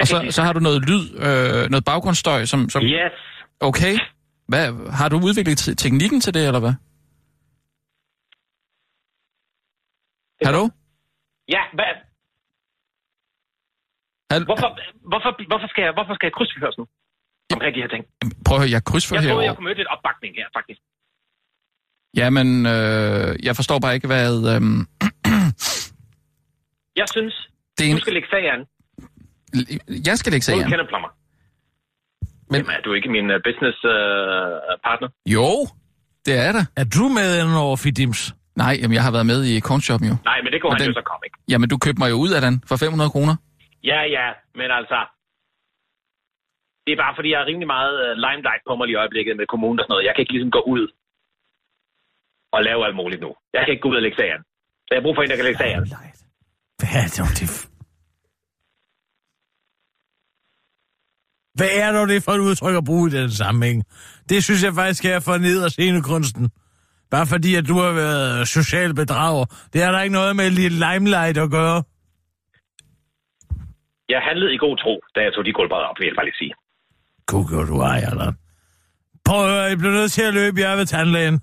Og 0.00 0.06
så, 0.10 0.16
så 0.36 0.40
har 0.46 0.52
du 0.52 0.60
noget 0.68 0.80
lyd, 0.90 1.04
øh, 1.26 1.62
noget 1.72 1.84
baggrundsstøj, 1.90 2.40
som... 2.52 2.60
som 2.74 2.82
Yes. 2.82 3.16
Okay. 3.60 3.94
Hvad, 4.50 4.64
har 5.00 5.08
du 5.08 5.16
udviklet 5.28 5.58
te- 5.58 5.74
teknikken 5.74 6.20
til 6.20 6.34
det, 6.34 6.46
eller 6.46 6.60
hvad? 6.60 6.74
Hallo? 10.46 10.62
Ja, 11.48 11.62
hvad, 11.76 11.92
Hallo? 14.32 14.44
hvorfor, 14.44 14.68
hvorfor, 15.12 15.30
hvorfor, 15.50 15.68
skal 15.72 15.82
jeg, 15.86 15.92
hvorfor 15.92 16.14
skal 16.14 16.26
jeg 16.26 16.32
krydsforhøres 16.38 16.78
nu? 16.78 16.84
Omkring 17.52 17.74
de 17.76 17.80
her 17.80 17.88
ting. 17.94 18.04
Prøv 18.46 18.56
at 18.56 18.60
høre, 18.62 18.70
jeg 18.70 18.84
krydsfor 18.84 19.16
Jeg 19.16 19.22
troede, 19.30 19.44
jeg 19.46 19.56
kunne 19.56 19.64
møde 19.64 19.74
lidt 19.82 19.88
opbakning 19.94 20.34
her, 20.40 20.46
faktisk. 20.58 20.80
Jamen, 22.20 22.48
øh, 22.66 23.46
jeg 23.46 23.56
forstår 23.56 23.78
bare 23.78 23.94
ikke, 23.94 24.06
hvad... 24.06 24.30
Øh, 24.54 24.62
Jeg 27.00 27.06
synes, 27.14 27.34
det 27.78 27.84
er 27.86 27.90
du 27.90 27.96
en, 27.96 28.00
skal 28.00 28.12
lægge 28.12 28.28
sag 28.34 28.44
an. 28.54 28.60
jeg 30.08 30.16
skal 30.18 30.32
ikke 30.34 30.46
Uden 30.54 30.60
sige 30.62 30.70
kendeplommer. 30.74 31.08
Men- 32.50 32.60
Jamen, 32.60 32.70
er 32.78 32.80
du 32.80 32.92
ikke 32.98 33.08
min 33.16 33.26
uh, 33.34 33.38
business 33.48 33.78
uh, 33.84 33.92
partner? 34.86 35.08
Jo, 35.36 35.48
det 36.26 36.34
er 36.46 36.52
der. 36.52 36.64
Er 36.76 36.84
du 36.96 37.04
med 37.18 37.28
ind 37.40 37.54
over 37.66 37.76
Fidims? 37.76 38.34
Nej, 38.56 38.78
jamen, 38.80 38.94
jeg 38.94 39.02
har 39.02 39.10
været 39.10 39.26
med 39.26 39.44
i 39.44 39.60
cornshoppen 39.60 40.08
jo. 40.08 40.16
Nej, 40.24 40.38
men 40.42 40.52
det 40.52 40.62
Og 40.62 40.72
han 40.72 40.80
den- 40.80 40.88
jo 40.88 40.94
så 41.00 41.04
komme, 41.10 41.22
ikke? 41.28 41.38
Jamen, 41.48 41.68
du 41.68 41.76
købte 41.78 41.98
mig 42.02 42.10
jo 42.10 42.16
ud 42.24 42.30
af 42.30 42.40
den 42.40 42.54
for 42.68 42.76
500 42.76 43.10
kroner. 43.10 43.34
Ja, 43.84 44.00
ja, 44.16 44.26
men 44.54 44.68
altså... 44.78 44.98
Det 46.88 46.94
er 46.96 47.04
bare 47.06 47.16
fordi, 47.18 47.28
jeg 47.32 47.40
har 47.40 47.46
rimelig 47.50 47.70
meget 47.76 47.94
uh, 48.04 48.12
limelight 48.24 48.62
på 48.68 48.72
mig 48.76 48.86
lige 48.86 48.96
i 48.98 49.02
øjeblikket 49.02 49.34
med 49.40 49.46
kommunen 49.52 49.78
og 49.80 49.84
sådan 49.84 49.92
noget. 49.94 50.06
Jeg 50.06 50.14
kan 50.14 50.22
ikke 50.22 50.34
ligesom 50.34 50.52
gå 50.58 50.62
ud 50.74 50.84
og 52.56 52.60
lave 52.68 52.80
alt 52.86 52.96
muligt 53.02 53.20
nu. 53.26 53.30
Jeg 53.54 53.60
kan 53.62 53.72
ikke 53.72 53.84
gå 53.84 53.90
ud 53.92 53.98
og 54.00 54.04
lægge 54.06 54.18
sagen. 54.22 54.40
Så 54.84 54.90
jeg 54.90 54.98
har 54.98 55.06
brug 55.06 55.14
for 55.16 55.22
en, 55.22 55.30
der 55.30 55.38
kan 55.40 55.48
lægge 55.48 55.62
sagen. 55.64 55.82
Hvad 56.80 56.92
er 57.02 57.06
det, 57.16 57.38
det 57.40 57.48
Hvad 61.58 61.72
er 61.82 61.88
dog 61.96 62.06
det 62.12 62.18
for 62.26 62.32
et 62.38 62.42
udtryk 62.48 62.76
at 62.80 62.84
bruge 62.90 63.04
i 63.10 63.12
den 63.18 63.30
sammenhæng? 63.30 63.78
Det 64.30 64.38
synes 64.46 64.60
jeg 64.66 64.72
faktisk 64.82 65.04
er 65.04 65.20
for 65.28 65.36
ned 65.46 65.58
og 65.66 65.70
scenekunsten. 65.70 66.44
Bare 67.14 67.26
fordi, 67.34 67.50
at 67.60 67.64
du 67.70 67.76
har 67.84 67.92
været 68.02 68.48
social 68.56 68.90
bedrager. 69.00 69.44
Det 69.72 69.78
har 69.84 69.92
der 69.92 70.00
ikke 70.04 70.18
noget 70.20 70.36
med 70.36 70.50
lidt 70.60 70.74
limelight 70.84 71.38
at 71.44 71.50
gøre. 71.58 71.78
Jeg 74.14 74.20
handlede 74.28 74.54
i 74.54 74.58
god 74.66 74.76
tro, 74.82 74.94
da 75.14 75.20
jeg 75.26 75.32
tog 75.34 75.44
de 75.44 75.52
gulvbrædder 75.52 75.88
op, 75.90 75.98
vil 75.98 76.06
jeg 76.06 76.16
bare 76.18 76.28
lige 76.30 76.40
sige. 76.44 76.54
Kukker 77.28 77.64
du 77.64 77.76
ej, 77.80 77.98
eller? 77.98 78.32
Prøv 79.24 79.44
at 79.44 79.50
høre, 79.50 79.72
I 79.72 79.76
bliver 79.76 79.92
nødt 79.92 80.12
til 80.12 80.22
at 80.22 80.34
løbe, 80.34 80.60
jeg 80.60 80.72
er 80.72 80.76
ved 80.76 80.86
tandlægen. 80.86 81.40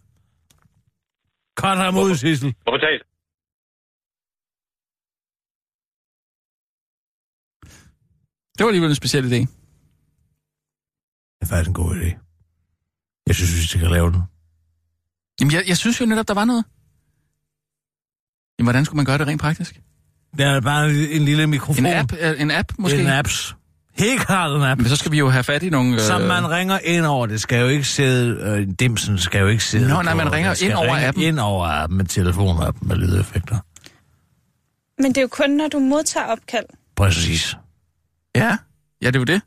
Kort 1.55 1.77
ham 1.77 1.97
ud, 1.97 2.15
Sissel. 2.15 2.55
Hvorfor 2.63 2.77
tager? 2.77 2.99
Det 8.57 8.63
var 8.63 8.69
alligevel 8.69 8.89
en 8.89 8.95
speciel 8.95 9.23
idé. 9.23 9.41
Det 11.35 11.41
er 11.41 11.45
faktisk 11.45 11.67
en 11.67 11.73
god 11.73 11.95
idé. 11.95 12.09
Jeg 13.27 13.35
synes, 13.35 13.55
vi 13.55 13.61
skal 13.67 13.89
lave 13.97 14.11
den. 14.11 14.21
Jamen, 15.39 15.53
jeg, 15.53 15.63
jeg 15.67 15.77
synes 15.77 16.01
jo 16.01 16.05
netop, 16.05 16.27
der 16.27 16.33
var 16.33 16.45
noget. 16.45 16.65
Jamen, 18.59 18.65
hvordan 18.65 18.85
skulle 18.85 18.97
man 18.97 19.05
gøre 19.05 19.17
det 19.17 19.27
rent 19.27 19.41
praktisk? 19.41 19.81
Det 20.37 20.45
er 20.45 20.61
bare 20.61 20.89
en, 20.89 20.95
en 20.95 21.21
lille 21.25 21.47
mikrofon. 21.47 21.85
En 21.85 21.93
app, 21.93 22.13
øh, 22.13 22.41
en 22.41 22.51
app 22.51 22.71
måske? 22.79 23.01
En 23.01 23.07
apps. 23.07 23.55
Helt 23.97 24.21
klart 24.21 24.51
en 24.55 24.61
app. 24.61 24.81
Men 24.81 24.89
så 24.89 24.95
skal 24.95 25.11
vi 25.11 25.17
jo 25.17 25.29
have 25.29 25.43
fat 25.43 25.63
i 25.63 25.69
nogle... 25.69 25.93
Øh... 25.93 25.99
Som 25.99 26.21
man 26.21 26.49
ringer 26.51 26.79
ind 26.79 27.05
over. 27.05 27.25
Det 27.25 27.41
skal 27.41 27.59
jo 27.61 27.67
ikke 27.67 27.83
sidde... 27.85 28.41
Øh, 28.41 28.67
dimsen 28.79 29.17
skal 29.17 29.39
jo 29.41 29.47
ikke 29.47 29.63
sidde 29.63 29.87
Nå, 29.89 30.01
nej, 30.01 30.13
på- 30.13 30.17
man 30.17 30.31
ringer 30.31 30.63
ind 30.63 30.73
over 30.73 31.07
appen. 31.07 31.23
ind 31.23 31.39
over 31.39 31.65
appen 31.67 31.97
med 31.97 32.05
telefonappen 32.05 32.87
med 32.87 32.95
lydeffekter. 32.95 33.57
Men 35.01 35.09
det 35.11 35.17
er 35.17 35.21
jo 35.21 35.27
kun, 35.27 35.49
når 35.49 35.67
du 35.67 35.79
modtager 35.79 36.25
opkald. 36.25 36.65
Præcis. 36.95 37.55
Ja, 38.35 38.57
ja, 39.01 39.07
det 39.07 39.15
er 39.15 39.19
jo 39.19 39.23
det. 39.25 39.41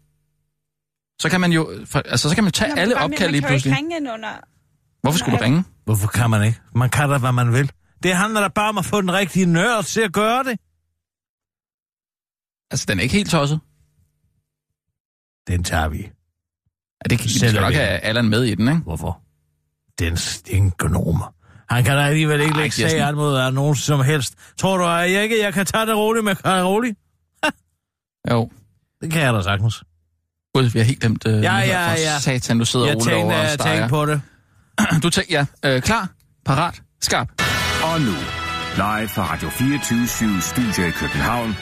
Så 1.20 1.28
kan 1.30 1.40
man 1.40 1.52
jo... 1.52 1.70
For, 1.86 1.98
altså, 1.98 2.28
så 2.28 2.34
kan 2.34 2.44
man 2.44 2.52
tage 2.52 2.74
Når 2.74 2.82
alle 2.82 2.96
opkald 2.98 3.30
lige 3.30 3.40
Man 3.40 3.48
kan 3.48 3.50
jo 3.50 3.52
pludselig. 3.52 3.70
ikke 3.70 3.76
ringe 3.78 3.96
ind 3.96 4.10
under... 4.10 4.28
Hvorfor 5.02 5.18
skulle 5.18 5.38
du 5.38 5.42
ringe? 5.44 5.64
Hvorfor 5.84 6.08
kan 6.08 6.30
man 6.30 6.42
ikke? 6.46 6.60
Man 6.74 6.90
kan 6.90 7.08
da, 7.10 7.18
hvad 7.18 7.32
man 7.32 7.52
vil. 7.52 7.70
Det 8.02 8.14
handler 8.16 8.40
da 8.40 8.48
bare 8.48 8.68
om 8.68 8.78
at 8.78 8.84
få 8.84 9.00
den 9.00 9.12
rigtige 9.12 9.46
nørd 9.46 9.84
til 9.84 10.00
at 10.00 10.12
gøre 10.12 10.44
det. 10.44 10.58
Altså, 12.70 12.86
den 12.88 12.98
er 12.98 13.02
ikke 13.02 13.14
helt 13.14 13.30
tosset. 13.30 13.60
Den 15.48 15.64
tager 15.64 15.88
vi. 15.88 15.98
Ja, 15.98 17.08
det 17.10 17.18
kan, 17.18 17.24
vi 17.24 17.38
Selv 17.38 17.56
er 17.56 17.60
nok 17.60 17.70
vi. 17.70 17.74
have 17.74 17.88
Allan 17.88 18.28
med 18.28 18.42
i 18.44 18.54
den, 18.54 18.68
ikke? 18.68 18.80
Hvorfor? 18.80 19.20
Den 19.98 20.16
stinkonomer. 20.16 21.34
Han 21.70 21.84
kan 21.84 21.96
da 21.96 22.02
alligevel 22.02 22.40
ikke 22.40 22.54
Ej, 22.54 22.60
lægge 22.60 22.74
sag 22.76 23.00
an 23.00 23.14
mod 23.14 23.36
af 23.36 23.54
nogen 23.54 23.76
som 23.76 24.00
helst. 24.00 24.34
Tror 24.58 24.76
du, 24.76 24.84
at 24.84 25.12
jeg 25.12 25.22
ikke 25.22 25.42
jeg 25.42 25.54
kan 25.54 25.66
tage 25.66 25.86
det 25.86 25.96
roligt 25.96 26.24
med 26.24 26.34
Karl 26.34 26.64
roligt? 26.64 26.98
Jo. 28.30 28.50
Det 29.02 29.12
kan 29.12 29.22
jeg 29.22 29.34
da 29.34 29.42
sagtens. 29.42 29.84
Gud, 30.54 30.64
vi 30.64 30.78
har 30.78 30.86
helt 30.86 31.00
glemt... 31.00 31.26
Øh, 31.26 31.42
Ja, 31.42 31.56
ja, 31.56 31.86
for 31.92 31.98
ja. 32.00 32.18
Satan, 32.18 32.58
du 32.58 32.64
sidder 32.64 32.86
Jeg 32.86 32.96
og 32.96 33.00
ruller 33.00 33.12
tænkte, 33.14 33.32
over 33.34 33.42
og 33.42 33.48
jeg 33.50 33.58
tænkte 33.58 33.88
på 33.88 34.06
det. 34.06 34.20
Du 35.02 35.10
tænker, 35.10 35.46
ja. 35.64 35.74
Øh, 35.76 35.82
klar, 35.82 36.08
parat, 36.44 36.82
skarp. 37.00 37.28
Og 37.84 38.00
nu, 38.00 38.12
live 38.76 39.08
fra 39.08 39.32
Radio 39.32 39.48
24 39.48 40.40
Studio 40.40 40.88
i 40.88 40.90
København. 40.90 41.56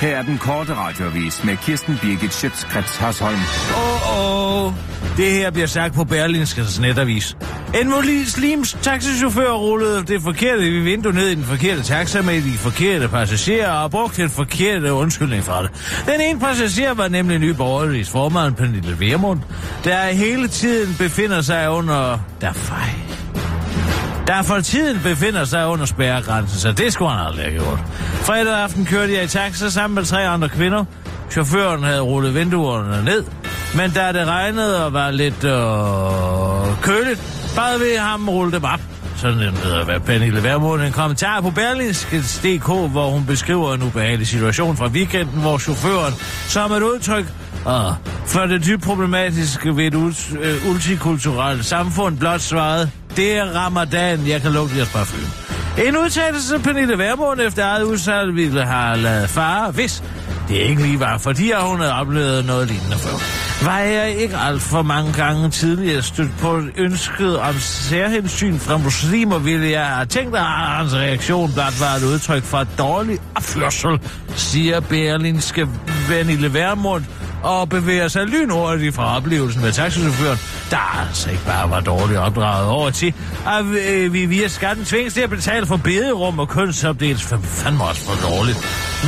Her 0.00 0.16
er 0.16 0.22
den 0.22 0.38
korte 0.38 0.74
radiovis 0.74 1.44
med 1.44 1.56
Kirsten 1.56 1.98
Birgit 2.02 2.34
Schøtzgrads 2.34 2.96
Hasholm. 2.96 3.38
Åh, 3.76 4.18
oh, 4.18 4.66
oh. 4.66 4.72
Det 5.16 5.32
her 5.32 5.50
bliver 5.50 5.66
sagt 5.66 5.94
på 5.94 6.04
Berlinskes 6.04 6.80
netavis. 6.80 7.36
En 7.80 7.90
muslims 7.90 8.76
taxichauffør 8.82 9.52
rullede 9.52 10.04
det 10.04 10.22
forkerte 10.22 10.62
vindue 10.62 11.12
ned 11.12 11.28
i 11.28 11.34
den 11.34 11.44
forkerte 11.44 11.82
taxa 11.82 12.22
med 12.22 12.42
de 12.42 12.58
forkerte 12.58 13.08
passagerer 13.08 13.70
og 13.70 13.90
brugte 13.90 14.22
den 14.22 14.30
forkerte 14.30 14.92
undskyldning 14.92 15.44
fra 15.44 15.62
det. 15.62 15.70
Den 16.06 16.20
ene 16.20 16.40
passager 16.40 16.94
var 16.94 17.08
nemlig 17.08 17.38
ny 17.38 17.50
borgerligs 17.50 18.10
formand, 18.10 18.54
Pernille 18.54 19.00
Vermund, 19.00 19.40
der 19.84 20.00
hele 20.00 20.48
tiden 20.48 20.94
befinder 20.98 21.40
sig 21.40 21.70
under... 21.70 22.18
Der 22.40 22.52
fej. 22.52 22.90
Der 24.28 24.42
for 24.42 24.60
tiden 24.60 25.00
befinder 25.02 25.44
sig 25.44 25.66
under 25.66 25.86
spærregrænsen, 25.86 26.58
så 26.58 26.72
det 26.72 26.92
skulle 26.92 27.10
han 27.10 27.26
aldrig 27.26 27.44
have 27.44 27.54
gjort. 27.54 27.78
Fredag 28.22 28.54
aften 28.54 28.84
kørte 28.84 29.14
jeg 29.14 29.24
i 29.24 29.26
taxa 29.26 29.68
sammen 29.68 29.94
med 29.94 30.04
tre 30.04 30.28
andre 30.28 30.48
kvinder. 30.48 30.84
Chaufføren 31.30 31.82
havde 31.82 32.00
rullet 32.00 32.34
vinduerne 32.34 33.04
ned, 33.04 33.24
men 33.76 33.90
da 33.90 34.12
det 34.12 34.26
regnede 34.26 34.86
og 34.86 34.92
var 34.92 35.10
lidt 35.10 35.44
øh, 35.44 36.82
køligt, 36.82 37.22
bad 37.56 37.78
vi 37.78 37.96
ham 37.98 38.28
rulle 38.28 38.52
dem 38.52 38.64
op. 38.64 38.80
Sådan 39.16 39.38
en 39.38 39.54
ved 39.64 39.84
hvad 39.84 40.00
Pernille 40.00 40.42
Vermund 40.42 40.82
en 40.82 40.92
kommentar 40.92 41.40
på 41.40 41.50
Berlingskes.dk, 41.50 42.66
hvor 42.66 43.10
hun 43.10 43.26
beskriver 43.26 43.74
en 43.74 43.82
ubehagelig 43.82 44.26
situation 44.26 44.76
fra 44.76 44.86
weekenden, 44.86 45.40
hvor 45.40 45.58
chaufføren 45.58 46.14
som 46.48 46.72
et 46.72 46.82
udtryk 46.82 47.26
Og 47.64 47.96
for 48.26 48.40
det 48.40 48.64
dybt 48.66 48.82
problematiske 48.82 49.76
ved 49.76 49.84
et 49.86 49.94
ultikulturelt 49.94 50.64
øh, 50.64 50.66
multikulturelt 50.66 51.64
samfund 51.64 52.18
blot 52.18 52.40
svarede, 52.40 52.90
det 53.18 53.36
er 53.36 53.44
ramadan, 53.44 54.28
jeg 54.28 54.42
kan 54.42 54.52
lugte 54.52 54.76
jeres 54.76 54.88
parfume. 54.88 55.26
En 55.86 55.96
udtalelse, 55.96 56.48
som 56.48 56.62
Pernille 56.62 56.98
Vermund 56.98 57.40
efter 57.40 57.64
eget 57.64 57.82
udsat 57.82 58.34
ville 58.34 58.64
have 58.64 58.98
lavet 58.98 59.30
far, 59.30 59.70
hvis 59.70 60.02
det 60.48 60.54
ikke 60.54 60.82
lige 60.82 61.00
var, 61.00 61.18
fordi 61.18 61.52
hun 61.60 61.80
havde 61.80 61.94
oplevet 61.94 62.44
noget 62.44 62.68
lignende 62.68 62.96
før. 62.96 63.10
Var 63.64 63.78
jeg 63.78 64.10
ikke 64.10 64.36
alt 64.36 64.62
for 64.62 64.82
mange 64.82 65.12
gange 65.12 65.50
tidligere 65.50 66.02
stødt 66.02 66.38
på 66.40 66.56
et 66.56 66.70
ønsket 66.76 67.38
om 67.38 67.54
særhensyn 67.58 68.58
fra 68.58 68.76
muslimer, 68.76 69.38
ville 69.38 69.70
jeg 69.70 69.86
have 69.86 70.06
tænkt, 70.06 70.36
at 70.36 70.44
hans 70.44 70.94
reaktion 70.94 71.52
blot 71.52 71.80
var 71.80 71.94
et 71.96 72.04
udtryk 72.04 72.42
for 72.42 72.66
dårlig 72.78 73.18
opførsel, 73.34 74.00
siger 74.36 74.80
Berlinske 74.80 75.68
Vanille 76.08 76.54
Vermund, 76.54 77.04
og 77.42 77.68
bevæger 77.68 78.08
sig 78.08 78.26
lynhurtigt 78.26 78.94
fra 78.94 79.16
oplevelsen 79.16 79.62
med 79.62 79.72
taxichaufføren, 79.72 80.38
der 80.70 81.06
altså 81.06 81.30
ikke 81.30 81.44
bare 81.44 81.70
var 81.70 81.80
dårligt 81.80 82.18
opdraget 82.18 82.68
over 82.68 82.90
til, 82.90 83.14
at 83.46 83.64
øh, 83.64 84.12
vi 84.12 84.26
via 84.26 84.48
skatten 84.48 84.84
tvinges 84.84 85.14
til 85.14 85.20
at 85.20 85.30
betale 85.30 85.66
for 85.66 85.76
bederum 85.76 86.38
og 86.38 86.48
kønsopdelt 86.48 87.22
for 87.22 87.38
fandme 87.42 87.84
også 87.84 88.04
for 88.04 88.28
dårligt. 88.28 88.58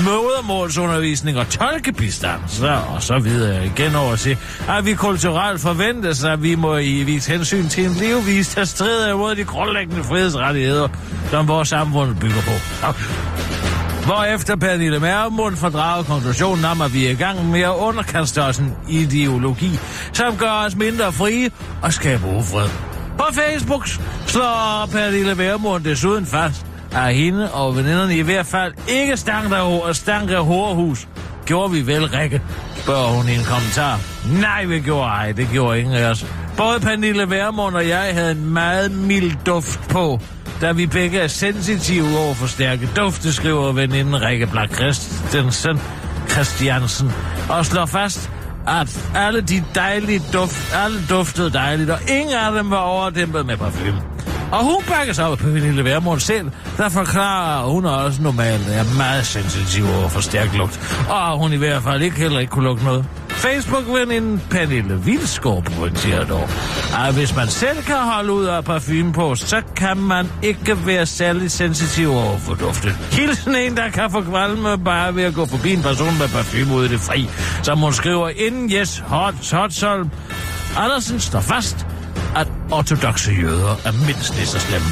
Modermålsundervisning 0.04 1.38
og 1.38 1.48
tolkebistand, 1.48 2.40
så, 2.46 2.78
og 2.94 3.02
så 3.02 3.18
videre 3.18 3.66
igen 3.66 3.94
over 3.94 4.16
til, 4.16 4.38
at 4.68 4.86
vi 4.86 4.94
kulturelt 4.94 5.60
forventes, 5.60 6.24
at 6.24 6.42
vi 6.42 6.54
må 6.54 6.76
i 6.76 7.02
vis 7.02 7.26
hensyn 7.26 7.68
til 7.68 7.84
en 7.84 7.92
levevis, 7.92 8.54
der 8.54 8.64
strider 8.64 9.12
imod 9.12 9.34
de 9.34 9.44
grundlæggende 9.44 10.04
frihedsrettigheder, 10.04 10.88
som 11.30 11.48
vores 11.48 11.68
samfund 11.68 12.16
bygger 12.16 12.42
på. 12.42 12.86
Hvorefter 14.04 14.56
Pernille 14.56 15.00
Mærmund 15.00 15.56
fordrager 15.56 16.02
konklusionen 16.02 16.64
om, 16.64 16.80
at 16.80 16.94
vi 16.94 17.06
er 17.06 17.10
i 17.10 17.14
gang 17.14 17.50
med 17.50 17.60
at 17.60 17.74
underkaste 17.78 18.42
os 18.42 18.58
en 18.58 18.76
ideologi, 18.88 19.78
som 20.12 20.36
gør 20.36 20.64
os 20.66 20.76
mindre 20.76 21.12
frie 21.12 21.50
og 21.82 21.92
skaber 21.92 22.38
ufred. 22.38 22.68
På 23.18 23.24
Facebook 23.32 23.88
slår 24.26 24.88
Pernille 24.92 25.34
Mærmund 25.34 25.84
desuden 25.84 26.26
fast, 26.26 26.66
at 26.92 27.14
hende 27.14 27.52
og 27.52 27.76
veninderne 27.76 28.16
i 28.16 28.22
hvert 28.22 28.46
fald 28.46 28.72
ikke 28.88 29.16
stank 29.16 29.52
og 29.52 29.96
stank 29.96 30.30
af 30.30 30.44
hårhus. 30.44 31.08
Gjorde 31.46 31.72
vi 31.72 31.86
vel, 31.86 32.06
Rikke? 32.06 32.42
Spørger 32.76 33.08
hun 33.08 33.28
i 33.28 33.34
en 33.34 33.44
kommentar. 33.44 34.00
Nej, 34.40 34.64
vi 34.64 34.80
gjorde 34.80 35.08
ej, 35.08 35.32
det 35.32 35.48
gjorde 35.52 35.80
ingen 35.80 35.94
af 35.94 36.10
os. 36.10 36.26
Både 36.56 36.80
Pernille 36.80 37.30
Vermund 37.30 37.74
og 37.74 37.88
jeg 37.88 38.14
havde 38.14 38.30
en 38.30 38.52
meget 38.52 38.92
mild 38.92 39.32
duft 39.46 39.88
på, 39.88 40.20
da 40.60 40.72
vi 40.72 40.86
begge 40.86 41.18
er 41.18 41.26
sensitive 41.26 42.18
over 42.18 42.34
for 42.34 42.46
stærke 42.46 42.88
dufte, 42.96 43.32
skriver 43.32 43.72
veninden 43.72 44.22
Rikke 44.22 44.46
Blak 44.46 44.74
Christensen 44.74 45.80
Christiansen, 46.28 47.12
og 47.48 47.66
slår 47.66 47.86
fast, 47.86 48.30
at 48.68 49.10
alle 49.14 49.40
de 49.40 49.64
dejlige 49.74 50.22
duft, 50.32 50.74
alle 50.74 50.98
duftede 51.10 51.50
dejligt, 51.50 51.90
og 51.90 51.98
ingen 52.08 52.34
af 52.34 52.52
dem 52.52 52.70
var 52.70 52.76
overdæmpet 52.76 53.46
med 53.46 53.56
parfume. 53.56 54.02
Og 54.52 54.64
hun 54.64 54.82
bakker 54.88 55.12
sig 55.12 55.26
op 55.26 55.38
på 55.38 55.44
Pernille 55.44 55.84
Vermund 55.84 56.20
selv, 56.20 56.50
der 56.76 56.88
forklarer, 56.88 57.64
at 57.64 57.72
hun 57.72 57.84
er 57.84 57.90
også 57.90 58.22
normalt 58.22 58.68
er 58.68 58.96
meget 58.96 59.26
sensitiv 59.26 59.84
over 59.84 60.08
for 60.08 60.20
stærk 60.20 60.54
lugt, 60.56 61.04
og 61.08 61.38
hun 61.38 61.52
i 61.52 61.56
hvert 61.56 61.82
fald 61.82 62.02
ikke 62.02 62.16
heller 62.16 62.38
ikke 62.38 62.50
kunne 62.50 62.64
lugte 62.64 62.84
noget. 62.84 63.04
Facebook-veninden 63.40 64.42
Pernille 64.50 65.04
Vilsgaard 65.04 65.64
pointerer 65.78 66.24
dog, 66.24 66.48
at 67.06 67.14
hvis 67.14 67.36
man 67.36 67.48
selv 67.48 67.82
kan 67.82 67.96
holde 67.96 68.32
ud 68.32 68.44
af 68.44 68.64
parfume 68.64 69.12
på, 69.12 69.34
så 69.34 69.62
kan 69.76 69.96
man 69.96 70.26
ikke 70.42 70.86
være 70.86 71.06
særlig 71.06 71.50
sensitiv 71.50 72.10
over 72.10 72.38
for 72.38 72.54
duftet. 72.54 72.92
Hilsen 72.92 73.54
en, 73.54 73.76
der 73.76 73.88
kan 73.88 74.10
få 74.10 74.20
kvalme 74.20 74.78
bare 74.78 75.14
ved 75.14 75.22
at 75.22 75.34
gå 75.34 75.46
forbi 75.46 75.72
en 75.72 75.82
person 75.82 76.18
med 76.18 76.28
parfume 76.28 76.74
ud 76.74 76.84
i 76.84 76.88
det 76.88 77.00
fri, 77.00 77.28
som 77.62 77.78
hun 77.78 77.92
skriver 77.92 78.28
inden 78.28 78.72
Jes 78.72 78.98
Hot, 79.06 79.34
Hotsholm. 79.52 80.10
Andersen 80.76 81.20
står 81.20 81.40
fast, 81.40 81.86
at 82.36 82.48
ortodoxe 82.70 83.32
jøder 83.42 83.80
er 83.84 84.06
mindst 84.06 84.36
lige 84.36 84.46
så 84.46 84.58
slemme. 84.58 84.86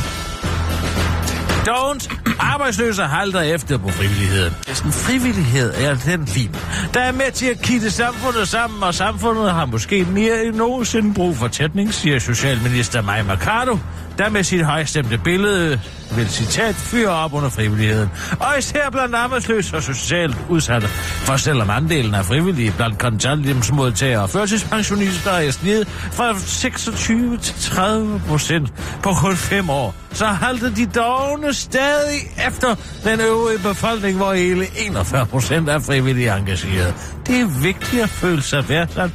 Don't. 1.69 2.18
Arbejdsløse 2.39 3.03
halter 3.03 3.41
efter 3.41 3.79
på 3.79 3.89
frivilligheden. 3.89 4.55
Sådan 4.67 4.93
frivillighed 4.93 5.75
er 5.75 5.95
den 5.95 6.27
fin, 6.27 6.57
der 6.95 7.01
er 7.01 7.13
med 7.13 7.33
til 7.33 7.47
at 7.47 7.63
kitte 7.63 7.91
samfundet 7.91 8.49
sammen, 8.49 8.83
og 8.83 8.95
samfundet 8.95 9.53
har 9.53 9.67
måske 9.67 10.05
mere 10.05 10.45
end 10.45 10.57
nogensinde 10.57 11.15
brug 11.15 11.37
for 11.37 11.49
tætning, 11.49 11.95
siger 11.95 12.19
Socialminister 12.19 13.03
Maja 13.03 13.23
Mercado, 13.23 13.79
der 14.19 14.31
med 14.31 14.45
sit 14.45 14.65
højstemte 14.65 15.19
billede 15.19 15.81
vil 16.17 16.31
citat 16.31 16.75
fyre 16.75 17.09
op 17.09 17.35
under 17.35 17.49
frivilligheden. 17.49 18.11
Og 18.41 18.59
især 18.59 18.91
blandt 18.91 19.15
arbejdsløse 19.15 19.77
og 19.77 19.83
socialt 19.83 20.37
udsatte. 20.49 20.89
For 20.89 21.37
selvom 21.37 21.71
andelen 21.71 22.15
af 22.15 22.25
frivillige 22.25 22.73
blandt 22.77 22.99
kontanthjemsmodtagere 22.99 24.23
og 24.23 24.31
førtidspensionister 24.31 25.31
er 25.31 25.51
snedet 25.51 25.89
fra 25.89 26.39
26 26.39 27.39
til 27.39 27.55
30 27.55 28.23
procent 28.29 28.73
på 29.03 29.13
kun 29.13 29.37
fem 29.37 29.71
år, 29.71 29.95
så 30.13 30.27
halter 30.27 30.71
de 30.75 30.87
dogne 30.87 31.55
stadig 31.55 32.18
efter 32.47 32.75
den 33.05 33.21
øvrige 33.21 33.59
befolkning, 33.59 34.17
hvor 34.17 34.33
hele 34.33 34.67
41 34.77 35.27
procent 35.27 35.69
er 35.69 35.79
frivillige 35.79 36.37
engageret. 36.37 36.95
Det 37.27 37.41
er 37.41 37.63
vigtigt 37.63 38.03
at 38.03 38.11
føle 38.11 38.43
sig 38.43 38.69
værdsat. 38.69 39.11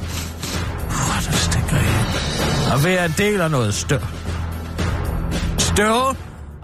Puh, 0.90 1.16
det 1.30 1.34
stikker 1.34 1.76
i. 1.76 2.74
At 2.74 2.84
være 2.84 3.04
en 3.04 3.14
del 3.18 3.40
af 3.40 3.50
noget 3.50 3.74
større 3.74 4.08
større 5.74 6.14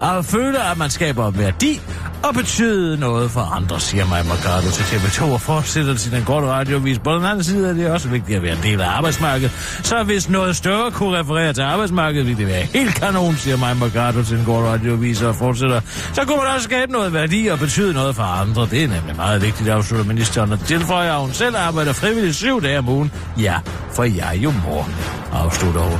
at 0.01 0.25
føle, 0.25 0.71
at 0.71 0.77
man 0.77 0.89
skaber 0.89 1.31
værdi 1.31 1.81
og 2.23 2.33
betyde 2.33 2.97
noget 2.97 3.31
for 3.31 3.41
andre, 3.41 3.79
siger 3.79 4.05
mig 4.05 4.25
Mercado 4.25 4.69
til 4.69 4.83
TV2 4.83 5.23
og 5.23 5.41
fortsætter 5.41 5.95
til 5.95 6.11
den 6.11 6.23
korte 6.23 6.47
radiovis. 6.47 6.99
På 6.99 7.15
den 7.15 7.25
anden 7.25 7.43
side 7.43 7.69
er 7.69 7.73
det 7.73 7.91
også 7.91 8.09
vigtigt 8.09 8.35
at 8.35 8.43
være 8.43 8.55
en 8.55 8.63
del 8.63 8.81
af 8.81 8.89
arbejdsmarkedet, 8.89 9.51
så 9.83 10.03
hvis 10.03 10.29
noget 10.29 10.55
større 10.55 10.91
kunne 10.91 11.19
referere 11.19 11.53
til 11.53 11.61
arbejdsmarkedet, 11.61 12.27
ville 12.27 12.39
det 12.39 12.47
være 12.47 12.61
helt 12.61 12.95
kanon, 12.95 13.35
siger 13.35 13.57
mig 13.57 13.77
Mercado 13.77 14.23
til 14.23 14.37
den 14.37 14.45
korte 14.45 14.67
radiovis 14.67 15.21
og 15.21 15.35
fortsætter. 15.35 15.81
Så 16.13 16.25
kunne 16.25 16.37
man 16.37 16.47
også 16.47 16.63
skabe 16.63 16.91
noget 16.91 17.13
værdi 17.13 17.47
og 17.47 17.59
betyde 17.59 17.93
noget 17.93 18.15
for 18.15 18.23
andre. 18.23 18.61
Det 18.71 18.83
er 18.83 18.87
nemlig 18.87 19.15
meget 19.15 19.41
vigtigt, 19.41 19.69
afslutter 19.69 20.05
ministeren 20.05 20.51
og 20.51 20.59
tilføjer, 20.59 21.13
at 21.13 21.21
hun 21.21 21.33
selv 21.33 21.55
arbejder 21.57 21.93
frivilligt 21.93 22.35
syv 22.35 22.61
dage 22.61 22.79
om 22.79 22.89
ugen. 22.89 23.11
Ja, 23.39 23.59
for 23.93 24.03
jeg 24.03 24.35
er 24.35 24.39
jo 24.39 24.51
mor, 24.65 24.89
afslutter 25.31 25.81
hun. 25.81 25.99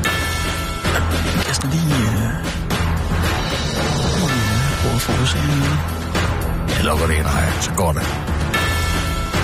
Jeg 1.48 1.56
skal 1.56 1.70
lige... 1.70 1.96
Øh... 1.96 2.24
øh 2.26 2.62
prøve 4.82 5.24
at. 5.24 5.91
Jeg 6.82 6.90
lukker 6.90 7.08
det 7.08 7.14
ind, 7.16 7.24
nej, 7.24 7.52
så 7.62 7.72
går 7.72 7.92
det. 7.94 8.02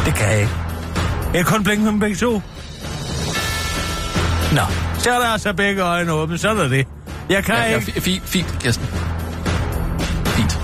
Det 0.06 0.14
kan 0.16 0.28
jeg 0.32 0.40
ikke. 0.40 0.52
Jeg 1.34 1.46
kan 1.46 1.54
kun 1.54 1.64
blinke 1.64 1.84
med 1.84 1.92
dem 1.92 2.00
begge 2.00 2.16
to. 2.16 2.32
Nå, 4.52 4.62
så 5.00 5.12
er 5.12 5.20
der 5.20 5.28
altså 5.28 5.54
begge 5.54 5.82
øjne 5.82 6.12
åbne, 6.12 6.38
så 6.38 6.50
er 6.50 6.54
der 6.54 6.68
det. 6.68 6.88
Jeg 7.30 7.44
kan 7.44 7.56
Ja, 7.56 7.62
ja, 7.70 7.76
ikke. 7.76 7.92
fi- 7.92 8.00
fint, 8.00 8.24
fint, 8.26 8.58
Kirsten. 8.60 8.88
Fint. 10.26 10.60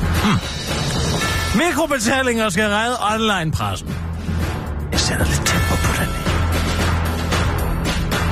Mikrobetalinger 1.55 2.49
skal 2.49 2.69
redde 2.69 2.95
online-pressen. 3.13 3.95
Jeg 4.91 4.99
på 5.17 5.23
den. 5.23 5.52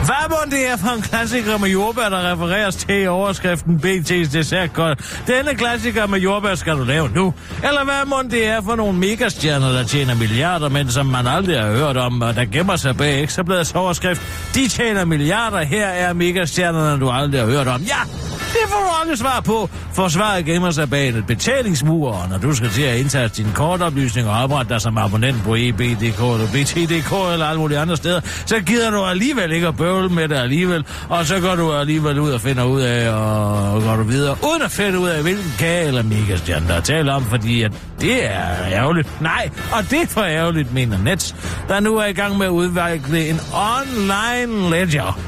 Hvad 0.06 0.30
må 0.30 0.38
det 0.52 0.68
er 0.68 0.78
for 0.78 0.90
en 0.90 1.02
klassiker 1.02 1.58
med 1.58 1.70
jordbær, 1.70 2.10
der 2.10 2.32
refereres 2.32 2.76
til 2.76 3.02
i 3.02 3.08
overskriften 3.08 3.82
BT's 3.84 4.38
dessertgodt? 4.38 5.24
Denne 5.28 5.56
klassiker 5.56 6.08
med 6.08 6.20
jordbær 6.20 6.56
skal 6.56 6.78
du 6.78 6.84
lave 6.84 7.10
nu. 7.16 7.34
Eller 7.64 7.84
hvad 7.84 8.06
må 8.06 8.16
det 8.32 8.48
er 8.48 8.62
for 8.62 8.76
nogle 8.76 9.00
megastjerner, 9.00 9.72
der 9.72 9.84
tjener 9.84 10.16
milliarder, 10.16 10.70
men 10.70 10.92
som 10.92 11.06
man 11.06 11.28
aldrig 11.28 11.60
har 11.60 11.72
hørt 11.72 11.98
om, 11.98 12.22
og 12.22 12.36
der 12.36 12.46
gemmer 12.46 12.76
sig 12.76 12.98
bag 12.98 13.24
ekstrabladets 13.24 13.74
overskrift? 13.76 14.22
De 14.56 14.68
tjener 14.68 15.06
milliarder, 15.06 15.64
her 15.64 15.88
er 15.88 16.14
megastjernerne, 16.14 17.00
du 17.00 17.10
aldrig 17.10 17.42
har 17.42 17.48
hørt 17.48 17.68
om. 17.68 17.82
Ja, 17.82 18.31
det 18.62 18.70
får 18.70 18.80
du 18.80 18.90
aldrig 19.02 19.18
svar 19.18 19.42
på, 19.46 19.70
for 19.94 20.08
svaret 20.08 20.46
gemmer 20.46 20.72
sig 20.72 20.90
bag 20.90 21.10
et 21.10 21.26
betalingsmur, 21.28 22.12
og 22.12 22.30
når 22.30 22.38
du 22.38 22.56
skal 22.56 22.70
til 22.70 22.82
at 22.82 22.98
indtaste 22.98 23.44
dine 23.44 23.54
kortoplysninger 23.54 24.32
og 24.32 24.44
oprette 24.44 24.74
dig 24.74 24.82
som 24.82 24.98
abonnent 24.98 25.44
på 25.44 25.56
EBDK 25.56 26.20
eller 26.20 26.48
BTDK 26.54 27.12
eller 27.34 27.46
alle 27.46 27.60
mulige 27.60 27.80
andre 27.80 27.98
steder, 27.98 28.22
så 28.46 28.60
gider 28.60 28.90
du 28.90 29.04
alligevel 29.04 29.52
ikke 29.52 29.68
at 29.68 29.78
bøvle 29.78 30.10
med 30.10 30.28
det 30.28 30.36
alligevel, 30.36 30.86
og 31.10 31.26
så 31.26 31.40
går 31.40 31.56
du 31.56 31.74
alligevel 31.74 32.20
ud 32.20 32.32
og 32.32 32.42
finder 32.42 32.64
ud 32.64 32.82
af, 32.82 33.10
og 33.10 33.82
går 33.82 33.96
du 33.96 34.04
videre, 34.04 34.38
uden 34.52 34.62
at 34.62 34.72
finde 34.72 35.00
ud 35.00 35.10
af, 35.10 35.22
hvilken 35.22 35.54
kage 35.60 35.88
eller 35.88 36.04
megastjerne 36.04 36.68
der 36.68 36.74
er 36.74 36.82
tale 36.82 37.14
om, 37.14 37.26
fordi 37.26 37.62
at 37.62 37.72
det 38.02 38.26
er 38.26 38.48
ærgerligt. 38.72 39.22
Nej, 39.22 39.50
og 39.72 39.90
det 39.90 40.02
er 40.02 40.08
for 40.08 40.24
ærgerligt, 40.24 40.74
mener 40.74 40.98
Nets, 40.98 41.36
der 41.68 41.80
nu 41.80 41.98
er 41.98 42.06
i 42.06 42.14
gang 42.14 42.38
med 42.38 42.46
at 42.46 42.52
udvikle 42.52 43.28
en 43.30 43.40
online 43.54 44.70
ledger. 44.70 45.20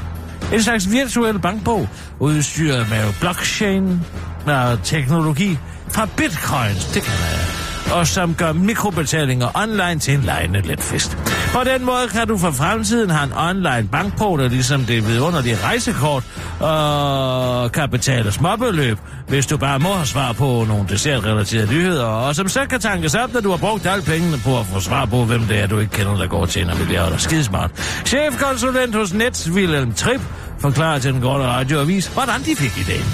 En 0.52 0.62
slags 0.62 0.90
virtuel 0.90 1.38
bankbog, 1.38 1.88
udstyret 2.18 2.90
med 2.90 3.12
blockchain 3.20 4.00
og 4.46 4.82
teknologi 4.84 5.58
fra 5.88 6.08
bitcoins, 6.16 6.84
det 6.84 7.02
kan 7.02 7.12
man 7.12 7.53
og 7.92 8.06
som 8.06 8.34
gør 8.34 8.52
mikrobetalinger 8.52 9.48
online 9.54 10.00
til 10.00 10.14
en 10.14 10.22
lejende 10.22 10.60
letfest. 10.60 11.18
På 11.52 11.60
den 11.64 11.84
måde 11.84 12.08
kan 12.12 12.28
du 12.28 12.38
for 12.38 12.50
fremtiden 12.50 13.10
have 13.10 13.24
en 13.24 13.32
online 13.32 13.88
bankporter, 13.92 14.48
ligesom 14.48 14.84
det 14.84 15.08
vidunderlige 15.08 15.58
rejsekort, 15.64 16.24
og 16.60 17.72
kan 17.72 17.90
betale 17.90 18.32
småbeløb, 18.32 18.98
hvis 19.28 19.46
du 19.46 19.56
bare 19.56 19.78
må 19.78 19.92
have 19.92 20.06
svar 20.06 20.32
på 20.32 20.64
nogle 20.68 20.84
dessertrelaterede 20.88 21.72
nyheder, 21.72 22.04
og 22.04 22.34
som 22.34 22.48
så 22.48 22.66
kan 22.70 22.80
tankes 22.80 23.14
op, 23.14 23.32
når 23.32 23.40
du 23.40 23.50
har 23.50 23.56
brugt 23.56 23.86
alle 23.86 24.04
pengene 24.04 24.38
på 24.44 24.58
at 24.58 24.66
få 24.66 24.80
svar 24.80 25.04
på, 25.04 25.24
hvem 25.24 25.40
det 25.42 25.60
er, 25.60 25.66
du 25.66 25.78
ikke 25.78 25.92
kender, 25.92 26.16
der 26.16 26.26
går 26.26 26.46
til 26.46 26.62
en 26.62 26.78
milliarder. 26.78 27.16
Skidesmart. 27.16 27.70
Chefkonsulent 28.06 28.94
hos 28.94 29.14
Nets, 29.14 29.50
Wilhelm 29.50 29.92
Trip, 29.92 30.20
forklarer 30.58 30.98
til 30.98 31.12
den 31.12 31.20
korte 31.20 31.44
radioavis, 31.44 32.06
hvordan 32.06 32.40
de 32.40 32.56
fik 32.56 32.78
ideen. 32.78 33.04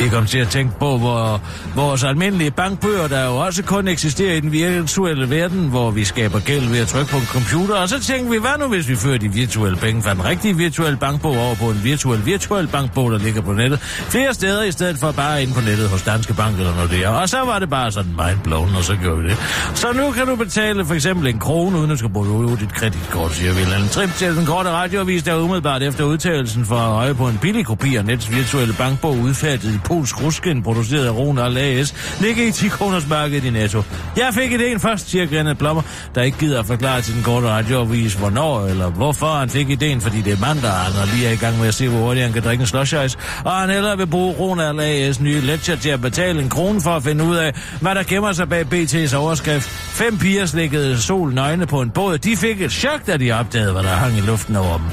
Vi 0.00 0.08
kom 0.08 0.26
til 0.26 0.38
at 0.38 0.48
tænke 0.48 0.78
på, 0.78 0.98
hvor 0.98 1.40
vores 1.74 2.04
almindelige 2.04 2.50
bankbøger, 2.50 3.08
der 3.08 3.24
jo 3.24 3.36
også 3.36 3.62
kun 3.62 3.88
eksisterer 3.88 4.34
i 4.34 4.40
den 4.40 4.52
virtuelle 4.52 5.30
verden, 5.30 5.68
hvor 5.68 5.90
vi 5.90 6.04
skaber 6.04 6.40
gæld 6.40 6.68
ved 6.68 6.78
at 6.78 6.88
trykke 6.88 7.10
på 7.10 7.16
en 7.16 7.26
computer. 7.26 7.74
Og 7.74 7.88
så 7.88 8.00
tænkte 8.00 8.30
vi, 8.30 8.38
hvad 8.38 8.58
nu 8.58 8.68
hvis 8.68 8.88
vi 8.88 8.96
fører 8.96 9.18
de 9.18 9.28
virtuelle 9.28 9.78
penge 9.78 10.02
fra 10.02 10.14
den 10.14 10.24
rigtige 10.24 10.56
virtuelle 10.56 10.96
bankbog 10.96 11.36
over 11.38 11.54
på 11.54 11.70
en 11.70 11.80
virtuel 11.84 12.26
virtuel 12.26 12.66
bankbog, 12.66 13.12
der 13.12 13.18
ligger 13.18 13.40
på 13.40 13.52
nettet. 13.52 13.80
Flere 13.80 14.34
steder 14.34 14.62
i 14.62 14.72
stedet 14.72 14.98
for 14.98 15.12
bare 15.12 15.42
ind 15.42 15.54
på 15.54 15.60
nettet 15.60 15.88
hos 15.88 16.02
Danske 16.02 16.34
Bank 16.34 16.58
eller 16.58 16.74
noget 16.74 16.90
der. 16.90 17.08
Og 17.08 17.28
så 17.28 17.38
var 17.44 17.58
det 17.58 17.70
bare 17.70 17.92
sådan 17.92 18.16
mindblown, 18.26 18.74
og 18.76 18.84
så 18.84 18.96
gjorde 18.96 19.22
vi 19.22 19.28
det. 19.28 19.36
Så 19.74 19.92
nu 19.92 20.10
kan 20.10 20.26
du 20.26 20.36
betale 20.36 20.84
for 20.84 20.94
eksempel 20.94 21.26
en 21.26 21.38
krone, 21.38 21.78
uden 21.78 21.90
at 21.90 21.98
skal 21.98 22.10
bruge 22.10 22.56
dit 22.56 22.74
kreditkort, 22.74 23.32
siger 23.32 23.52
en 23.52 23.88
Trip 23.88 24.14
til 24.14 24.36
den 24.36 24.46
korte 24.46 24.70
radioavis, 24.70 25.22
der 25.22 25.36
umiddelbart 25.36 25.82
efter 25.82 26.04
udtalelsen 26.04 26.64
for 26.64 26.76
at 26.76 26.92
øje 26.92 27.14
på 27.14 27.28
en 27.28 27.38
billig 27.38 27.66
kopi 27.66 27.96
af 27.96 28.04
Nets 28.04 28.30
virtuelle 28.30 28.74
bankbog 28.74 29.18
udfærdiget 29.18 29.75
i 29.76 29.78
polsk 29.84 30.22
ruskin, 30.22 30.62
produceret 30.62 31.06
af 31.06 31.10
Rona 31.10 31.48
Lages, 31.48 32.16
ligger 32.20 32.46
i 32.46 32.52
10 32.52 32.68
kroners 32.68 33.08
markedet 33.08 33.44
i 33.44 33.50
Netto. 33.50 33.82
Jeg 34.16 34.34
fik 34.34 34.52
idéen 34.52 34.78
først, 34.78 35.10
siger 35.10 35.26
Granat 35.26 35.58
Blommer, 35.58 35.82
der 36.14 36.22
ikke 36.22 36.38
gider 36.38 36.58
at 36.60 36.66
forklare 36.66 37.00
til 37.00 37.14
den 37.14 37.22
korte 37.22 37.48
radioavis, 37.48 38.14
hvornår 38.14 38.66
eller 38.66 38.90
hvorfor 38.90 39.26
han 39.26 39.48
fik 39.50 39.68
idéen, 39.70 40.00
fordi 40.00 40.20
det 40.20 40.32
er 40.32 40.40
mandag, 40.40 40.70
og 40.70 40.76
han 40.76 41.02
er 41.02 41.14
lige 41.14 41.28
er 41.28 41.32
i 41.32 41.36
gang 41.36 41.58
med 41.58 41.68
at 41.68 41.74
se, 41.74 41.88
hvor 41.88 41.98
hurtigt 41.98 42.24
han 42.24 42.32
kan 42.32 42.42
drikke 42.42 42.60
en 42.60 42.66
slush 42.66 42.96
og 43.44 43.52
han 43.52 43.70
hellere 43.70 43.96
vil 43.96 44.06
bruge 44.06 44.34
Rona 44.34 44.72
Lages 44.72 45.20
nye 45.20 45.40
ledger 45.40 45.76
til 45.76 45.88
at 45.88 46.00
betale 46.00 46.42
en 46.42 46.48
krone 46.48 46.80
for 46.80 46.90
at 46.90 47.02
finde 47.02 47.24
ud 47.24 47.36
af, 47.36 47.54
hvad 47.80 47.94
der 47.94 48.02
gemmer 48.02 48.32
sig 48.32 48.48
bag 48.48 48.66
BT's 48.72 49.16
overskrift. 49.16 49.68
Fem 49.68 50.18
piger 50.18 50.46
slikkede 50.46 51.02
sol 51.02 51.34
nøgne 51.34 51.66
på 51.66 51.80
en 51.80 51.90
båd. 51.90 52.18
De 52.18 52.36
fik 52.36 52.60
et 52.60 52.72
chok, 52.72 53.06
da 53.06 53.16
de 53.16 53.32
opdagede, 53.32 53.72
hvad 53.72 53.82
der 53.82 53.88
hang 53.88 54.16
i 54.16 54.20
luften 54.20 54.56
over 54.56 54.76
dem. 54.76 54.86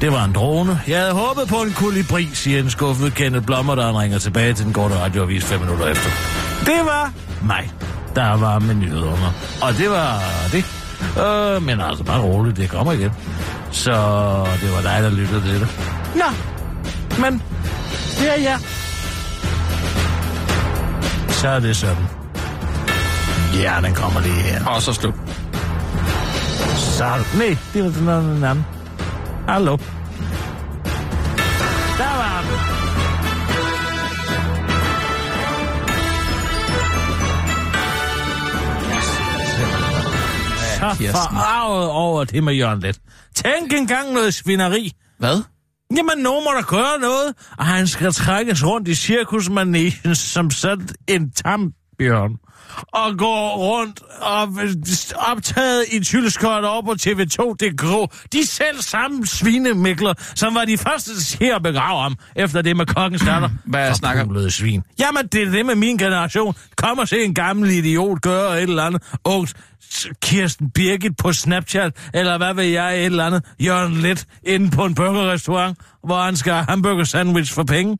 Det 0.00 0.12
var 0.12 0.24
en 0.24 0.32
drone. 0.32 0.80
Jeg 0.88 0.98
havde 0.98 1.12
håbet 1.12 1.48
på 1.48 1.56
en 1.56 1.72
kolibri, 1.72 2.30
siger 2.34 2.58
en 2.58 2.70
skuffet 2.70 3.14
Kenneth 3.14 3.46
Blommer, 3.46 3.74
der 3.74 4.00
ringer 4.00 4.18
tilbage 4.18 4.54
til 4.54 4.64
den 4.64 4.72
korte 4.72 4.94
radioavis 4.98 5.44
fem 5.44 5.60
minutter 5.60 5.86
efter. 5.86 6.10
Det 6.64 6.80
var 6.84 7.12
mig, 7.42 7.72
der 8.14 8.36
var 8.36 8.58
med 8.58 8.74
nyhederne. 8.74 9.32
Og 9.62 9.72
det 9.78 9.90
var 9.90 10.22
det. 10.52 10.64
Øh, 11.22 11.62
men 11.62 11.80
altså, 11.80 12.04
bare 12.04 12.20
roligt, 12.20 12.56
det 12.56 12.70
kommer 12.70 12.92
igen. 12.92 13.12
Så 13.70 13.92
det 14.60 14.72
var 14.72 14.80
dig, 14.82 14.98
der 15.02 15.10
lyttede 15.10 15.40
til 15.40 15.60
det. 15.60 15.68
Nå, 16.14 16.24
men 17.22 17.42
det 18.18 18.38
er 18.38 18.42
jeg. 18.42 18.58
Så 21.28 21.48
er 21.48 21.60
det 21.60 21.76
sådan. 21.76 22.06
Ja, 23.54 23.74
den 23.82 23.94
kommer 23.94 24.20
lige 24.20 24.34
her. 24.34 24.66
Og 24.66 24.82
så 24.82 24.92
slut. 24.92 25.14
Så, 26.76 27.04
nej, 27.38 27.56
det 27.74 27.84
var 27.84 28.20
noget 28.20 28.44
andet. 28.44 28.64
Hallo. 29.48 29.76
Der 31.98 32.16
var 32.16 32.40
den. 32.42 32.58
Så 40.78 41.12
forarvet 41.12 41.88
over 41.88 42.24
det 42.24 42.44
med 42.44 42.54
Jørgen 42.54 42.80
Let. 42.80 43.00
Tænk 43.34 43.72
engang 43.72 44.12
noget 44.12 44.34
svineri. 44.34 44.92
Hvad? 45.18 45.42
Jamen, 45.96 46.18
nogen 46.18 46.44
må 46.44 46.50
der 46.50 46.62
gøre 46.62 47.00
noget, 47.00 47.34
og 47.58 47.66
han 47.66 47.86
skal 47.86 48.12
trækkes 48.12 48.64
rundt 48.64 48.88
i 48.88 48.94
cirkusmanesien 48.94 50.14
som 50.14 50.50
sådan 50.50 50.88
en 51.08 51.30
tambjørn. 51.98 52.32
Og 52.92 53.18
gå 53.18 53.48
rundt 53.56 54.02
og 54.20 54.48
optaget 55.30 55.84
i 55.92 56.00
tyldskørt 56.04 56.64
over 56.64 56.82
på 56.82 56.92
TV2 57.00 57.54
det 57.60 57.78
grå. 57.78 58.08
De 58.32 58.46
selv 58.46 58.80
samme 58.82 59.26
svinemikler, 59.26 60.14
som 60.34 60.54
var 60.54 60.64
de 60.64 60.78
første 60.78 61.20
til 61.24 61.44
at 61.56 61.62
begrave 61.62 62.02
ham, 62.02 62.16
efter 62.36 62.62
det 62.62 62.76
med 62.76 62.86
kongens 62.86 63.22
datter. 63.22 63.48
Hvad 63.64 63.84
jeg 63.86 63.96
snakker- 63.96 64.22
Forpulede 64.22 64.50
svin. 64.50 64.82
Jamen, 64.98 65.26
det 65.32 65.42
er 65.42 65.50
det 65.50 65.66
med 65.66 65.74
min 65.74 65.96
generation. 65.98 66.54
Kom 66.76 66.98
og 66.98 67.08
se 67.08 67.24
en 67.24 67.34
gammel 67.34 67.70
idiot 67.70 68.20
gøre 68.20 68.56
et 68.56 68.62
eller 68.68 68.82
andet. 68.84 69.02
Ungt 69.24 69.54
Kirsten 70.22 70.70
Birgit 70.70 71.16
på 71.16 71.32
Snapchat, 71.32 71.92
eller 72.14 72.36
hvad 72.38 72.54
ved 72.54 72.64
jeg, 72.64 72.98
et 72.98 73.04
eller 73.04 73.26
andet. 73.26 73.44
Jørgen 73.60 73.92
Let 73.94 74.26
inde 74.42 74.70
på 74.70 74.84
en 74.84 74.94
burgerrestaurant, 74.94 75.78
hvor 76.04 76.22
han 76.22 76.36
skal 76.36 76.52
have 76.52 76.64
hamburger 76.68 77.04
sandwich 77.04 77.52
for 77.54 77.62
penge. 77.64 77.96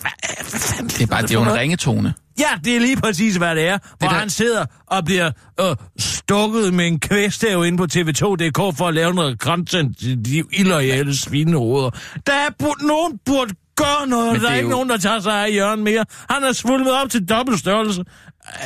Hvad, 0.00 0.10
hvad 0.50 0.60
fanden 0.60 0.88
Det 0.88 1.02
er 1.02 1.06
bare 1.06 1.22
det 1.22 1.30
er 1.30 1.34
jo 1.34 1.42
en 1.42 1.54
ringetone. 1.54 2.14
Ja, 2.40 2.48
det 2.64 2.76
er 2.76 2.80
lige 2.80 2.96
præcis, 2.96 3.36
hvad 3.36 3.54
det 3.56 3.68
er. 3.68 3.78
Hvor 3.98 4.08
der- 4.08 4.14
han 4.14 4.30
sidder 4.30 4.64
og 4.86 5.04
bliver 5.04 5.30
øh, 5.60 5.76
stukket 5.98 6.74
med 6.74 6.86
en 6.86 7.00
kvæstæv 7.00 7.64
inde 7.64 7.78
på 7.78 7.84
TV2.dk 7.92 8.76
for 8.78 8.88
at 8.88 8.94
lave 8.94 9.14
noget 9.14 9.38
content 9.40 9.98
til 9.98 10.24
de 10.24 10.42
illoyale 10.52 11.16
svinehoveder. 11.16 11.90
Der 12.26 12.32
er 12.32 12.48
bu- 12.62 12.86
nogen 12.86 13.18
burde 13.26 13.54
gøre 13.76 14.06
noget, 14.06 14.32
Men 14.32 14.40
der 14.40 14.48
er 14.48 14.52
er 14.52 14.56
ikke 14.56 14.68
jo- 14.68 14.74
nogen, 14.74 14.88
der 14.88 14.96
tager 14.96 15.20
sig 15.20 15.32
af 15.46 15.54
Jørgen 15.54 15.84
mere. 15.84 16.04
Han 16.30 16.44
er 16.44 16.52
svulmet 16.52 16.92
op 17.02 17.10
til 17.10 17.24
dobbelt 17.28 17.58
størrelse. 17.58 18.04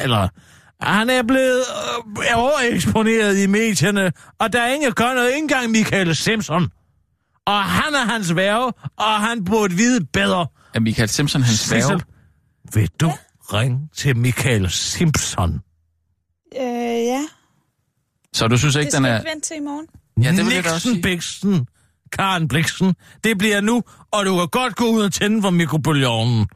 Eller... 0.02 0.28
Han 0.80 1.10
er 1.10 1.22
blevet 1.22 1.62
øh, 2.18 2.24
overeksponeret 2.38 3.38
i 3.38 3.46
medierne, 3.46 4.12
og 4.38 4.52
der 4.52 4.60
er 4.62 4.68
ingen, 4.72 4.86
der 4.88 4.94
gør 4.94 5.14
noget. 5.14 5.26
Ikke 5.28 5.38
engang 5.38 5.70
Michael 5.70 6.16
Simpson. 6.16 6.68
Og 7.46 7.64
han 7.64 7.94
er 7.94 8.12
hans 8.12 8.36
værve, 8.36 8.72
og 8.96 9.20
han 9.20 9.44
burde 9.44 9.74
vide 9.74 10.06
bedre. 10.12 10.46
Er 10.74 10.80
Michael 10.80 11.08
Simpson 11.08 11.42
hans 11.42 11.58
sværge? 11.58 12.00
vil 12.74 12.88
du 13.00 13.12
ringe 13.52 13.88
til 13.96 14.16
Michael 14.16 14.70
Simpson? 14.70 15.54
Øh, 16.56 17.04
ja. 17.06 17.22
Så 18.32 18.48
du 18.48 18.56
synes 18.58 18.74
Det 18.74 18.80
ikke, 18.80 18.90
skal 18.92 19.04
den 19.04 19.12
er... 19.12 19.18
ikke 19.18 19.30
vente 19.30 19.48
til 19.48 19.56
i 19.56 19.60
morgen. 19.60 19.86
Ja, 20.22 20.30
det 20.30 20.46
vil 20.46 20.54
jeg 20.54 20.64
da 20.64 20.72
også 20.72 20.88
sige. 20.90 21.02
Bixen, 21.02 21.66
Karen 22.12 22.48
Bliksen. 22.48 22.94
Det 23.24 23.38
bliver 23.38 23.60
nu, 23.60 23.82
og 24.10 24.26
du 24.26 24.36
kan 24.38 24.48
godt 24.48 24.76
gå 24.76 24.84
ud 24.84 25.02
og 25.02 25.12
tænde 25.12 25.42
for 25.42 25.50
mikrobølgeovnen. 25.50 26.46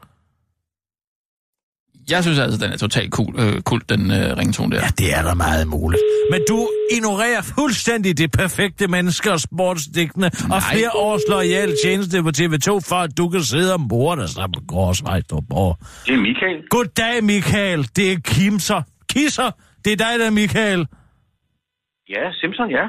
Jeg 2.10 2.22
synes 2.22 2.38
altså, 2.38 2.58
den 2.64 2.72
er 2.72 2.76
totalt 2.76 3.12
cool, 3.12 3.34
øh, 3.38 3.60
cool 3.62 3.82
den 3.88 4.10
øh, 4.10 4.38
ringetone 4.38 4.76
der. 4.76 4.82
Ja, 4.82 4.88
det 4.98 5.14
er 5.14 5.22
da 5.22 5.34
meget 5.34 5.68
muligt. 5.68 6.02
Men 6.30 6.40
du 6.48 6.68
ignorerer 6.92 7.42
fuldstændig 7.42 8.18
det 8.18 8.32
perfekte 8.32 8.86
menneske 8.88 9.32
og 9.32 9.40
sportsdigtene 9.40 10.26
og 10.26 10.62
flere 10.72 10.90
års 10.94 11.20
lojal 11.28 11.72
tjeneste 11.84 12.22
på 12.22 12.30
TV2, 12.38 12.68
for 12.88 12.96
at 12.96 13.18
du 13.18 13.28
kan 13.28 13.42
sidde 13.42 13.72
og 13.72 13.80
morde 13.80 14.20
dig 14.20 14.28
sammen 14.28 14.54
på 14.54 14.60
Gårdsvejstrup. 14.68 15.44
Det 16.06 16.14
er 16.14 16.20
Michael. 16.28 16.68
Goddag, 16.70 17.24
Michael. 17.24 17.88
Det 17.96 18.12
er 18.12 18.16
Kimser. 18.24 18.82
Kisser. 19.08 19.50
Det 19.84 19.92
er 19.92 19.96
dig, 19.96 20.18
der 20.18 20.26
er 20.26 20.30
Michael. 20.30 20.86
Ja, 22.08 22.32
Simpson, 22.32 22.70
ja. 22.70 22.84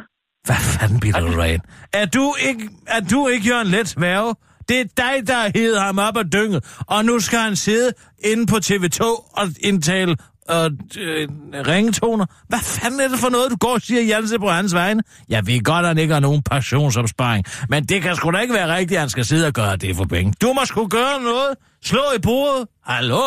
Hvad 0.45 0.55
fanden 0.79 0.99
bliver 0.99 1.19
du 1.19 1.27
ren? 1.27 1.59
Er 1.93 2.05
du 2.05 2.35
ikke, 2.49 2.69
er 2.87 2.99
du 2.99 3.27
ikke 3.27 3.47
Jørgen 3.47 3.67
Let 3.67 3.95
værve? 3.97 4.35
Det 4.69 4.77
er 4.79 4.87
dig, 5.03 5.27
der 5.27 5.51
hævet 5.55 5.79
ham 5.81 5.97
op 6.07 6.17
af 6.17 6.25
dynget, 6.35 6.61
og 6.87 7.05
nu 7.05 7.19
skal 7.19 7.39
han 7.39 7.55
sidde 7.55 7.93
inde 8.29 8.45
på 8.51 8.55
TV2 8.67 9.01
og 9.39 9.45
indtale 9.69 10.15
øh, 10.53 10.69
øh, 11.05 11.27
ringetoner. 11.71 12.25
Hvad 12.51 12.63
fanden 12.81 12.99
er 13.05 13.07
det 13.13 13.19
for 13.25 13.31
noget, 13.35 13.47
du 13.53 13.57
går 13.65 13.73
og 13.79 13.81
siger 13.81 14.01
Janse 14.11 14.39
på 14.39 14.49
hans 14.59 14.73
vegne? 14.81 15.01
Jeg 15.29 15.41
ved 15.47 15.59
godt, 15.71 15.83
at 15.85 15.89
han 15.93 15.97
ikke 16.03 16.13
har 16.13 16.25
nogen 16.29 16.41
pensionsopsparing, 16.51 17.43
men 17.69 17.79
det 17.91 17.97
kan 18.03 18.15
sgu 18.15 18.31
da 18.31 18.39
ikke 18.45 18.53
være 18.61 18.69
rigtigt, 18.77 18.97
at 18.97 19.03
han 19.05 19.13
skal 19.15 19.25
sidde 19.31 19.45
og 19.51 19.53
gøre 19.61 19.75
det 19.83 19.91
for 19.99 20.07
penge. 20.15 20.29
Du 20.43 20.49
må 20.57 20.61
sgu 20.65 20.81
gøre 20.99 21.17
noget. 21.31 21.51
Slå 21.89 22.05
i 22.17 22.21
bordet. 22.27 22.61
Hallo? 22.91 23.21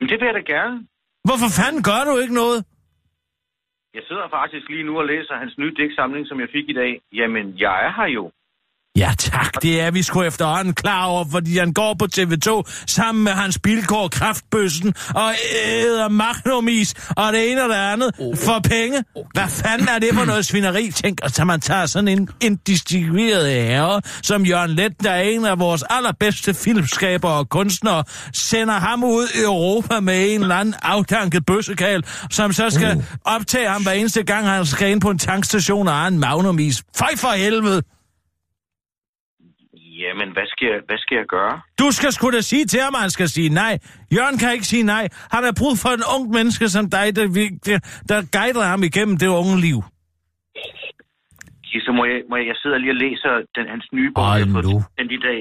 Men 0.00 0.08
det 0.08 0.16
vil 0.20 0.26
jeg 0.30 0.36
da 0.40 0.44
gerne. 0.54 0.76
Hvorfor 1.28 1.48
fanden 1.60 1.82
gør 1.90 2.02
du 2.10 2.14
ikke 2.22 2.34
noget? 2.42 2.58
Jeg 3.96 4.04
sidder 4.08 4.26
faktisk 4.38 4.66
lige 4.74 4.86
nu 4.88 4.94
og 5.02 5.06
læser 5.12 5.34
hans 5.42 5.54
nye 5.58 5.74
digtsamling, 5.80 6.24
som 6.26 6.40
jeg 6.40 6.48
fik 6.56 6.66
i 6.68 6.76
dag. 6.82 6.92
Jamen, 7.12 7.44
jeg 7.64 7.74
er 7.86 7.92
her 7.98 8.08
jo. 8.18 8.24
Ja 8.96 9.12
tak, 9.18 9.62
det 9.62 9.80
er 9.80 9.90
vi 9.90 10.02
sgu 10.02 10.22
efterhånden 10.22 10.74
klar 10.74 11.04
over, 11.04 11.24
fordi 11.30 11.58
han 11.58 11.72
går 11.72 11.96
på 11.98 12.06
TV2 12.16 12.62
sammen 12.86 13.24
med 13.24 13.32
hans 13.32 13.58
bilkår 13.58 14.08
kraftbøssen 14.08 14.94
og 15.14 15.34
æder 15.64 16.08
magnumis 16.08 16.94
og 17.16 17.32
det 17.32 17.52
ene 17.52 17.62
og 17.62 17.68
det 17.68 17.74
andet 17.74 18.10
oh. 18.18 18.36
for 18.36 18.60
penge. 18.64 19.04
Hvad 19.34 19.48
fanden 19.48 19.88
er 19.88 19.98
det 19.98 20.08
for 20.14 20.24
noget 20.24 20.46
svineri? 20.46 20.90
Tænk, 20.90 21.18
at 21.22 21.46
man 21.46 21.60
tager 21.60 21.86
sådan 21.86 22.08
en, 22.08 22.28
en 22.40 22.56
distingueret 22.56 23.52
herre, 23.52 24.00
som 24.22 24.44
Jørgen 24.44 24.70
Let, 24.70 24.92
der 25.02 25.10
er 25.10 25.22
en 25.22 25.44
af 25.44 25.58
vores 25.58 25.84
allerbedste 25.90 26.54
filmskabere 26.54 27.32
og 27.32 27.48
kunstnere, 27.48 28.04
sender 28.34 28.74
ham 28.74 29.04
ud 29.04 29.26
i 29.34 29.42
Europa 29.42 30.00
med 30.00 30.34
en 30.34 30.40
eller 30.40 30.54
anden 30.54 30.74
afdanket 30.82 31.46
bøssekal, 31.46 32.04
som 32.30 32.52
så 32.52 32.70
skal 32.70 32.96
uh. 32.96 33.04
optage 33.24 33.68
ham 33.68 33.82
hver 33.82 33.92
eneste 33.92 34.22
gang, 34.22 34.48
han 34.48 34.66
skal 34.66 34.90
ind 34.90 35.00
på 35.00 35.10
en 35.10 35.18
tankstation 35.18 35.88
og 35.88 35.94
har 35.94 36.06
en 36.06 36.18
magnumis. 36.18 36.82
Føj 36.96 37.16
for 37.16 37.28
helvede! 37.28 37.82
Jamen, 40.06 40.28
hvad 40.36 40.46
skal, 40.52 40.66
jeg, 40.72 40.80
hvad 40.88 40.98
skal 40.98 41.16
jeg 41.16 41.26
gøre? 41.36 41.54
Du 41.82 41.86
skal 41.98 42.12
sgu 42.12 42.30
da 42.30 42.40
sige 42.40 42.64
til 42.72 42.80
ham, 42.80 42.94
at 42.94 43.00
han 43.00 43.10
skal 43.10 43.28
sige 43.28 43.48
nej. 43.48 43.72
Jørgen 44.16 44.38
kan 44.38 44.52
ikke 44.52 44.68
sige 44.74 44.82
nej. 44.82 45.04
Han 45.34 45.42
har 45.44 45.54
brug 45.60 45.74
for 45.82 45.92
en 45.98 46.04
ung 46.14 46.24
menneske 46.36 46.68
som 46.68 46.84
dig, 46.96 47.06
der, 47.16 47.24
der, 47.66 47.78
der 48.10 48.18
guider 48.38 48.64
ham 48.72 48.82
igennem 48.82 49.16
det 49.22 49.28
unge 49.40 49.56
liv. 49.66 49.78
Kisser, 51.68 51.92
må 51.98 52.04
jeg, 52.04 52.20
må 52.30 52.36
jeg, 52.36 52.46
jeg 52.46 52.56
sidder 52.62 52.78
lige 52.78 52.92
og 52.96 53.00
læser 53.06 53.32
den, 53.56 53.66
hans 53.74 53.86
nye 53.92 54.10
bog, 54.14 54.24
Ej, 54.24 54.38
jeg 54.38 54.46
har 54.46 54.88
den 54.98 55.10
i 55.18 55.20
dag. 55.28 55.40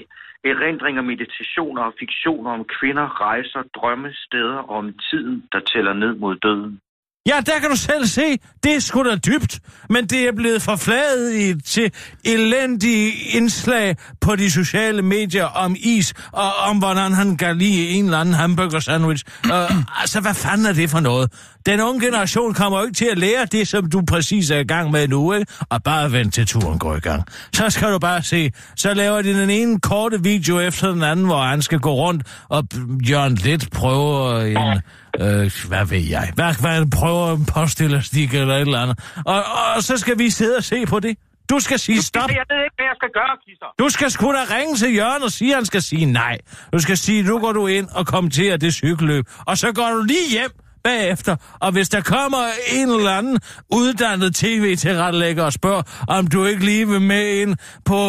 Erindringer, 0.52 1.02
meditationer 1.02 1.82
og 1.82 1.94
fiktioner 2.00 2.52
om 2.52 2.64
kvinder, 2.80 3.22
rejser, 3.22 3.62
drømme, 3.78 4.10
steder 4.26 4.58
og 4.70 4.76
om 4.78 4.94
tiden, 5.10 5.44
der 5.52 5.60
tæller 5.60 5.94
ned 5.94 6.14
mod 6.24 6.36
døden. 6.36 6.80
Ja, 7.28 7.40
der 7.46 7.60
kan 7.60 7.70
du 7.70 7.76
selv 7.76 8.06
se. 8.06 8.38
Det 8.64 8.76
er 8.76 8.80
sgu 8.80 9.04
da 9.04 9.16
dybt. 9.16 9.60
Men 9.90 10.08
det 10.08 10.28
er 10.28 10.32
blevet 10.32 10.62
forfladet 10.62 11.34
i, 11.34 11.62
til 11.62 11.92
elendige 12.24 13.12
indslag 13.12 13.96
på 14.22 14.36
de 14.36 14.52
sociale 14.52 15.02
medier 15.02 15.46
om 15.46 15.76
is, 15.80 16.14
og 16.32 16.56
om 16.56 16.78
hvordan 16.78 17.14
han 17.14 17.38
kan 17.38 17.58
lide 17.58 17.90
en 17.90 18.06
eller 18.06 18.18
anden 18.18 18.34
hamburger 18.34 18.80
sandwich. 18.80 19.24
Uh, 19.46 20.02
altså, 20.02 20.20
hvad 20.22 20.34
fanden 20.34 20.66
er 20.66 20.74
det 20.74 20.90
for 20.90 21.00
noget? 21.00 21.32
Den 21.66 21.82
unge 21.82 22.06
generation 22.06 22.54
kommer 22.54 22.80
jo 22.80 22.86
ikke 22.86 22.96
til 22.96 23.06
at 23.06 23.18
lære 23.18 23.46
det, 23.46 23.68
som 23.68 23.90
du 23.90 24.02
præcis 24.10 24.52
er 24.52 24.58
i 24.58 24.64
gang 24.64 24.92
med 24.92 25.08
nu, 25.08 25.34
ikke? 25.34 25.54
Og 25.70 25.84
bare 25.84 26.12
vent 26.12 26.34
til 26.34 26.48
turen 26.48 26.80
går 26.80 26.96
i 26.96 27.00
gang. 27.00 27.24
Så 27.54 27.70
skal 27.70 27.92
du 27.92 28.00
bare 28.00 28.22
se. 28.24 28.52
Så 28.76 28.94
laver 28.94 29.22
de 29.22 29.42
den 29.42 29.50
ene 29.50 29.80
korte 29.80 30.24
video 30.24 30.60
efter 30.60 30.92
den 30.92 31.04
anden, 31.04 31.26
hvor 31.26 31.42
han 31.42 31.62
skal 31.62 31.80
gå 31.80 31.94
rundt 31.94 32.24
og 32.50 32.64
Jørgen 33.10 33.36
Lidt 33.36 33.72
prøver 33.72 34.40
en... 34.40 34.82
Øh, 35.20 35.52
hvad 35.68 35.86
ved 35.86 36.04
jeg? 36.10 36.32
Hvad, 36.36 36.62
hvad 36.62 36.92
prøver 36.92 37.36
en 37.36 37.46
postelastik 37.46 38.34
eller 38.34 38.56
et 38.56 38.62
eller 38.62 38.80
andet? 38.80 39.00
Og, 39.26 39.44
og, 39.76 39.84
så 39.84 39.98
skal 39.98 40.20
vi 40.20 40.30
sidde 40.30 40.58
og 40.58 40.64
se 40.64 40.86
på 40.86 41.00
det. 41.00 41.18
Du 41.50 41.60
skal 41.60 41.80
sige 41.80 42.02
stop. 42.02 42.30
Jeg 42.30 42.46
ved 42.50 42.64
ikke, 42.64 42.76
hvad 42.76 42.86
jeg 42.86 42.96
skal 42.96 43.10
gøre, 43.14 43.38
Kisser. 43.46 43.66
Du 43.80 43.90
skal 43.90 44.12
sgu 44.12 44.32
da 44.32 44.56
ringe 44.58 44.76
til 44.76 44.96
Jørgen 44.96 45.24
og 45.24 45.32
sige, 45.32 45.52
at 45.52 45.56
han 45.56 45.66
skal 45.66 45.82
sige 45.82 46.06
nej. 46.06 46.38
Du 46.74 46.80
skal 46.80 46.98
sige, 46.98 47.24
nu 47.24 47.40
går 47.40 47.52
du 47.52 47.68
ind 47.68 47.88
og 47.92 48.08
kommenterer 48.08 48.58
det 48.58 48.74
cykelløb. 48.74 49.26
Og 49.46 49.58
så 49.58 49.72
går 49.72 49.90
du 49.90 50.04
lige 50.04 50.30
hjem 50.32 50.52
bagefter. 50.90 51.36
Og 51.66 51.72
hvis 51.72 51.90
der 51.90 52.02
kommer 52.02 52.44
en 52.78 52.90
eller 52.90 53.12
anden 53.20 53.38
uddannet 53.80 54.36
tv-tilrettelægger 54.36 55.44
og 55.44 55.54
spørger, 55.54 55.84
om 56.18 56.28
du 56.28 56.46
ikke 56.46 56.66
lige 56.66 56.88
vil 56.88 57.02
med 57.02 57.26
ind 57.42 57.54
på 57.86 58.00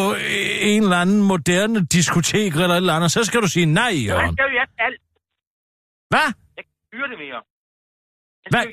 en 0.71 0.83
eller 0.83 0.97
anden 1.03 1.21
moderne 1.31 1.85
diskotek 1.85 2.53
eller 2.53 2.69
et 2.69 2.77
eller 2.77 2.93
andet, 2.93 3.11
så 3.11 3.23
skal 3.23 3.41
du 3.41 3.47
sige 3.47 3.65
nej, 3.65 3.93
Jørgen. 4.07 4.33
skal 4.33 4.43
jo 4.49 4.53
jeg 4.59 4.67
alt. 4.87 5.01
Hvad? 6.09 6.27
Jeg 6.57 6.63
kan 6.91 7.09
det 7.11 7.19
mere. 7.25 7.41
Hvad? 8.49 8.65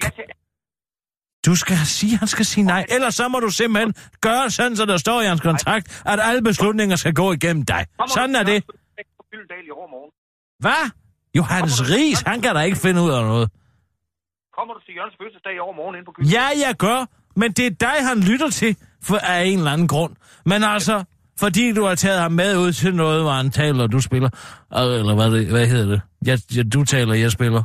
Du 1.47 1.55
skal 1.57 1.77
sige, 1.77 2.17
han 2.17 2.29
skal 2.29 2.45
sige 2.45 2.65
nej. 2.65 2.87
Ellers 2.89 3.15
så 3.15 3.29
må 3.29 3.41
du 3.41 3.51
simpelthen 3.51 3.95
gøre 4.21 4.51
sådan, 4.51 4.77
så 4.77 4.85
der 4.85 4.97
står 4.97 5.23
i 5.23 5.27
hans 5.27 5.41
kontrakt, 5.41 6.03
at 6.07 6.21
alle 6.23 6.43
beslutninger 6.43 6.97
skal 6.97 7.15
gå 7.15 7.33
igennem 7.33 7.65
dig. 7.65 7.87
Sådan 8.09 8.37
er 8.37 8.43
det. 8.43 8.65
Hvad? 10.59 10.91
Johannes 11.35 11.91
Ries, 11.91 12.21
han 12.21 12.41
kan 12.41 12.55
da 12.55 12.61
ikke 12.61 12.77
finde 12.77 13.03
ud 13.03 13.11
af 13.11 13.23
noget. 13.25 13.51
Kommer 14.57 14.73
du 14.75 14.81
til 14.87 14.95
Jørgens 14.97 15.17
fødselsdag 15.21 15.55
i 15.57 15.59
overmorgen 15.59 15.95
inde 15.97 16.07
på 16.09 16.13
Gyldendal? 16.13 16.35
Ja, 16.39 16.47
jeg 16.67 16.75
gør, 16.87 17.01
men 17.41 17.49
det 17.57 17.65
er 17.71 17.75
dig, 17.87 17.97
han 18.11 18.19
lytter 18.31 18.51
til, 18.61 18.73
for 19.09 19.17
af 19.33 19.41
en 19.51 19.59
eller 19.59 19.73
anden 19.75 19.89
grund. 19.95 20.13
Men 20.51 20.61
altså, 20.75 20.97
fordi 21.43 21.65
du 21.79 21.83
har 21.89 21.95
taget 22.05 22.21
ham 22.27 22.33
med 22.43 22.51
ud 22.65 22.73
til 22.73 22.95
noget, 23.03 23.21
hvor 23.25 23.35
han 23.43 23.51
taler, 23.61 23.83
og 23.87 23.93
du 23.97 24.01
spiller. 24.09 24.31
Øh, 24.79 24.99
Eller 25.01 25.15
hvad, 25.19 25.29
det, 25.35 25.43
hvad 25.55 25.67
hedder 25.73 25.89
det? 25.95 26.01
Jeg, 26.29 26.37
jeg, 26.57 26.65
du 26.75 26.81
taler, 26.95 27.15
jeg 27.25 27.31
spiller. 27.39 27.63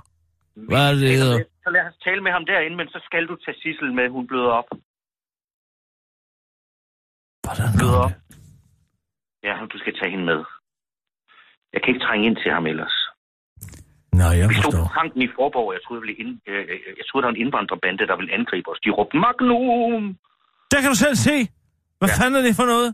Hvad 0.70 0.84
er 0.90 0.92
det, 0.94 1.02
det 1.02 1.18
hedder? 1.24 1.40
Så 1.66 1.70
lad 1.76 1.84
os 1.90 1.98
tale 2.08 2.22
med 2.26 2.32
ham 2.32 2.46
derinde, 2.52 2.78
men 2.82 2.88
så 2.96 3.00
skal 3.08 3.24
du 3.30 3.36
tage 3.44 3.58
Sissel 3.62 3.94
med, 3.94 4.06
hun 4.18 4.28
bløder 4.28 4.52
op. 4.60 4.70
Hvordan 7.46 7.70
Bløder 7.78 8.00
op. 8.06 8.16
Ja, 9.44 9.54
du 9.74 9.78
skal 9.78 9.94
tage 10.00 10.12
hende 10.12 10.26
med. 10.26 10.40
Jeg 11.74 11.80
kan 11.82 11.90
ikke 11.94 12.06
trænge 12.06 12.26
ind 12.28 12.38
til 12.44 12.52
ham 12.52 12.66
ellers. 12.66 13.09
Nå, 14.14 14.26
jeg 14.40 14.50
Vi 14.50 14.54
stod 14.54 14.64
på 14.64 14.72
forstår. 14.72 14.94
tanken 15.00 15.22
i 15.22 15.30
Forborg, 15.36 15.68
og 15.70 15.74
jeg 15.74 15.82
troede, 15.86 16.02
jeg, 16.08 16.20
ind, 16.24 16.32
øh, 16.48 16.62
øh, 16.72 16.80
jeg 17.00 17.06
troede, 17.08 17.22
der 17.24 17.30
var 17.30 17.36
en 17.38 17.42
indvandrerbande, 17.46 18.08
der 18.08 18.16
ville 18.20 18.34
angribe 18.34 18.68
os. 18.72 18.80
De 18.86 18.90
råbte 18.90 19.18
Magnum! 19.26 20.04
Der 20.72 20.78
kan 20.82 20.90
du 20.94 20.98
selv 21.06 21.16
se. 21.16 21.38
Hvad 22.00 22.10
Ja. 22.10 22.16
fanden 22.20 22.36
er 22.40 22.46
det 22.48 22.56
for 22.62 22.66
noget? 22.74 22.90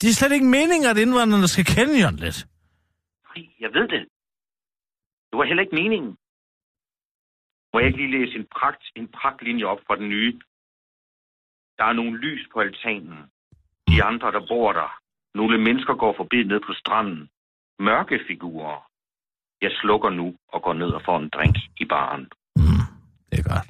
Det 0.00 0.08
er 0.10 0.16
slet 0.18 0.32
ikke 0.32 0.46
meningen, 0.58 0.86
at 0.92 0.98
indvandrerne 1.04 1.48
skal 1.48 1.64
kende 1.74 1.94
Jørgen 2.02 2.16
lidt. 2.24 2.38
Nej, 3.28 3.44
jeg 3.60 3.70
ved 3.76 3.86
det. 3.94 4.02
Det 5.28 5.34
var 5.38 5.44
heller 5.44 5.62
ikke 5.64 5.74
meningen. 5.82 6.12
Må 7.72 7.78
jeg 7.80 7.86
ikke 7.88 8.00
lige 8.02 8.14
læse 8.18 8.38
en, 8.38 8.46
pragt, 8.58 8.82
en 8.96 9.08
pragtlinje 9.08 9.64
op 9.64 9.80
fra 9.86 9.96
den 9.96 10.08
nye? 10.08 10.32
Der 11.78 11.84
er 11.84 11.92
nogle 11.92 12.18
lys 12.18 12.42
på 12.52 12.60
altanen. 12.60 13.18
De 13.88 14.02
andre, 14.02 14.32
der 14.32 14.46
bor 14.48 14.72
der. 14.72 14.90
Nogle 15.34 15.58
mennesker 15.58 15.94
går 15.94 16.14
forbi 16.16 16.42
ned 16.42 16.60
på 16.60 16.72
stranden. 16.72 17.28
Mørke 17.78 18.20
figurer. 18.26 18.87
Jeg 19.62 19.70
slukker 19.80 20.10
nu 20.10 20.26
og 20.52 20.58
går 20.62 20.74
ned 20.82 20.90
og 20.98 21.02
får 21.06 21.18
en 21.18 21.28
drink 21.34 21.56
i 21.82 21.84
baren. 21.92 22.24
Mm, 22.56 22.84
det 23.30 23.38
er 23.38 23.46
godt. 23.52 23.66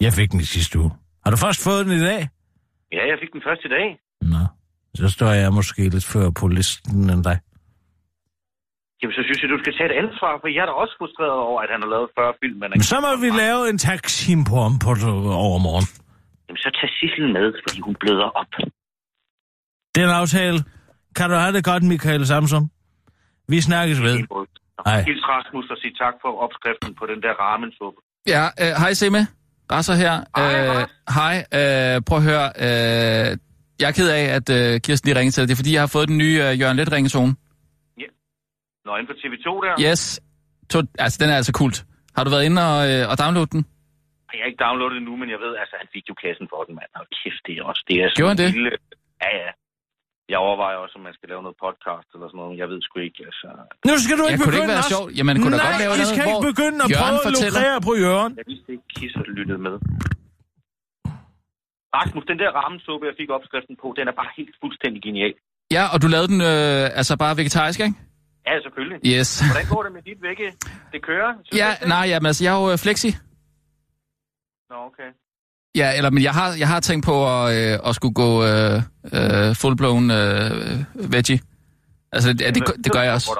Jeg 0.00 0.12
fik 0.12 0.30
den 0.32 0.40
i 0.40 0.48
sidste 0.56 0.78
uge. 0.78 0.90
Har 1.24 1.30
du 1.30 1.36
først 1.46 1.60
fået 1.68 1.86
den 1.86 1.94
i 2.00 2.04
dag? 2.10 2.20
Ja, 2.96 3.02
jeg 3.10 3.16
fik 3.22 3.32
den 3.32 3.42
først 3.48 3.62
i 3.64 3.70
dag. 3.76 3.86
Nå, 4.32 4.42
så 4.94 5.06
står 5.16 5.30
jeg 5.42 5.52
måske 5.52 5.82
lidt 5.94 6.06
før 6.14 6.30
på 6.40 6.44
listen 6.48 7.10
end 7.14 7.24
dig. 7.28 7.38
Jamen, 9.00 9.14
så 9.18 9.22
synes 9.26 9.38
jeg, 9.42 9.48
du 9.54 9.58
skal 9.62 9.72
tage 9.78 9.88
et 9.92 9.96
ansvar, 10.04 10.32
for 10.40 10.48
jeg 10.54 10.62
er 10.64 10.68
da 10.70 10.74
også 10.82 10.94
frustreret 11.00 11.38
over, 11.48 11.58
at 11.64 11.70
han 11.74 11.80
har 11.84 11.90
lavet 11.94 12.08
40 12.18 12.34
film. 12.42 12.56
Men 12.62 12.68
Men 12.76 12.82
så 12.92 12.96
må 13.04 13.10
vi 13.24 13.28
lave 13.44 13.60
en 13.70 13.78
taksim 13.88 14.40
på 14.50 14.56
ham 14.64 14.74
på 14.84 14.90
overmorgen. 15.48 15.86
Jamen, 16.46 16.60
så 16.64 16.68
tag 16.78 16.90
Sissel 16.98 17.26
med, 17.36 17.46
fordi 17.64 17.78
hun 17.86 17.94
bløder 18.02 18.28
op. 18.40 18.52
Den 19.98 20.08
aftale. 20.20 20.58
Kan 21.16 21.26
du 21.30 21.36
have 21.44 21.52
det 21.56 21.64
godt, 21.70 21.82
Michael 21.92 22.26
Samsom? 22.26 22.64
Vi 23.52 23.60
snakkes 23.60 23.98
ved. 24.02 24.16
Hej. 24.86 25.02
Hils 25.08 25.24
Rasmus 25.32 25.66
og 25.72 25.76
sige 25.82 25.94
tak 26.02 26.14
for 26.22 26.30
opskriften 26.44 26.90
på 27.00 27.04
den 27.10 27.18
der 27.24 27.32
ramensuppe. 27.44 27.98
Ja, 28.34 28.44
øh, 28.62 28.72
hej 28.82 28.92
Semme. 29.00 29.22
Rasser 29.72 29.94
her. 30.04 30.14
Hej, 30.36 30.50
Øh, 30.66 30.86
hej, 31.18 31.36
øh, 31.58 32.02
prøv 32.08 32.18
at 32.18 32.24
høre. 32.30 32.46
Øh, 32.64 33.28
jeg 33.80 33.88
er 33.90 33.94
ked 33.98 34.08
af, 34.20 34.24
at 34.38 34.46
øh, 34.58 34.80
Kirsten 34.84 35.06
lige 35.08 35.18
ringede 35.18 35.34
til 35.34 35.40
dig. 35.42 35.48
Det 35.48 35.54
er 35.54 35.60
fordi, 35.62 35.72
jeg 35.76 35.82
har 35.86 35.92
fået 35.96 36.08
den 36.12 36.18
nye 36.24 36.36
øh, 36.44 36.60
Jørgen 36.60 36.76
Let 36.80 36.92
ringetone. 36.96 37.32
Nå, 38.86 38.90
inde 38.98 39.08
på 39.12 39.16
TV2 39.22 39.48
der. 39.66 39.74
Yes. 39.88 40.02
To, 40.72 40.78
altså, 41.04 41.16
den 41.22 41.28
er 41.32 41.36
altså 41.40 41.52
kult. 41.62 41.76
Har 42.16 42.22
du 42.24 42.30
været 42.34 42.44
inde 42.48 42.60
og, 42.72 42.78
øh, 42.90 43.02
og 43.10 43.14
downloade 43.22 43.50
den? 43.54 43.62
Jeg 44.32 44.40
har 44.42 44.48
ikke 44.52 44.62
downloadet 44.66 44.94
det 44.96 45.02
nu, 45.08 45.14
men 45.22 45.28
jeg 45.34 45.40
ved, 45.44 45.52
altså, 45.62 45.74
han 45.82 45.88
fik 45.94 46.04
jo 46.10 46.14
kassen 46.24 46.46
for 46.52 46.60
den, 46.66 46.74
mand. 46.80 46.90
Og 47.00 47.04
kæft, 47.18 47.42
det 47.46 47.52
er 47.58 47.62
også, 47.70 47.82
det 47.88 47.94
er 48.02 48.06
sådan 48.08 48.18
Gjorde 48.20 48.32
han 48.34 48.40
det? 48.42 48.48
en 48.48 48.56
Lille... 48.58 48.72
Ja, 49.24 49.30
ja. 49.42 49.50
Jeg 50.32 50.38
overvejer 50.46 50.76
også, 50.84 50.94
om 50.98 51.02
man 51.08 51.14
skal 51.18 51.28
lave 51.32 51.42
noget 51.46 51.58
podcast 51.66 52.08
eller 52.14 52.26
sådan 52.30 52.40
noget. 52.42 52.54
Jeg 52.62 52.66
ved 52.72 52.78
sgu 52.86 52.94
ikke, 53.08 53.20
altså... 53.30 53.48
Nu 53.88 53.94
skal 54.04 54.14
du 54.20 54.24
Ja, 54.24 54.30
ikke 54.32 54.42
kunne 54.44 54.54
det 54.54 54.58
ikke 54.58 54.70
begynde 54.70 54.74
være 54.78 54.90
sjovt? 54.94 55.10
Jamen, 55.18 55.34
kunne 55.42 55.54
da 55.56 55.60
Nej, 55.62 55.68
godt 55.70 55.80
lave 55.84 55.92
I 55.94 55.98
noget, 56.00 56.10
skal 56.14 56.24
ikke 56.32 56.46
begynde 56.52 56.78
at 56.84 56.88
Jørgen 56.94 57.16
prøve 57.22 57.30
at 57.30 57.34
lukrere 57.38 57.76
på 57.88 57.92
Jørgen. 58.04 58.32
Jeg 58.40 58.46
vidste 58.52 58.68
ikke, 58.74 58.86
Kisser 58.96 59.22
lyttede 59.38 59.60
med. 59.66 59.74
Rasmus, 61.98 62.24
den 62.32 62.38
der 62.42 62.50
ramensuppe, 62.60 63.02
jeg 63.10 63.14
fik 63.20 63.30
opskriften 63.36 63.74
på, 63.82 63.86
den 63.98 64.04
er 64.10 64.14
bare 64.20 64.30
helt 64.38 64.54
fuldstændig 64.62 65.00
genial. 65.06 65.34
Ja, 65.76 65.82
og 65.92 65.96
du 66.02 66.06
lavede 66.14 66.28
den 66.34 66.40
øh, 66.52 66.98
altså 67.00 67.12
bare 67.24 67.34
vegetarisk, 67.42 67.78
ikke? 67.86 67.96
Ja, 68.48 68.54
selvfølgelig. 68.64 68.98
Yes. 69.14 69.28
Hvordan 69.50 69.66
går 69.74 69.82
det 69.86 69.92
med 69.96 70.02
dit 70.08 70.20
vægge? 70.28 70.46
Det 70.92 71.00
kører? 71.10 71.30
Synes 71.44 71.56
Ja, 71.62 71.68
det? 71.80 71.88
nej, 71.94 72.04
jamen, 72.12 72.26
altså, 72.30 72.42
jeg 72.44 72.50
er 72.56 72.60
jo 72.62 72.66
øh, 72.72 72.78
flexi. 72.84 73.10
Nå, 74.70 74.76
okay. 74.90 75.10
Ja, 75.74 75.96
eller, 75.96 76.10
men 76.10 76.22
jeg 76.22 76.32
har, 76.32 76.54
jeg 76.58 76.68
har 76.68 76.80
tænkt 76.80 77.06
på 77.06 77.14
at, 77.34 77.56
øh, 77.56 77.78
at 77.88 77.94
skulle 77.94 78.14
gå 78.14 78.44
øh, 78.44 78.76
øh, 79.16 79.50
full-blown 79.60 80.04
øh, 80.20 81.12
veggie. 81.12 81.38
Altså, 82.12 82.32
det, 82.32 82.54
det, 82.54 82.62
det, 82.84 82.92
gør 82.92 83.02
jeg 83.02 83.12
også. 83.12 83.30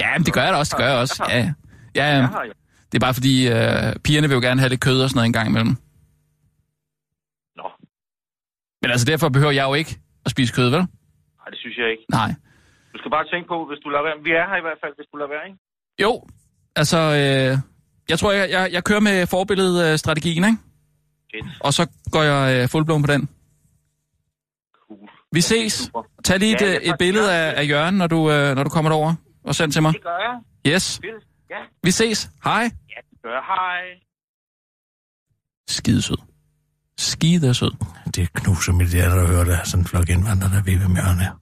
Ja, 0.00 0.18
men 0.18 0.26
det 0.26 0.32
gør 0.34 0.42
jeg 0.42 0.52
da 0.52 0.58
også, 0.58 0.74
det 0.76 0.82
gør 0.82 0.90
jeg 0.92 0.98
også. 0.98 1.24
Ja, 1.28 1.38
ja. 1.38 1.52
ja, 1.94 2.18
ja. 2.18 2.26
Det 2.92 2.94
er 2.98 3.04
bare 3.06 3.14
fordi, 3.14 3.48
øh, 3.48 3.96
pigerne 4.04 4.28
vil 4.28 4.34
jo 4.34 4.40
gerne 4.40 4.60
have 4.60 4.68
lidt 4.68 4.80
kød 4.80 5.02
og 5.02 5.08
sådan 5.10 5.18
noget 5.18 5.26
en 5.26 5.32
gang 5.32 5.48
imellem. 5.48 5.76
Nå, 7.56 7.66
Men 8.82 8.90
altså, 8.90 9.06
derfor 9.06 9.28
behøver 9.28 9.52
jeg 9.52 9.64
jo 9.68 9.74
ikke 9.74 9.92
at 10.24 10.30
spise 10.30 10.52
kød, 10.54 10.68
vel? 10.70 10.84
nej, 11.40 11.48
det 11.50 11.58
synes 11.58 11.76
jeg 11.78 11.90
ikke. 11.90 12.04
Nej. 12.08 12.30
Du 12.92 12.98
skal 12.98 13.10
bare 13.10 13.24
tænke 13.32 13.48
på, 13.48 13.66
hvis 13.68 13.78
du 13.84 13.88
lader 13.88 14.04
være. 14.08 14.16
Vi 14.24 14.30
er 14.30 14.46
her 14.50 14.56
i 14.62 14.64
hvert 14.66 14.80
fald, 14.82 14.92
hvis 14.98 15.06
du 15.12 15.16
lader 15.16 15.30
være, 15.34 15.44
ikke? 15.48 15.58
Jo, 16.04 16.12
altså, 16.76 16.98
øh, 16.98 17.58
jeg 18.10 18.18
tror, 18.18 18.32
jeg, 18.32 18.50
jeg, 18.50 18.68
jeg 18.72 18.84
kører 18.84 19.00
med 19.00 19.26
forbilledet-strategien, 19.26 20.44
ikke? 20.44 20.58
Og 21.60 21.74
så 21.74 21.86
går 22.12 22.22
jeg 22.22 22.56
øh, 22.56 22.64
full-blown 22.64 23.00
på 23.06 23.12
den. 23.12 23.28
Cool. 24.88 25.08
Vi 25.32 25.40
ses. 25.40 25.72
Super. 25.72 26.02
Tag 26.24 26.38
lige 26.38 26.54
et, 26.54 26.60
Ja, 26.60 26.74
er 26.74 26.92
et 26.92 26.98
billede 26.98 27.34
af, 27.34 27.60
af 27.62 27.68
Jørgen, 27.68 27.94
når 27.94 28.06
du, 28.06 28.30
øh, 28.30 28.54
når 28.56 28.62
du 28.64 28.70
kommer 28.70 28.90
derover 28.90 29.14
og 29.44 29.54
send 29.54 29.72
til 29.72 29.82
mig. 29.82 29.92
Det 29.92 30.02
gør 30.02 30.18
jeg. 30.18 30.74
Yes. 30.74 31.00
Fedt. 31.04 31.24
Ja, 31.50 31.56
Vi 31.82 31.90
ses. 31.90 32.30
Hej. 32.44 32.60
ja, 32.62 32.68
det 33.10 33.22
gør 33.22 33.30
jeg. 33.30 33.42
Hej. 33.46 33.80
Skidesød. 35.68 36.16
Skidesød. 36.98 37.70
Det 38.14 38.32
knuser 38.32 38.72
mit 38.72 38.88
hjerte 38.88 39.20
at 39.20 39.26
høre, 39.28 39.44
der 39.44 39.56
er 39.56 39.64
sådan 39.64 39.80
en 39.80 39.86
flok 39.86 40.08
indvandrere, 40.08 40.50
der 40.52 40.62
ved, 40.62 40.76
hvem 40.78 40.96
Jørgen 40.96 41.20
er. 41.20 41.40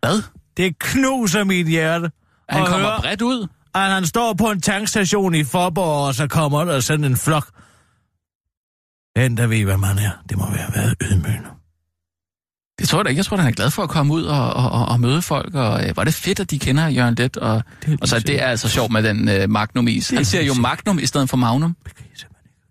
Hvad? 0.00 0.22
Det 0.56 0.78
knuser 0.78 1.44
mit 1.44 1.66
hjerte. 1.68 2.10
Han 2.48 2.66
kommer 2.66 2.88
høre, 2.88 3.00
bredt 3.00 3.22
ud. 3.22 3.46
at 3.74 3.80
han 3.90 4.06
står 4.06 4.32
på 4.34 4.50
en 4.50 4.60
tankstation 4.60 5.34
i 5.34 5.44
Forborg, 5.44 6.06
og 6.06 6.14
så 6.14 6.26
kommer 6.28 6.64
der 6.64 6.80
sådan 6.80 7.04
en 7.04 7.16
flok. 7.16 7.46
Den, 9.18 9.36
der 9.36 9.46
ved, 9.46 9.64
hvem 9.64 9.82
han 9.82 9.98
er, 9.98 10.10
det 10.28 10.38
må 10.38 10.50
være 10.50 10.70
været 10.74 10.94
ydmygende. 11.02 11.48
Det 12.78 12.88
tror 12.88 12.98
jeg 12.98 13.04
da 13.04 13.08
ikke. 13.08 13.18
Jeg 13.18 13.24
tror, 13.24 13.36
han 13.36 13.46
er 13.46 13.52
glad 13.52 13.70
for 13.70 13.82
at 13.82 13.88
komme 13.88 14.14
ud 14.14 14.24
og, 14.24 14.52
og, 14.52 14.88
og, 14.88 15.00
møde 15.00 15.22
folk. 15.22 15.54
Og 15.54 15.88
øh, 15.88 15.96
var 15.96 16.04
det 16.04 16.14
fedt, 16.14 16.40
at 16.40 16.50
de 16.50 16.58
kender 16.58 16.88
Jørgen 16.88 17.14
Let. 17.14 17.36
Og, 17.36 17.62
Det 17.86 17.98
og 18.00 18.08
så 18.08 18.20
det 18.20 18.42
er 18.42 18.46
altså 18.46 18.68
sjovt 18.68 18.92
med 18.92 19.02
den 19.02 19.28
øh, 19.28 19.50
Magnum-is. 19.50 20.10
Han 20.10 20.18
er 20.18 20.22
siger 20.22 20.42
jo 20.42 20.54
Magnum 20.54 20.98
i 20.98 21.06
stedet 21.06 21.30
for 21.30 21.36
Magnum. 21.36 21.76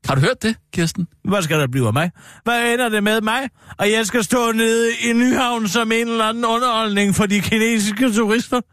Har 0.06 0.16
du 0.16 0.22
hørt 0.22 0.44
det, 0.44 0.56
Kirsten? 0.74 1.08
Hvad 1.24 1.42
skal 1.42 1.60
der 1.60 1.68
blive 1.68 1.88
af 1.88 1.94
mig? 1.94 2.12
Hvad 2.44 2.74
ender 2.74 2.90
det 2.90 3.04
med 3.04 3.22
mig? 3.22 3.50
Og 3.78 3.92
jeg 3.92 4.06
skal 4.06 4.24
stå 4.24 4.52
nede 4.52 4.92
i 5.10 5.14
Nyhavn 5.14 5.68
som 5.68 5.92
en 5.92 6.08
eller 6.08 6.26
anden 6.26 6.46
underholdning 6.46 7.16
for 7.16 7.26
de 7.26 7.42
kinesiske 7.42 8.14
turister? 8.14 8.62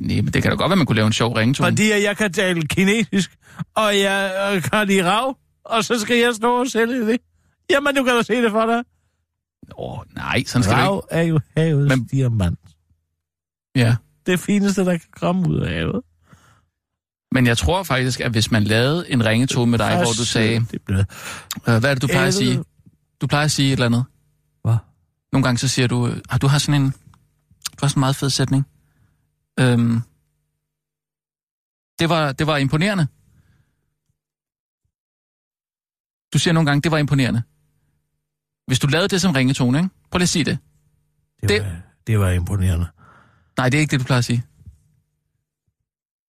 Nej, 0.00 0.16
men 0.16 0.26
det 0.26 0.42
kan 0.42 0.50
da 0.50 0.56
godt 0.56 0.70
være, 0.70 0.76
man 0.76 0.86
kunne 0.86 0.96
lave 0.96 1.06
en 1.06 1.12
sjov 1.12 1.32
ringetone. 1.32 1.70
Fordi 1.70 1.90
jeg 1.90 2.16
kan 2.16 2.32
tale 2.32 2.62
kinesisk, 2.62 3.30
og 3.76 3.98
jeg 3.98 4.52
øh, 4.54 4.62
kan 4.62 4.86
lide 4.86 5.10
rav, 5.10 5.36
og 5.70 5.84
så 5.84 6.00
skal 6.00 6.16
jeg 6.16 6.34
stå 6.34 6.60
og 6.60 6.66
sælge 6.66 7.06
det. 7.06 7.20
Jamen, 7.70 7.94
du 7.96 8.04
kan 8.04 8.14
da 8.16 8.22
se 8.22 8.42
det 8.42 8.50
for 8.50 8.66
dig. 8.66 8.84
Åh, 9.78 9.98
nej, 10.14 10.44
sådan 10.46 10.62
skal 10.62 10.76
det 10.76 10.82
Rav 10.84 11.06
er 11.10 11.22
jo 11.22 11.40
havets 11.56 11.88
Men- 11.96 12.04
diamant. 12.06 12.58
ikke. 12.64 13.86
Ja. 13.86 13.96
Det 14.26 14.40
fineste, 14.40 14.84
der 14.84 14.90
kan 14.90 15.08
komme 15.16 15.48
ud 15.48 15.60
af 15.60 15.68
havet. 15.74 16.02
Men 17.32 17.46
jeg 17.46 17.58
tror 17.58 17.82
faktisk, 17.82 18.20
at 18.20 18.30
hvis 18.30 18.50
man 18.50 18.64
lavede 18.64 19.10
en 19.10 19.24
ringetone 19.24 19.70
med 19.70 19.78
dig, 19.78 19.94
hvor 19.96 20.04
du 20.04 20.24
sagde... 20.24 20.66
Det 20.70 20.82
blev... 20.82 20.98
Øh, 20.98 21.04
hvad 21.64 21.84
er 21.84 21.94
det, 21.94 22.02
du 22.02 22.06
plejer 22.06 22.26
at 22.26 22.34
sige? 22.34 22.64
Du 23.20 23.26
plejer 23.26 23.44
at 23.44 23.50
sige 23.50 23.68
et 23.68 23.72
eller 23.72 23.86
andet. 23.86 24.04
Hvad? 24.62 24.76
Nogle 25.32 25.44
gange 25.44 25.58
så 25.58 25.68
siger 25.68 25.88
du, 25.88 26.06
øh, 26.08 26.16
ah, 26.30 26.40
du 26.40 26.46
har 26.46 26.58
sådan 26.58 26.82
en, 26.82 26.90
du 26.90 26.96
har 27.80 27.88
sådan 27.88 27.98
en 27.98 28.00
meget 28.00 28.16
fed 28.16 28.30
sætning. 28.30 28.64
Øhm, 29.60 30.00
det, 31.98 32.08
var, 32.08 32.32
det 32.32 32.46
var 32.46 32.56
imponerende. 32.56 33.06
Du 36.36 36.40
siger 36.40 36.54
nogle 36.54 36.66
gange, 36.66 36.80
det 36.82 36.90
var 36.92 36.98
imponerende. 36.98 37.42
Hvis 38.66 38.78
du 38.78 38.86
lavede 38.86 39.08
det 39.08 39.20
som 39.20 39.32
ringetone, 39.32 39.78
ikke? 39.78 39.90
Prøv 40.10 40.18
lige 40.18 40.22
at 40.24 40.28
sige 40.28 40.44
det. 40.44 40.58
Det, 41.40 41.48
Det- 41.48 41.62
var, 41.62 41.70
det 42.06 42.18
var 42.20 42.30
imponerende. 42.30 42.86
Nej, 43.58 43.68
det 43.68 43.78
er 43.78 43.80
ikke 43.80 43.90
det, 43.90 44.00
du 44.00 44.04
plejer 44.04 44.18
at 44.18 44.24
sige. 44.24 44.44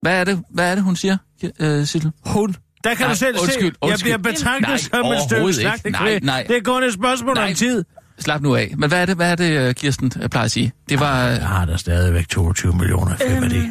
Hvad 0.01 0.19
er 0.19 0.23
det, 0.23 0.43
hvad 0.49 0.71
er 0.71 0.75
det 0.75 0.83
hun 0.83 0.95
siger, 0.95 1.17
øh, 1.59 1.85
Sissel? 1.85 2.11
Hun. 2.25 2.55
Der 2.83 2.95
kan 2.95 3.03
Nej, 3.05 3.09
du 3.13 3.17
selv 3.17 3.35
undskyld, 3.41 3.71
se. 3.73 3.77
Jeg 3.81 3.89
undskyld. 3.91 4.03
bliver 4.03 4.17
betragtet 4.33 4.67
Nej, 4.69 4.77
som 4.77 5.05
et 5.05 5.21
stykke 5.29 5.53
slagtekvæg. 5.53 5.91
Nej, 6.01 6.19
nej. 6.23 6.45
Det 6.47 6.57
er 6.57 6.61
kun 6.61 6.83
et 6.83 6.93
spørgsmål 6.93 7.35
Nej. 7.35 7.49
om 7.49 7.53
tid. 7.55 7.83
Slap 8.19 8.41
nu 8.41 8.55
af. 8.55 8.73
Men 8.77 8.89
hvad 8.89 9.01
er 9.01 9.05
det, 9.05 9.15
hvad 9.15 9.31
er 9.31 9.35
det 9.35 9.51
øh, 9.51 9.75
Kirsten 9.75 10.11
øh, 10.21 10.29
plejer 10.29 10.45
at 10.45 10.51
sige? 10.51 10.71
Det 10.89 10.99
var... 10.99 11.23
Jeg 11.23 11.47
har 11.47 11.65
der 11.65 11.77
stadigvæk 11.77 12.27
22 12.29 12.73
millioner 12.73 13.11
i 13.21 13.31
Øhm, 13.33 13.41
værdi. 13.41 13.61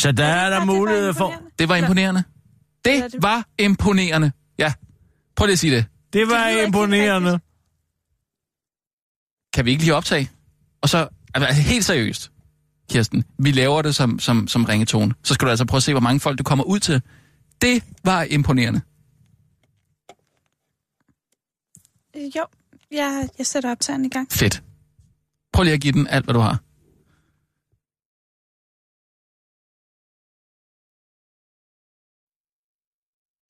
Så 0.00 0.12
der 0.12 0.24
er 0.24 0.50
der 0.50 0.58
det 0.58 0.66
mulighed 0.66 1.14
for... 1.14 1.32
Det 1.58 1.68
var 1.68 1.76
imponerende. 1.76 2.22
Det 2.84 3.12
det- 3.12 3.22
var 3.22 3.44
imponerende. 3.58 4.32
Ja. 4.58 4.72
Prøv 5.36 5.46
lige 5.46 5.52
at 5.52 5.58
sige 5.58 5.76
det. 5.76 5.86
Det 6.12 6.28
var 6.28 6.48
helt 6.48 6.66
imponerende. 6.66 7.40
Kan 9.52 9.64
vi 9.64 9.70
ikke 9.70 9.82
lige 9.82 9.94
optage? 9.94 10.30
Og 10.80 10.88
så, 10.88 11.08
altså 11.34 11.52
helt 11.62 11.84
seriøst, 11.84 12.32
Kirsten, 12.90 13.24
vi 13.38 13.50
laver 13.50 13.82
det 13.82 13.94
som, 13.94 14.18
som, 14.18 14.48
som 14.48 14.64
ringetone. 14.64 15.14
Så 15.24 15.34
skal 15.34 15.46
du 15.46 15.50
altså 15.50 15.64
prøve 15.66 15.76
at 15.76 15.82
se, 15.82 15.92
hvor 15.92 16.00
mange 16.00 16.20
folk 16.20 16.38
du 16.38 16.42
kommer 16.44 16.64
ud 16.64 16.78
til. 16.80 17.02
Det 17.62 17.84
var 18.04 18.22
imponerende. 18.22 18.80
Øh, 22.16 22.36
Jo, 22.36 22.46
jeg, 22.90 23.28
jeg 23.38 23.46
sætter 23.46 23.70
optageren 23.70 24.04
i 24.04 24.08
gang. 24.08 24.32
Fedt. 24.32 24.62
Prøv 25.52 25.62
lige 25.62 25.74
at 25.74 25.80
give 25.80 25.92
den 25.92 26.06
alt, 26.06 26.24
hvad 26.26 26.34
du 26.34 26.40
har. 26.40 26.58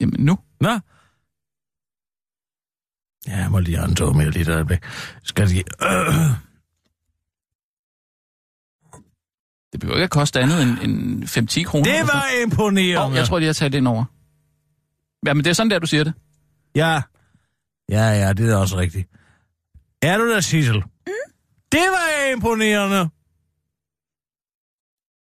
Jamen 0.01 0.21
nu. 0.21 0.39
Nå? 0.61 0.79
Ja, 3.27 3.37
jeg 3.37 3.51
må 3.51 3.59
lige 3.59 3.79
antå 3.79 4.13
mere 4.13 4.31
lidt 4.31 4.49
øjeblik. 4.49 4.79
Skal 5.23 5.49
de... 5.49 5.59
Øh. 5.59 6.31
Det 9.73 9.81
behøver 9.81 9.97
ikke 9.97 10.05
at 10.05 10.11
koste 10.11 10.41
andet 10.41 10.63
end, 10.63 10.79
end 10.83 11.25
5-10 11.25 11.63
kroner. 11.65 11.85
Det 11.85 12.03
var 12.03 12.25
imponerende. 12.45 13.07
Åh, 13.07 13.15
jeg 13.15 13.27
tror, 13.27 13.39
de 13.39 13.47
har 13.47 13.53
taget 13.53 13.73
det 13.73 13.79
ind 13.79 13.89
over. 13.89 14.05
Ja, 15.27 15.35
men 15.35 15.45
det 15.45 15.51
er 15.51 15.55
sådan 15.55 15.71
der, 15.71 15.79
du 15.79 15.87
siger 15.87 16.05
det. 16.05 16.13
Ja. 16.75 17.03
Ja, 17.89 18.05
ja, 18.05 18.33
det 18.33 18.51
er 18.51 18.57
også 18.57 18.77
rigtigt. 18.77 19.09
Er 20.03 20.19
du 20.19 20.31
der, 20.31 20.41
Sissel? 20.41 20.77
Mm. 20.77 21.13
Det 21.73 21.81
var 21.91 22.33
imponerende. 22.33 23.11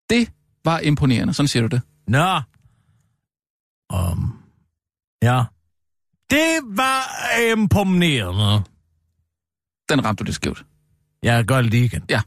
Det 0.10 0.32
var 0.66 0.80
imponerende. 0.80 1.34
Sådan 1.34 1.48
siger 1.48 1.68
du 1.68 1.68
det. 1.68 1.82
Nå. 2.08 2.42
Um. 3.94 4.40
Ja. 5.22 5.44
Det 6.30 6.60
var 6.64 7.04
imponerende. 7.52 8.64
Den 9.90 10.06
ramte 10.06 10.24
du 10.24 10.28
det 10.28 10.36
skævt. 10.36 10.66
Jeg 11.24 11.46
gør 11.46 11.62
det 11.62 11.72
lige 11.72 11.86
igen. 11.86 12.04
Ja. 12.10 12.22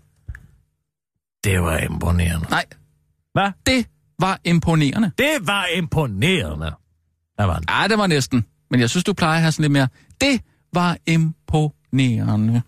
Det 1.44 1.62
var 1.62 1.78
imponerende. 1.78 2.46
Nej. 2.50 2.64
Hvad? 3.32 3.52
Det 3.66 3.86
var 4.18 4.40
imponerende. 4.44 5.12
Det 5.18 5.38
var 5.40 5.66
imponerende. 5.66 6.72
Hvad 7.34 7.46
var 7.46 7.58
det? 7.58 7.70
Ja, 7.70 7.88
det 7.88 7.98
var 7.98 8.06
næsten. 8.06 8.46
Men 8.70 8.80
jeg 8.80 8.90
synes, 8.90 9.04
du 9.04 9.12
plejer 9.12 9.34
at 9.34 9.40
have 9.40 9.52
sådan 9.52 9.62
lidt 9.62 9.72
mere. 9.72 9.88
Det 10.20 10.42
var 10.72 10.98
imponerende. 11.06 12.62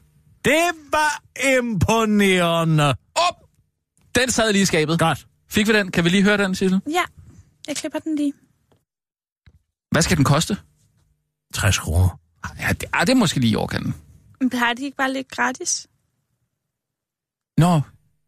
Det 0.45 0.71
var 0.93 1.23
imponerende. 1.59 2.89
Op! 3.15 3.35
Den 4.15 4.31
sad 4.31 4.53
lige 4.53 4.63
i 4.63 4.67
skabet. 4.67 4.99
Godt. 4.99 5.27
Fik 5.51 5.69
vi 5.69 5.73
den? 5.73 5.91
Kan 5.91 6.05
vi 6.05 6.09
lige 6.09 6.23
høre 6.23 6.37
den, 6.37 6.55
Sissel? 6.55 6.81
Ja, 6.87 7.03
jeg 7.69 7.77
klipper 7.77 7.99
den 7.99 8.17
lige. 8.17 8.33
Hvad 9.91 10.03
skal 10.03 10.17
den 10.17 10.25
koste? 10.25 10.57
60 11.55 11.79
kroner. 11.79 12.19
Ja, 12.61 12.69
det, 12.69 12.85
ah, 12.93 13.07
det 13.07 13.13
er 13.13 13.17
måske 13.17 13.41
lige 13.41 13.51
i 13.51 13.57
overkanten. 13.57 13.95
Men 14.41 14.51
plejer 14.51 14.75
de 14.75 14.85
ikke 14.85 14.97
bare 14.97 15.13
lidt 15.13 15.29
gratis? 15.31 15.87
Nå, 17.59 17.81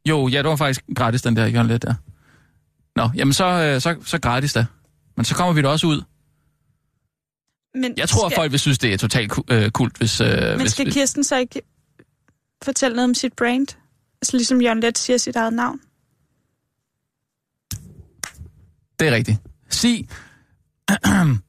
jo, 0.09 0.29
ja, 0.29 0.39
det 0.39 0.51
var 0.51 0.57
faktisk 0.57 0.85
gratis, 0.97 1.23
den 1.23 1.37
der 1.37 1.47
Jørgen 1.47 1.67
Let 1.67 1.83
der. 1.83 1.95
Nå, 2.97 3.11
jamen 3.15 3.33
så, 3.33 3.45
øh, 3.45 3.81
så, 3.81 3.97
så 4.05 4.19
gratis 4.21 4.53
da. 4.53 4.67
Men 5.17 5.25
så 5.25 5.35
kommer 5.35 5.53
vi 5.53 5.63
da 5.63 5.69
også 5.69 5.87
ud. 5.87 6.03
Men 7.75 7.95
Jeg 7.97 8.09
tror, 8.09 8.27
at 8.27 8.33
skal, 8.33 8.41
folk 8.41 8.53
vil 8.53 8.61
synes, 8.61 8.79
det 8.79 8.93
er 8.93 8.99
totalt 8.99 9.33
øh, 9.51 9.71
kult, 9.71 9.99
hvis... 9.99 10.21
Øh, 10.21 10.29
Men 10.29 10.61
hvis, 10.61 10.71
skal 10.71 10.85
hvis 10.85 10.95
Kirsten 10.95 11.25
så 11.25 11.37
ikke 11.37 11.63
fortælle 12.63 12.97
noget 12.97 13.09
om 13.09 13.15
sit 13.15 13.33
brand? 13.33 13.67
Altså 14.23 14.37
ligesom 14.37 14.61
Jørgen 14.63 14.81
Let 14.81 14.99
siger 14.99 15.19
sit 15.19 15.37
eget 15.37 15.53
navn. 15.53 15.81
Det 19.01 19.09
er 19.09 19.13
rigtigt. 19.13 19.39
Sig... 19.71 20.09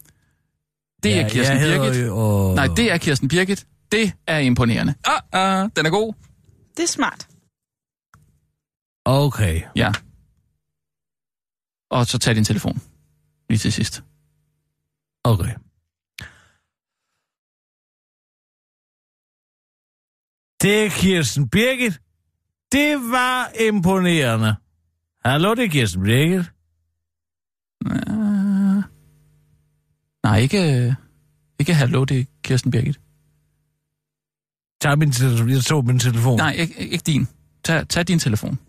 det 1.04 1.20
er 1.20 1.30
Kirsten 1.30 1.58
jeg 1.58 1.62
hedder 1.62 1.92
Birgit. 1.92 2.08
Jo, 2.08 2.54
Nej, 2.56 2.68
det 2.78 2.92
er 2.92 2.98
Kirsten 2.98 3.28
Birgit. 3.28 3.68
Det 3.92 4.14
er 4.28 4.38
imponerende. 4.38 4.96
Ah, 5.06 5.22
ah, 5.32 5.70
den 5.76 5.86
er 5.86 5.90
god. 5.90 6.14
Det 6.78 6.84
er 6.84 6.88
smart. 6.88 7.28
Okay. 9.06 9.62
Ja. 9.76 9.92
Og 11.92 12.06
så 12.06 12.20
tag 12.20 12.36
din 12.36 12.44
telefon. 12.44 12.82
Lige 13.50 13.60
til 13.60 13.74
sidst. 13.74 14.04
Okay. 15.24 15.54
Det 20.62 20.86
er 20.86 20.90
Kirsten 20.90 21.50
Birgit. 21.50 22.02
Det 22.72 22.96
var 23.12 23.52
imponerende. 23.68 24.56
Hallo, 25.26 25.54
det 25.54 25.64
er 25.64 25.70
Kirsten 25.70 26.04
Birgit. 26.04 26.46
Uh, 27.86 28.37
nej, 30.30 30.40
ikke, 30.40 30.96
ikke 31.60 31.74
hallo, 31.74 32.04
det 32.04 32.20
er 32.20 32.26
Kirsten 32.44 32.72
Birgit. 32.72 33.00
Tag 34.82 34.98
min 35.00 35.12
telefon. 35.12 35.50
Jeg 35.50 35.64
tog 35.64 35.86
min 35.86 36.00
telefon. 36.00 36.38
Nej, 36.38 36.52
ikke, 36.52 36.88
ikke 36.88 37.04
din. 37.06 37.28
Tag, 37.64 37.88
tag 37.90 38.08
din 38.08 38.20
telefon. 38.20 38.60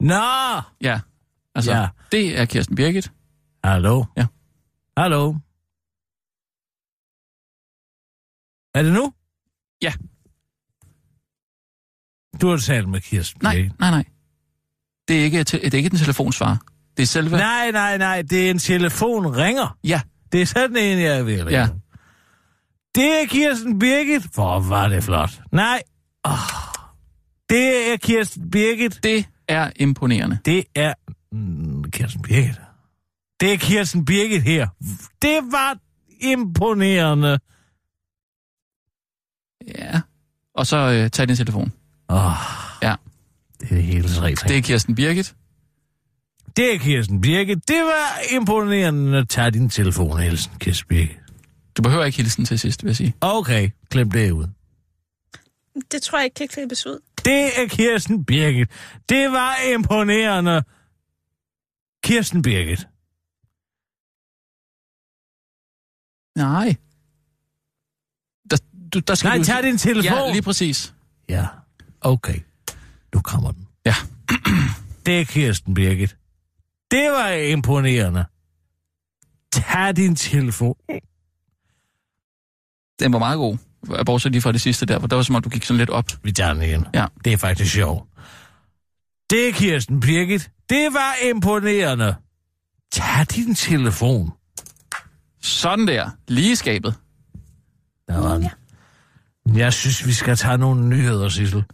Nå! 0.00 0.62
Ja. 0.80 1.00
Altså, 1.54 1.72
Ja. 1.72 1.88
det 2.12 2.38
er 2.40 2.44
Kirsten 2.44 2.76
Birgit. 2.76 3.12
Hallo? 3.64 4.04
Ja. 4.16 4.26
Hallo? 4.96 5.34
Er 8.74 8.82
det 8.82 8.92
nu? 8.92 9.12
Ja. 9.82 9.92
Du 12.40 12.48
har 12.48 12.56
talt 12.56 12.88
med 12.88 13.00
Kirsten 13.00 13.40
Nej, 13.42 13.54
Birgit. 13.54 13.78
nej, 13.80 13.90
nej. 13.90 14.04
Det 15.08 15.20
er 15.20 15.24
ikke, 15.24 15.38
det 15.44 15.74
er 15.74 15.78
ikke 15.78 15.88
den 15.90 15.98
telefonsvarer. 15.98 16.56
Det 16.96 17.02
er 17.02 17.06
selve... 17.06 17.30
Nej, 17.36 17.70
nej, 17.70 17.98
nej. 17.98 18.22
Det 18.22 18.46
er 18.46 18.50
en 18.50 18.58
telefonringer. 18.58 19.78
Ja, 19.84 20.00
Det 20.32 20.42
er 20.42 20.46
sådan 20.46 20.76
en, 20.76 20.98
jeg 21.00 21.16
at 21.16 21.26
ringe. 21.26 21.50
ja. 21.50 21.68
Det 22.94 23.22
er 23.22 23.26
Kirsten 23.26 23.78
Birgit. 23.78 24.22
Hvor 24.34 24.60
var 24.60 24.88
det 24.88 25.04
flot. 25.04 25.40
Nej. 25.52 25.82
Oh. 26.24 26.32
Det 27.50 27.92
er 27.92 27.96
Kirsten 27.96 28.50
Birgit. 28.50 29.00
Det 29.02 29.26
er 29.48 29.70
imponerende. 29.76 30.38
Det 30.44 30.64
er... 30.74 30.94
Mm, 31.32 31.90
Kirsten 31.90 32.22
Birgit. 32.22 32.60
Det 33.40 33.52
er 33.52 33.56
Kirsten 33.56 34.04
Birgit 34.04 34.42
her. 34.42 34.68
Det 35.22 35.38
var 35.52 35.78
imponerende. 36.20 37.38
Ja. 39.78 40.00
Og 40.54 40.66
så 40.66 40.76
øh, 40.76 41.10
tag 41.10 41.28
din 41.28 41.36
telefon. 41.36 41.72
Oh, 42.08 42.32
Ja. 42.82 42.94
det 43.60 43.72
er 43.78 43.82
hele 43.82 44.08
tre 44.08 44.34
ting. 44.34 44.48
Det 44.48 44.56
er 44.58 44.62
Kirsten 44.62 44.94
Birgit. 44.94 45.34
Det 46.56 46.74
er 46.74 46.78
Kirsten 46.78 47.20
Birgit. 47.20 47.68
Det 47.68 47.82
var 47.82 48.36
imponerende 48.36 49.18
at 49.18 49.28
tage 49.28 49.50
din 49.50 49.68
telefon, 49.70 50.20
Elsen, 50.20 50.52
Kirsten 50.58 50.88
Birgit. 50.88 51.16
Du 51.76 51.82
behøver 51.82 52.04
ikke 52.04 52.16
hilsen 52.16 52.44
til 52.44 52.58
sidst, 52.58 52.82
vil 52.82 52.88
jeg 52.88 52.96
sige. 52.96 53.14
Okay, 53.20 53.70
klem 53.90 54.10
det 54.10 54.30
ud. 54.30 54.46
Det 55.90 56.02
tror 56.02 56.18
jeg 56.18 56.24
ikke 56.24 56.34
kan 56.34 56.48
klippes 56.48 56.86
ud. 56.86 56.98
Det 57.24 57.62
er 57.62 57.68
Kirsten 57.68 58.24
Birgit. 58.24 58.70
Det 59.08 59.32
var 59.32 59.56
imponerende. 59.74 60.62
Kirsten 62.04 62.42
Birgit. 62.42 62.86
Nej. 66.38 66.76
Der, 68.50 68.56
du, 68.94 68.98
der 68.98 69.14
skal 69.14 69.28
Nej, 69.28 69.38
du... 69.38 69.44
tag 69.44 69.62
din 69.62 69.78
telefon. 69.78 70.18
Ja, 70.18 70.32
lige 70.32 70.42
præcis. 70.42 70.94
Ja, 71.28 71.46
okay. 72.00 72.40
Nu 73.14 73.20
kommer 73.20 73.52
den. 73.52 73.68
Ja. 73.86 73.94
Det 75.06 75.20
er 75.20 75.24
Kirsten 75.24 75.74
Birgit. 75.74 76.16
Det 76.90 77.10
var 77.10 77.28
imponerende. 77.28 78.24
Tag 79.52 79.96
din 79.96 80.16
telefon. 80.16 80.74
Den 83.00 83.12
var 83.12 83.18
meget 83.18 83.36
god. 83.36 83.56
Bortset 84.06 84.32
lige 84.32 84.42
fra 84.42 84.52
det 84.52 84.60
sidste 84.60 84.86
der, 84.86 85.00
for 85.00 85.06
der 85.06 85.16
var 85.16 85.22
som 85.22 85.34
om, 85.34 85.42
du 85.42 85.48
gik 85.48 85.64
sådan 85.64 85.78
lidt 85.78 85.90
op. 85.90 86.04
Vi 86.22 86.32
tager 86.32 86.52
den 86.52 86.62
igen. 86.62 86.86
Ja. 86.94 87.06
Det 87.24 87.32
er 87.32 87.36
faktisk 87.36 87.72
sjovt. 87.72 88.08
Det 89.30 89.48
er 89.48 89.52
Kirsten 89.52 90.00
Birgit. 90.00 90.50
Det 90.70 90.92
var 90.92 91.14
imponerende. 91.30 92.14
Tag 92.92 93.26
din 93.34 93.54
telefon. 93.54 94.32
Sådan 95.42 95.86
der. 95.86 96.10
Lige 96.28 96.52
i 96.52 96.54
skabet. 96.54 96.94
Der 98.08 98.20
var 98.20 98.34
den. 98.34 98.48
Jeg 99.58 99.72
synes, 99.72 100.06
vi 100.06 100.12
skal 100.12 100.36
tage 100.36 100.58
nogle 100.58 100.88
nyheder, 100.88 101.28
Sissel. 101.28 101.64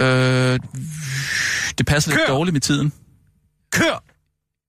Øh, 0.00 0.60
det 1.78 1.86
passer 1.86 2.10
lidt 2.10 2.20
Kør! 2.26 2.34
dårligt 2.34 2.52
med 2.52 2.60
tiden. 2.60 2.92
Kør! 3.72 4.04